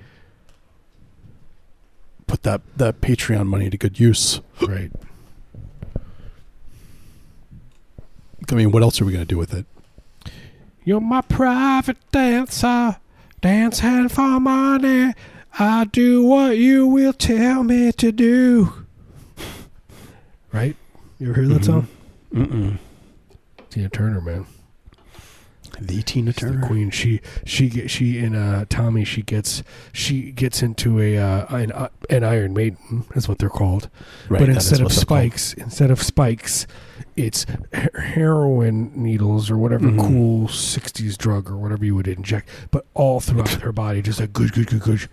Put 2.27 2.43
that 2.45 2.61
that 2.77 3.01
Patreon 3.01 3.47
money 3.47 3.69
to 3.71 3.77
good 3.77 3.99
use. 3.99 4.41
Right. 4.63 4.91
I 8.51 8.55
mean, 8.55 8.71
what 8.71 8.83
else 8.83 9.01
are 9.01 9.05
we 9.05 9.13
gonna 9.13 9.25
do 9.25 9.39
with 9.39 9.53
it? 9.53 9.67
You're 10.87 11.01
my 11.01 11.21
private 11.21 11.97
dancer. 12.13 12.97
Dance 13.41 13.81
hand 13.81 14.13
for 14.13 14.39
money. 14.39 15.15
I 15.59 15.85
do 15.87 16.23
what 16.23 16.59
you 16.59 16.87
will 16.87 17.13
tell 17.13 17.65
me 17.65 17.91
to 17.91 18.13
do. 18.13 18.73
Right? 20.53 20.77
You 21.19 21.31
ever 21.31 21.41
hear 21.43 21.49
that 21.55 21.63
Mhm. 21.63 21.65
song? 21.65 21.89
Mm-mm. 22.33 22.79
Tina 23.69 23.89
Turner, 23.89 24.21
man. 24.21 24.47
The 25.81 26.03
Tina 26.03 26.33
She's 26.33 26.41
the 26.43 26.51
Turner. 26.53 26.67
queen. 26.67 26.91
She 26.91 27.21
she 27.45 27.69
get 27.69 27.91
she 27.91 28.19
in 28.19 28.35
uh 28.37 28.65
Tommy. 28.71 29.05
She 29.05 29.23
gets 29.23 29.63
she 29.93 30.31
gets 30.31 30.63
into 30.63 31.01
a 31.01 31.19
uh, 31.19 31.47
an, 31.55 31.73
uh, 31.73 31.89
an 32.09 32.23
Iron 32.25 32.55
Maiden 32.55 33.05
is 33.15 33.29
what 33.29 33.39
they're 33.39 33.51
called. 33.51 33.91
Right, 34.29 34.39
but 34.39 34.49
instead 34.49 34.81
of 34.81 34.85
what 34.85 34.93
they're 34.93 35.05
called. 35.05 35.33
spikes, 35.33 35.53
instead 35.55 35.91
of 35.91 36.01
spikes, 36.03 36.67
it's 37.17 37.47
heroin 37.73 38.93
needles 38.95 39.51
or 39.51 39.57
whatever 39.57 39.89
Mhm. 39.89 39.99
cool 40.01 40.49
'60s 40.49 41.17
drug 41.17 41.51
or 41.51 41.57
whatever 41.57 41.85
you 41.85 41.95
would 41.95 42.09
inject, 42.09 42.49
but 42.71 42.87
all 42.95 43.21
throughout 43.21 43.49
her 43.63 43.73
body, 43.73 44.03
just 44.03 44.21
like 44.21 44.33
good, 44.33 44.53
good, 44.53 44.67
good, 44.69 44.81
good. 44.81 45.09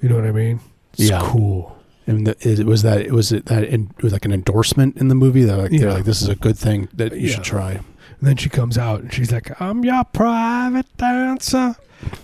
You 0.00 0.08
know 0.08 0.16
what 0.16 0.26
I 0.26 0.32
mean? 0.32 0.60
It's 0.94 1.08
Yeah. 1.10 1.20
cool. 1.22 1.76
And 2.06 2.26
the, 2.26 2.36
it 2.40 2.66
was 2.66 2.82
that 2.82 3.00
it 3.00 3.12
was 3.12 3.32
it 3.32 3.46
that 3.46 3.64
in, 3.64 3.90
it 3.96 4.02
was 4.02 4.12
like 4.12 4.24
an 4.26 4.32
endorsement 4.32 4.96
in 4.98 5.08
the 5.08 5.14
movie 5.14 5.44
that 5.44 5.56
like 5.56 5.72
Yeah. 5.72 5.80
they're 5.80 5.92
like 5.94 6.04
this 6.04 6.20
is 6.22 6.28
a 6.28 6.34
good 6.36 6.58
thing 6.58 6.88
that 6.94 7.12
you 7.12 7.28
Yeah. 7.28 7.34
should 7.36 7.44
try. 7.44 7.70
And 7.72 8.28
then 8.28 8.36
she 8.36 8.48
comes 8.48 8.76
out 8.78 9.00
and 9.00 9.12
she's 9.12 9.32
like, 9.32 9.58
"I'm 9.60 9.84
your 9.84 10.04
private 10.04 10.86
dancer, 10.96 11.76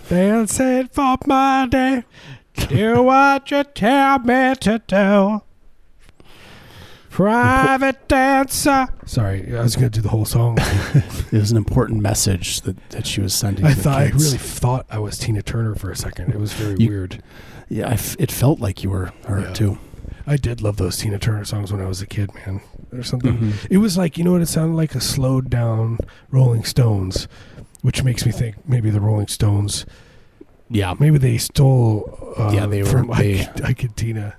dancing 0.09 0.87
for 0.91 1.17
money. 1.27 2.03
Do 2.69 3.01
what 3.03 3.49
you 3.51 3.63
tell 3.63 4.19
me 4.19 4.53
to 4.61 4.81
do." 4.87 5.41
Private 7.11 8.07
dancer. 8.07 8.87
Sorry, 9.05 9.55
I 9.55 9.61
was 9.61 9.75
gonna 9.75 9.89
do 9.89 9.99
the 10.01 10.09
whole 10.09 10.25
song. 10.25 10.57
It 11.31 11.37
was 11.39 11.51
an 11.51 11.57
important 11.57 12.01
message 12.01 12.61
that, 12.61 12.89
that 12.89 13.05
she 13.05 13.21
was 13.21 13.33
sending. 13.33 13.63
I 13.65 13.69
to 13.71 13.75
the 13.75 13.81
thought 13.83 13.97
I 13.99 14.05
really 14.09 14.37
thought 14.37 14.85
I 14.89 14.99
was 14.99 15.17
Tina 15.17 15.41
Turner 15.41 15.75
for 15.75 15.89
a 15.91 15.95
second. 15.95 16.33
It 16.33 16.39
was 16.39 16.51
very 16.53 16.77
You- 16.79 16.89
weird. 16.89 17.21
yeah. 17.69 17.87
I 17.89 17.93
f- 17.93 18.15
it 18.19 18.31
felt 18.31 18.59
like 18.59 18.83
you 18.83 18.89
were 18.89 19.11
her 19.27 19.41
Yeah. 19.41 19.53
too. 19.53 19.77
I 20.27 20.35
did 20.37 20.61
love 20.61 20.75
those 20.77 20.97
Tina 20.97 21.19
Turner 21.19 21.45
songs 21.45 21.71
when 21.71 21.81
I 21.81 21.85
was 21.85 22.01
a 22.01 22.05
kid, 22.07 22.33
man. 22.35 22.59
Or 22.93 23.03
something. 23.03 23.37
Mhm. 23.37 23.67
It 23.69 23.77
was 23.77 23.97
like 23.97 24.17
you 24.17 24.23
know 24.25 24.33
what 24.33 24.41
it 24.41 24.47
sounded 24.47 24.75
like 24.75 24.93
a 24.95 24.99
slowed 25.01 25.49
down 25.49 25.99
Rolling 26.31 26.63
Stones, 26.65 27.27
which 27.81 28.03
makes 28.03 28.25
me 28.25 28.31
think 28.33 28.55
maybe 28.67 28.89
the 28.89 29.01
Rolling 29.01 29.27
Stones, 29.27 29.85
Yeah, 30.69 30.93
maybe 30.99 31.17
they 31.17 31.37
stole. 31.37 32.33
Uh, 32.37 32.51
Yeah, 32.53 32.65
they 32.67 32.83
were- 32.83 32.89
from 32.89 33.07
they- 33.17 33.41
Ike, 33.41 33.63
Ike 33.65 33.83
and 33.83 33.95
Tina. 33.97 34.35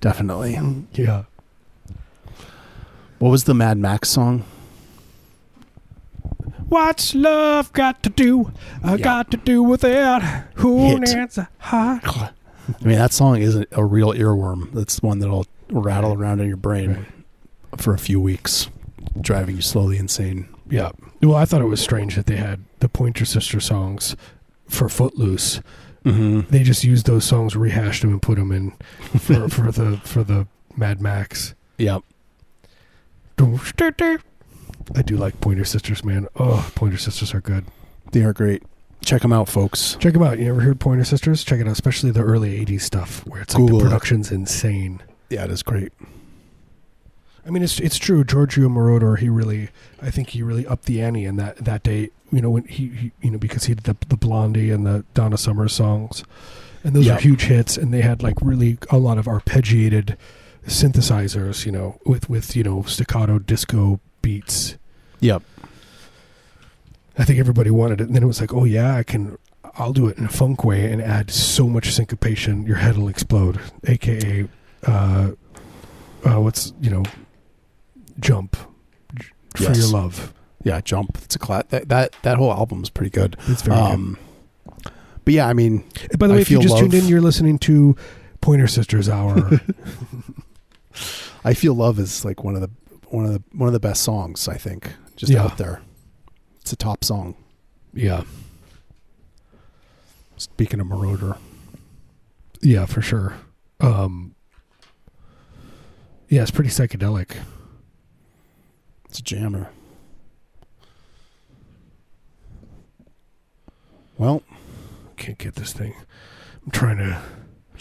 definitely. 0.00 0.58
Yeah, 0.94 1.24
What 3.22 3.30
was 3.30 3.44
the 3.44 3.54
Mad 3.54 3.78
Max 3.78 4.08
song? 4.08 4.42
What's 6.68 7.14
love 7.14 7.72
got 7.72 8.02
to 8.02 8.08
do? 8.10 8.50
I 8.82 8.96
Yeah. 8.96 9.04
got 9.04 9.30
to 9.30 9.36
do 9.36 9.62
with 9.62 9.84
it. 9.84 10.22
Who 10.54 10.88
Hit. 10.88 11.00
needs 11.02 11.38
a 11.38 11.48
heart? 11.58 12.02
I 12.04 12.32
mean, 12.84 12.98
that 12.98 13.12
song 13.12 13.40
isn't 13.40 13.68
a 13.70 13.84
real 13.84 14.08
earworm. 14.12 14.72
That's 14.72 15.00
one 15.04 15.20
that'll 15.20 15.46
rattle 15.70 16.14
around 16.14 16.40
in 16.40 16.48
your 16.48 16.56
brain 16.56 16.90
Right. 16.90 17.80
for 17.80 17.94
a 17.94 17.98
few 17.98 18.20
weeks, 18.20 18.68
driving 19.20 19.54
you 19.54 19.62
slowly 19.62 19.98
insane. 19.98 20.48
Yeah. 20.68 20.90
Well, 21.22 21.36
I 21.36 21.44
thought 21.44 21.60
it 21.62 21.66
was 21.66 21.80
strange 21.80 22.16
that 22.16 22.26
they 22.26 22.38
had 22.38 22.64
the 22.80 22.88
Pointer 22.88 23.24
Sister 23.24 23.60
songs 23.60 24.16
for 24.68 24.88
Footloose. 24.88 25.60
Mm-hmm. 26.04 26.50
They 26.50 26.64
just 26.64 26.82
used 26.82 27.06
those 27.06 27.24
songs, 27.24 27.54
rehashed 27.54 28.02
them, 28.02 28.10
and 28.10 28.20
put 28.20 28.36
them 28.36 28.50
in 28.50 28.72
for, 29.20 29.48
for 29.48 29.70
the 29.70 29.98
for 30.02 30.24
the 30.24 30.48
Mad 30.76 31.00
Max. 31.00 31.54
Yep. 31.78 32.02
I 33.38 35.02
do 35.02 35.16
like 35.16 35.40
Pointer 35.40 35.64
Sisters, 35.64 36.04
man. 36.04 36.26
Oh, 36.36 36.70
Pointer 36.74 36.98
Sisters 36.98 37.34
are 37.34 37.40
good. 37.40 37.64
They 38.12 38.22
are 38.22 38.32
great. 38.32 38.62
Check 39.04 39.22
them 39.22 39.32
out, 39.32 39.48
folks. 39.48 39.96
Check 40.00 40.12
them 40.12 40.22
out. 40.22 40.38
You 40.38 40.48
ever 40.50 40.60
heard 40.60 40.78
Pointer 40.80 41.04
Sisters? 41.04 41.42
Check 41.44 41.60
it 41.60 41.66
out, 41.66 41.72
especially 41.72 42.10
the 42.10 42.22
early 42.22 42.64
'80s 42.64 42.82
stuff 42.82 43.26
where 43.26 43.40
it's 43.42 43.54
like 43.54 43.62
Google 43.62 43.78
it. 43.80 43.82
the 43.84 43.88
production's 43.88 44.30
insane. 44.30 45.02
Yeah, 45.28 45.44
it 45.44 45.50
is 45.50 45.62
great. 45.62 45.92
I 47.44 47.50
mean, 47.50 47.62
it's 47.64 47.80
it's 47.80 47.96
true. 47.98 48.22
Giorgio 48.22 48.68
Moroder, 48.68 49.18
he 49.18 49.28
really, 49.28 49.70
I 50.00 50.10
think 50.10 50.30
he 50.30 50.42
really 50.42 50.64
upped 50.66 50.84
the 50.84 51.02
ante 51.02 51.24
in 51.24 51.36
that 51.36 51.56
that 51.56 51.82
day. 51.82 52.10
You 52.30 52.40
know, 52.40 52.50
when 52.50 52.64
he, 52.64 52.88
he 52.88 53.12
you 53.20 53.30
know, 53.32 53.38
because 53.38 53.64
he 53.64 53.74
did 53.74 53.84
the 53.84 53.96
the 54.08 54.16
Blondie 54.16 54.70
and 54.70 54.86
the 54.86 55.04
Donna 55.14 55.36
Summer 55.36 55.68
songs, 55.68 56.22
and 56.84 56.94
those 56.94 57.06
Yeah. 57.06 57.16
are 57.16 57.20
huge 57.20 57.42
hits, 57.44 57.76
and 57.76 57.92
they 57.92 58.02
had 58.02 58.22
like 58.22 58.36
really 58.40 58.78
a 58.90 58.98
lot 58.98 59.18
of 59.18 59.24
arpeggiated 59.26 60.16
synthesizers. 60.66 61.64
You 61.66 61.72
know, 61.72 61.98
with 62.06 62.28
with 62.28 62.54
you 62.56 62.62
know 62.62 62.82
staccato 62.82 63.38
disco 63.38 64.00
beats. 64.22 64.76
Yep. 65.20 65.42
I 67.18 67.24
think 67.24 67.38
everybody 67.38 67.70
wanted 67.70 68.00
it, 68.00 68.06
and 68.06 68.16
then 68.16 68.22
it 68.22 68.26
was 68.26 68.40
like, 68.40 68.52
oh 68.54 68.64
yeah, 68.64 68.96
I 68.96 69.02
can. 69.02 69.36
I'll 69.74 69.92
do 69.92 70.06
it 70.08 70.18
in 70.18 70.24
a 70.26 70.28
funk 70.28 70.64
way 70.64 70.90
and 70.92 71.00
add 71.00 71.30
so 71.30 71.66
much 71.66 71.92
syncopation, 71.92 72.66
your 72.66 72.76
head 72.76 72.98
will 72.98 73.08
explode. 73.08 73.58
AKA, 73.86 74.46
uh, 74.86 75.30
uh, 76.26 76.40
what's 76.40 76.74
you 76.80 76.90
know, 76.90 77.04
jump 78.20 78.54
J- 79.14 79.26
for 79.56 79.62
Yes. 79.62 79.78
your 79.78 79.88
love. 79.88 80.34
Yeah, 80.62 80.80
Jump. 80.82 81.18
It's 81.24 81.36
a 81.36 81.38
cla- 81.38 81.64
that 81.70 81.88
that 81.88 82.14
that 82.22 82.36
whole 82.36 82.52
album 82.52 82.82
is 82.82 82.90
pretty 82.90 83.10
good. 83.10 83.36
It's 83.48 83.62
very 83.62 83.76
Um, 83.78 84.18
but 85.24 85.32
yeah, 85.34 85.48
I 85.48 85.54
mean. 85.54 85.84
By 86.18 86.26
the 86.28 86.34
I 86.34 86.36
way, 86.36 86.42
if 86.42 86.50
you 86.50 86.60
just 86.60 86.76
tuned 86.78 86.94
in, 86.94 87.06
you're 87.06 87.20
listening 87.22 87.58
to 87.60 87.96
Pointer 88.40 88.68
Sisters 88.68 89.08
Hour. 89.08 89.60
I 91.44 91.54
feel 91.54 91.74
love 91.74 91.98
is 91.98 92.24
like 92.24 92.44
one 92.44 92.54
of 92.54 92.60
the 92.60 92.70
one 93.08 93.24
of 93.26 93.32
the 93.32 93.42
one 93.52 93.66
of 93.68 93.72
the 93.72 93.80
best 93.80 94.02
songs 94.02 94.48
I 94.48 94.56
think 94.56 94.92
just 95.16 95.32
Yeah. 95.32 95.44
out 95.44 95.58
there. 95.58 95.82
It's 96.60 96.72
a 96.72 96.76
top 96.76 97.04
song. 97.04 97.34
yeah, 97.92 98.22
Speaking 100.36 100.80
of 100.80 100.86
Moroder, 100.86 101.36
yeah, 102.60 102.86
for 102.86 103.02
sure. 103.02 103.34
Um, 103.80 104.34
yeah, 106.28 106.42
it's 106.42 106.50
pretty 106.50 106.70
psychedelic. 106.70 107.36
it's 109.08 109.18
a 109.18 109.22
jammer. 109.22 109.70
Well, 114.18 114.42
Can't 115.16 115.38
get 115.38 115.54
this 115.56 115.72
thing. 115.72 115.94
I'm 116.64 116.70
trying 116.70 116.98
to. 116.98 117.20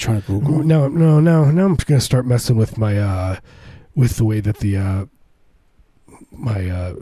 Trying 0.02 0.22
to 0.22 0.28
Google. 0.28 0.64
No, 0.64 0.88
no, 0.88 1.20
no, 1.20 1.52
no. 1.52 1.66
I'm 1.66 1.76
gonna 1.76 2.02
start 2.02 2.26
messing 2.26 2.58
with 2.58 2.78
my 2.78 2.98
uh, 3.00 3.38
with 3.96 4.18
the 4.18 4.26
way 4.26 4.40
that 4.42 4.58
the 4.58 4.78
uh, 4.78 5.06
my 6.32 6.70
uh, 6.70 6.96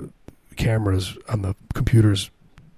cameras 0.56 1.18
on 1.30 1.42
the 1.42 1.56
computers 1.74 2.30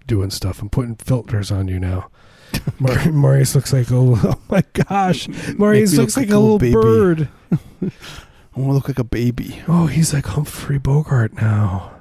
doing 0.07 0.29
stuff. 0.29 0.61
I'm 0.61 0.69
putting 0.69 0.95
filters 0.95 1.51
on 1.51 1.67
you 1.67 1.79
now. 1.79 2.09
Mar- 2.79 3.11
Marius 3.11 3.55
looks 3.55 3.73
like 3.73 3.89
a 3.91 3.95
oh 3.95 4.41
my 4.49 4.63
gosh, 4.73 5.27
Marius 5.57 5.95
looks 5.95 6.15
look 6.15 6.27
like 6.27 6.33
a 6.33 6.39
little 6.39 6.59
baby. 6.59 6.73
bird. 6.73 7.29
I 7.81 8.59
want 8.59 8.71
to 8.71 8.73
look 8.73 8.87
like 8.89 8.99
a 8.99 9.03
baby. 9.05 9.61
Oh, 9.67 9.87
he's 9.87 10.13
like 10.13 10.25
Humphrey 10.25 10.77
Bogart 10.77 11.33
now. 11.33 12.00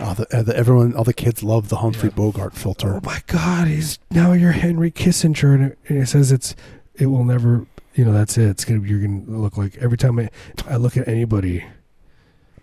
Oh, 0.00 0.14
the, 0.14 0.36
uh, 0.36 0.42
the, 0.42 0.56
everyone, 0.56 0.94
all 0.94 1.04
the 1.04 1.12
kids 1.14 1.42
love 1.42 1.68
the 1.68 1.76
Humphrey 1.76 2.10
Yeah. 2.10 2.16
Bogart 2.16 2.54
filter. 2.54 2.94
Oh 2.96 3.00
my 3.02 3.20
God, 3.26 3.68
he's 3.68 3.98
now 4.10 4.32
you're 4.32 4.52
Henry 4.52 4.90
Kissinger, 4.90 5.54
and 5.54 5.64
it, 5.64 5.78
and 5.88 5.98
it 6.02 6.06
says 6.06 6.30
it's 6.32 6.54
it 6.94 7.06
will 7.06 7.24
never. 7.24 7.66
You 7.94 8.04
know 8.04 8.12
that's 8.12 8.36
it. 8.36 8.48
It's 8.48 8.64
gonna 8.64 8.80
you're 8.86 9.00
gonna 9.00 9.22
look 9.38 9.56
like 9.56 9.76
every 9.76 9.96
time 9.96 10.18
I, 10.18 10.28
I 10.68 10.76
look 10.76 10.96
at 10.96 11.06
anybody, 11.06 11.64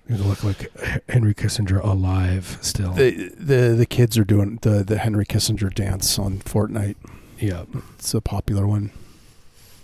you're 0.07 0.17
gonna 0.17 0.29
look 0.29 0.43
like 0.43 0.69
Henry 1.07 1.33
Kissinger 1.33 1.81
alive 1.83 2.57
still. 2.61 2.91
The, 2.93 3.29
the 3.37 3.75
the 3.77 3.85
kids 3.85 4.17
are 4.17 4.25
doing 4.25 4.59
the 4.61 4.83
the 4.83 4.97
Henry 4.97 5.25
Kissinger 5.25 5.73
dance 5.73 6.19
on 6.19 6.39
Fortnite. 6.39 6.97
yeah, 7.39 7.63
It's 7.95 8.13
a 8.13 8.19
popular 8.21 8.67
one. 8.67 8.91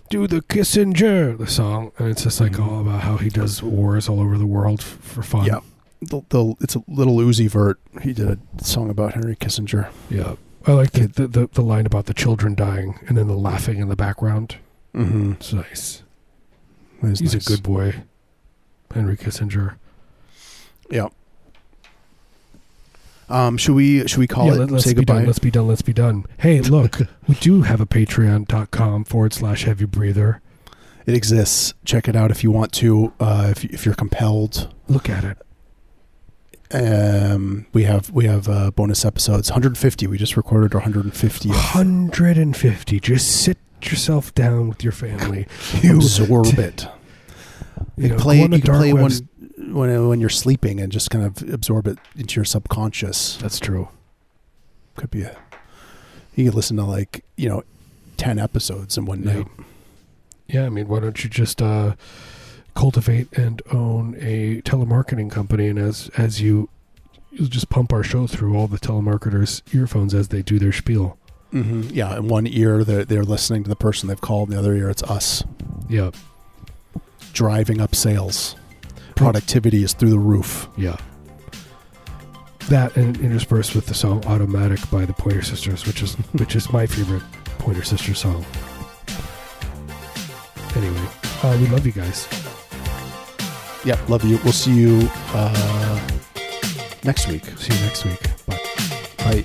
do 0.10 0.28
the 0.28 0.42
Kissinger 0.42 1.38
the 1.38 1.48
song, 1.48 1.92
and 1.98 2.10
it's 2.10 2.24
just 2.24 2.40
like 2.42 2.54
Mhm. 2.54 2.68
all 2.68 2.82
about 2.82 3.02
how 3.04 3.18
he 3.18 3.30
does 3.30 3.64
wars 3.64 4.10
all 4.10 4.20
over 4.20 4.38
the 4.38 4.46
world 4.46 4.80
f- 4.82 4.98
for 5.02 5.24
fun. 5.24 5.46
Yeah, 5.46 5.60
the, 6.02 6.22
the 6.30 6.56
it's 6.62 6.76
a 6.76 6.84
Lil 6.88 7.18
Uzi 7.18 7.50
Vert. 7.50 7.80
He 8.02 8.14
did 8.14 8.28
a 8.28 8.64
song 8.64 8.90
about 8.90 9.14
Henry 9.14 9.36
Kissinger. 9.36 9.90
yeah. 10.10 10.36
I 10.66 10.74
like 10.74 10.92
the, 10.92 11.08
the, 11.08 11.28
the, 11.28 11.48
the 11.54 11.62
line 11.62 11.86
about 11.86 12.08
the 12.08 12.14
children 12.14 12.54
dying 12.54 13.00
and 13.08 13.18
then 13.18 13.28
the 13.28 13.38
laughing 13.38 13.78
in 13.78 13.88
the 13.88 13.96
background. 13.96 14.58
Mm-hmm. 14.94 15.34
It's 15.34 15.54
nice. 15.54 16.04
He's 17.02 17.34
a 17.34 17.40
good 17.40 17.64
boy, 17.64 18.04
Henry 18.94 19.16
Kissinger. 19.16 19.76
Yeah. 20.90 21.08
Um, 23.30 23.58
should 23.58 23.76
we 23.76 24.08
should 24.08 24.20
we 24.20 24.28
call 24.28 24.48
yeah, 24.48 24.54
it? 24.54 24.58
let, 24.58 24.74
us 24.74 24.84
say 24.84 24.92
be 24.92 24.96
goodbye. 24.96 25.16
done. 25.16 25.26
Let's 25.26 25.40
be 25.40 25.52
done. 25.52 25.68
Let's 25.68 25.82
be 25.82 25.94
done. 25.94 26.26
Hey, 26.40 26.60
look, 26.62 27.00
we 27.28 27.36
do 27.36 27.62
have 27.62 27.80
a 27.80 27.86
patreon.com 27.86 29.06
forward 29.06 29.34
slash 29.34 29.64
heavy 29.64 29.86
breather. 29.86 30.42
It 31.06 31.14
exists. 31.14 31.74
Check 31.86 32.08
it 32.08 32.16
out 32.16 32.32
if 32.32 32.44
you 32.44 32.52
want 32.52 32.74
to. 32.74 33.14
Uh, 33.20 33.48
if 33.52 33.64
if 33.66 33.86
you're 33.86 33.96
compelled. 33.96 34.74
Look 34.88 35.10
at 35.10 35.24
it. 35.24 35.38
Um, 36.72 37.66
we 37.74 37.84
have 37.84 38.10
we 38.12 38.26
have 38.26 38.50
uh, 38.50 38.72
bonus 38.72 39.06
episodes. 39.06 39.50
150. 39.50 40.08
We 40.08 40.18
just 40.18 40.36
recorded 40.36 40.76
our 40.76 40.82
150th. 40.82 41.48
150. 41.50 43.00
Just 43.00 43.42
sit 43.44 43.58
yourself 43.82 44.34
down 44.36 44.68
with 44.70 44.84
your 44.84 44.92
family. 44.92 45.48
You, 45.82 45.96
Absorb 45.98 46.48
it. 46.60 46.88
you 47.96 48.10
know, 48.10 48.18
play 48.18 48.38
go 48.40 48.42
it. 48.42 48.46
on 48.46 48.50
the 48.52 48.58
You 48.58 48.62
can 48.64 48.72
dark 48.72 48.80
play 48.80 48.94
one 48.94 49.04
webs. 49.04 49.22
when 49.58 50.08
when 50.10 50.20
you're 50.20 50.30
sleeping 50.30 50.80
and 50.82 50.92
just 50.92 51.10
kind 51.10 51.24
of 51.26 51.42
absorb 51.54 51.88
it 51.88 51.98
into 52.18 52.36
your 52.36 52.46
subconscious. 52.46 53.38
That's 53.38 53.60
true. 53.60 53.88
Could 54.96 55.12
be 55.12 55.22
a. 55.22 55.38
You 56.36 56.46
could 56.46 56.56
listen 56.56 56.76
to 56.78 56.84
like 56.84 57.24
you 57.38 57.48
know, 57.50 57.64
ten 58.18 58.40
episodes 58.40 58.98
in 58.98 59.06
one 59.06 59.24
Yeah. 59.24 59.34
night. 59.34 59.48
Yeah, 60.48 60.66
I 60.66 60.70
mean, 60.70 60.88
why 60.88 61.00
don't 61.02 61.24
you 61.24 61.30
just 61.30 61.62
uh, 61.62 61.96
cultivate 62.78 63.28
and 63.38 63.62
own 63.72 64.16
a 64.20 64.62
telemarketing 64.62 65.32
company, 65.32 65.68
and 65.68 65.80
as 65.80 66.10
as 66.18 66.40
you 66.42 66.70
you'll 67.32 67.48
just 67.48 67.70
pump 67.70 67.92
our 67.92 68.04
show 68.04 68.28
through 68.28 68.56
all 68.56 68.68
the 68.68 68.78
telemarketers' 68.80 69.62
earphones 69.76 70.14
as 70.14 70.28
they 70.30 70.42
do 70.44 70.60
their 70.60 70.72
spiel. 70.72 71.18
Mm-hmm. 71.54 71.90
Yeah, 71.94 72.16
in 72.18 72.28
one 72.28 72.46
ear 72.46 72.84
they're 72.84 73.04
they're 73.06 73.24
listening 73.24 73.64
to 73.64 73.70
the 73.70 73.76
person 73.76 74.08
they've 74.10 74.22
called. 74.22 74.50
In 74.50 74.54
the 74.56 74.60
other 74.60 74.74
ear 74.76 74.90
it's 74.90 75.04
us 75.04 75.44
Yeah, 75.90 76.12
driving 77.34 77.82
up 77.82 77.96
sales. 77.96 78.56
Productivity 79.16 79.82
is 79.84 79.94
through 79.94 80.12
the 80.12 80.20
roof. 80.20 80.68
yeah. 80.78 80.98
That 82.70 82.96
and 82.98 83.18
interspersed 83.18 83.74
with 83.76 83.86
the 83.88 83.94
song 83.96 84.24
"Automatic" 84.26 84.80
by 84.92 85.06
the 85.06 85.14
Pointer 85.14 85.42
Sisters, 85.42 85.88
which 85.88 86.04
is 86.04 86.14
which 86.42 86.56
is 86.56 86.72
my 86.72 86.86
favorite 86.86 87.24
Pointer 87.58 87.84
Sisters 87.84 88.20
song. 88.20 88.46
Anyway, 90.76 91.08
uh, 91.44 91.58
we 91.60 91.68
love 91.68 91.86
you 91.86 91.92
guys. 91.94 92.28
Yeah, 93.88 93.98
love 94.10 94.26
you. 94.26 94.38
We'll 94.44 94.52
see 94.52 94.74
you 94.74 95.10
uh, 95.34 96.02
next 97.06 97.30
week. 97.30 97.46
See 97.58 97.74
you 97.74 97.80
next 97.86 98.04
week. 98.04 98.20
Bye. 98.46 98.60
Bye. 99.20 99.44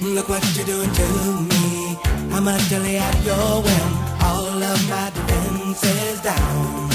Look 0.00 0.30
what 0.30 0.42
you're 0.56 0.64
doing 0.64 0.90
to 0.90 1.08
me. 1.52 1.98
I'm 2.32 2.48
utterly 2.48 2.96
at 2.96 3.24
your 3.26 3.60
whim. 3.60 3.90
All 4.22 4.62
of 4.72 4.88
my 4.88 5.10
defenses 5.12 6.22
down. 6.22 6.88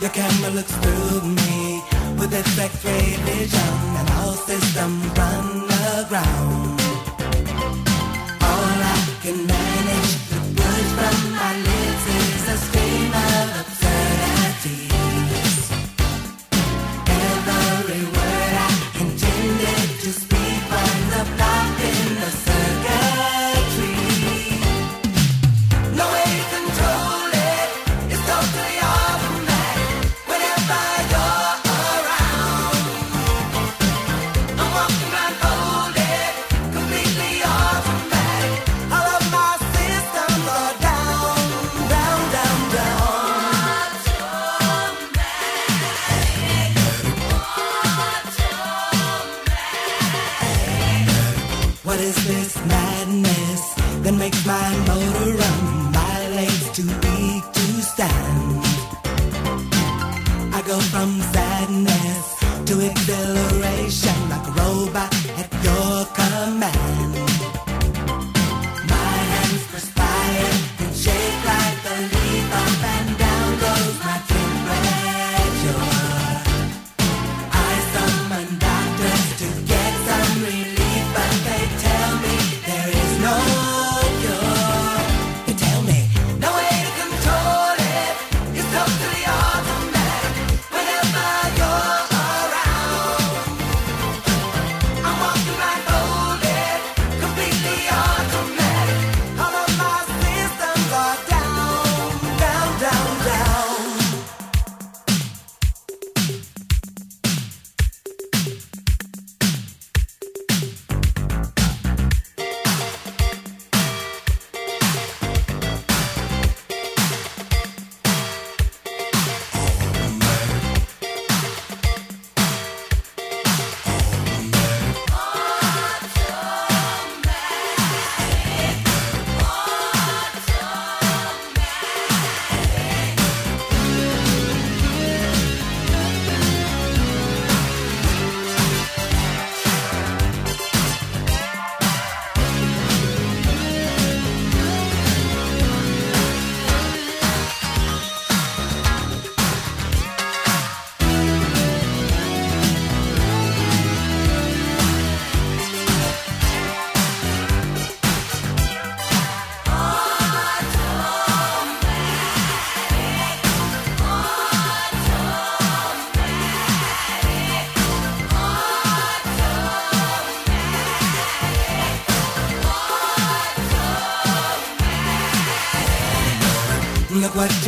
Your 0.00 0.10
camera 0.10 0.50
looks 0.50 0.74
through 0.82 1.22
me 1.22 1.84
with 2.18 2.34
its 2.34 2.58
X-ray 2.58 3.14
vision, 3.30 3.74
and 3.94 4.10
all 4.18 4.32
systems 4.32 5.06
run 5.16 5.70
aground. 6.00 6.75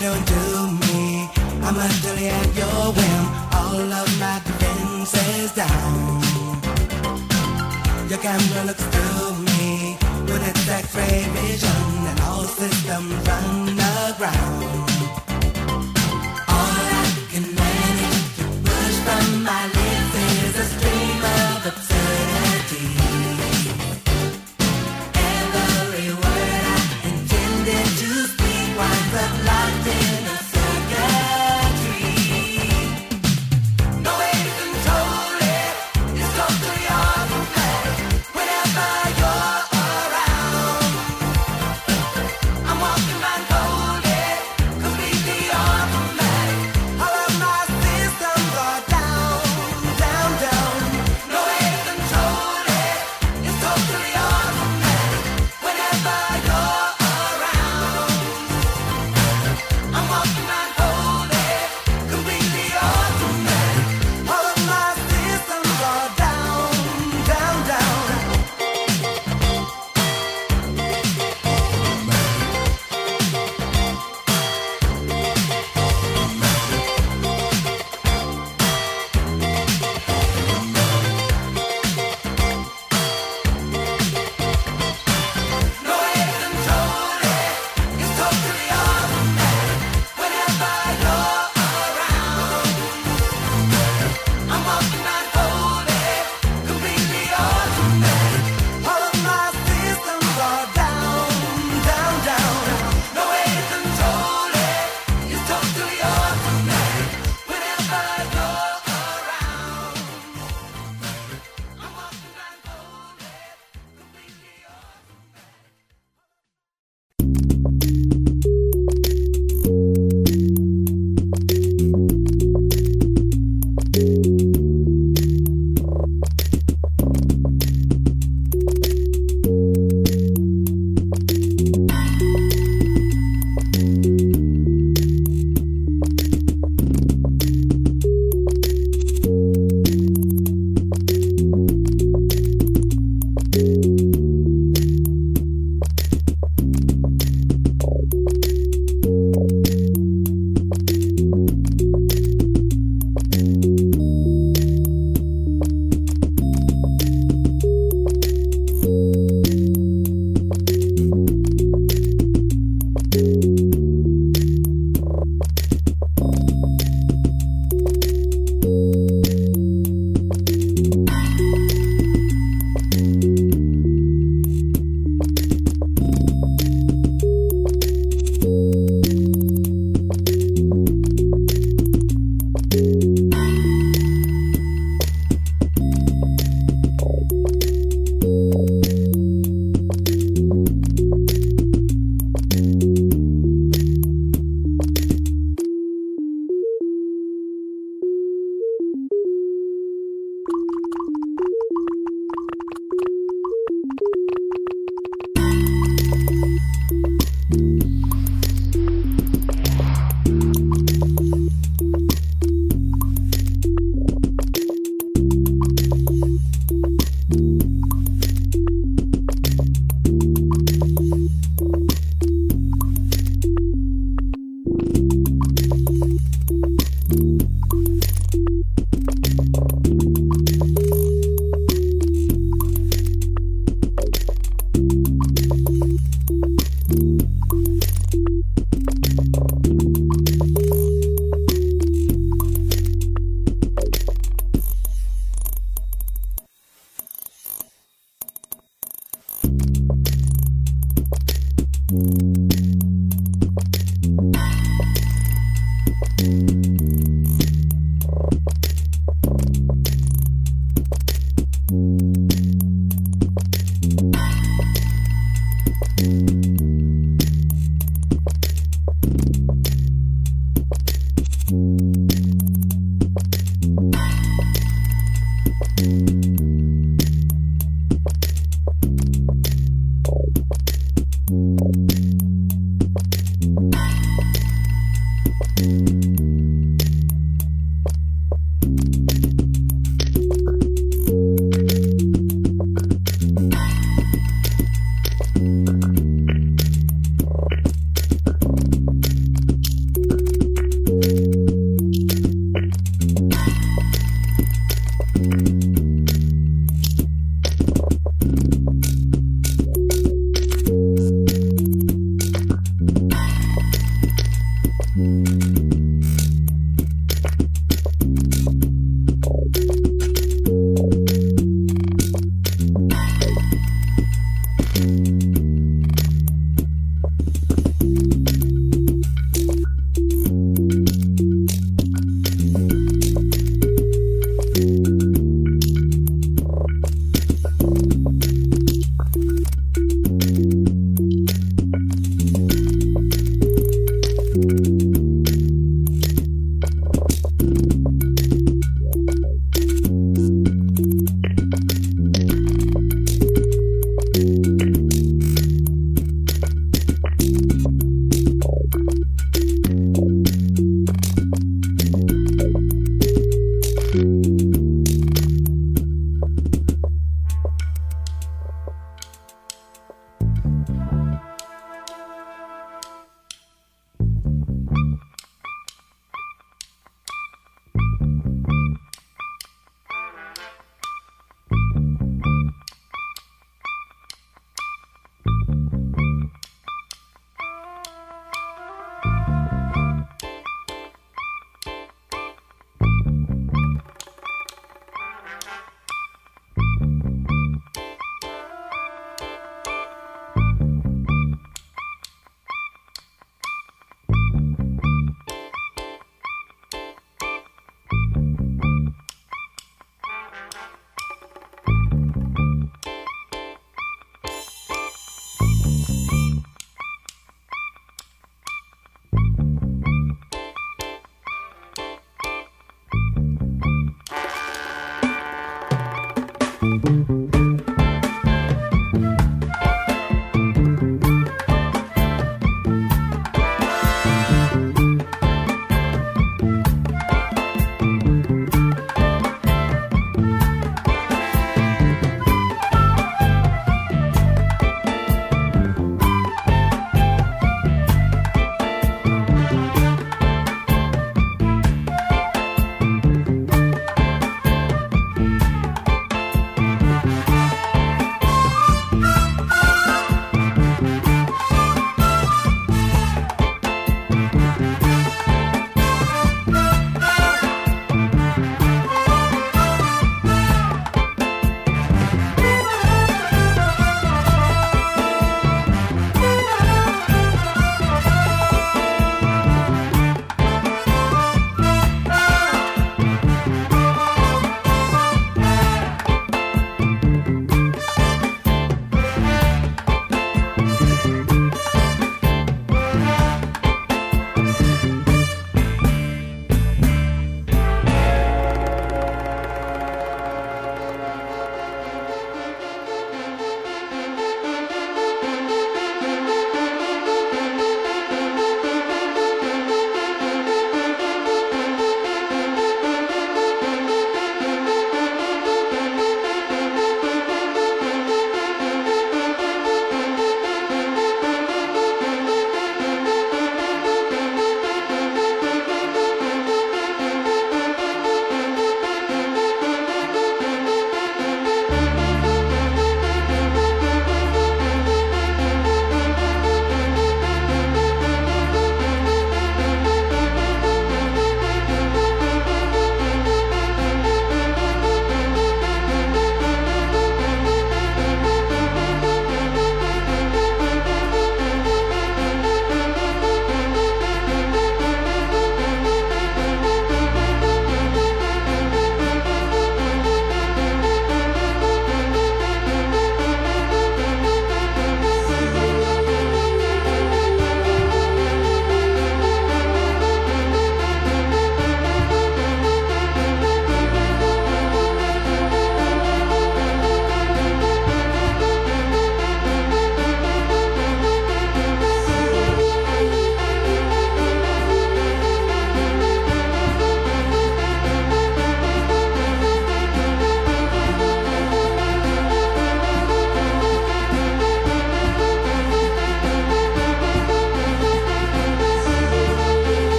Look 0.00 0.29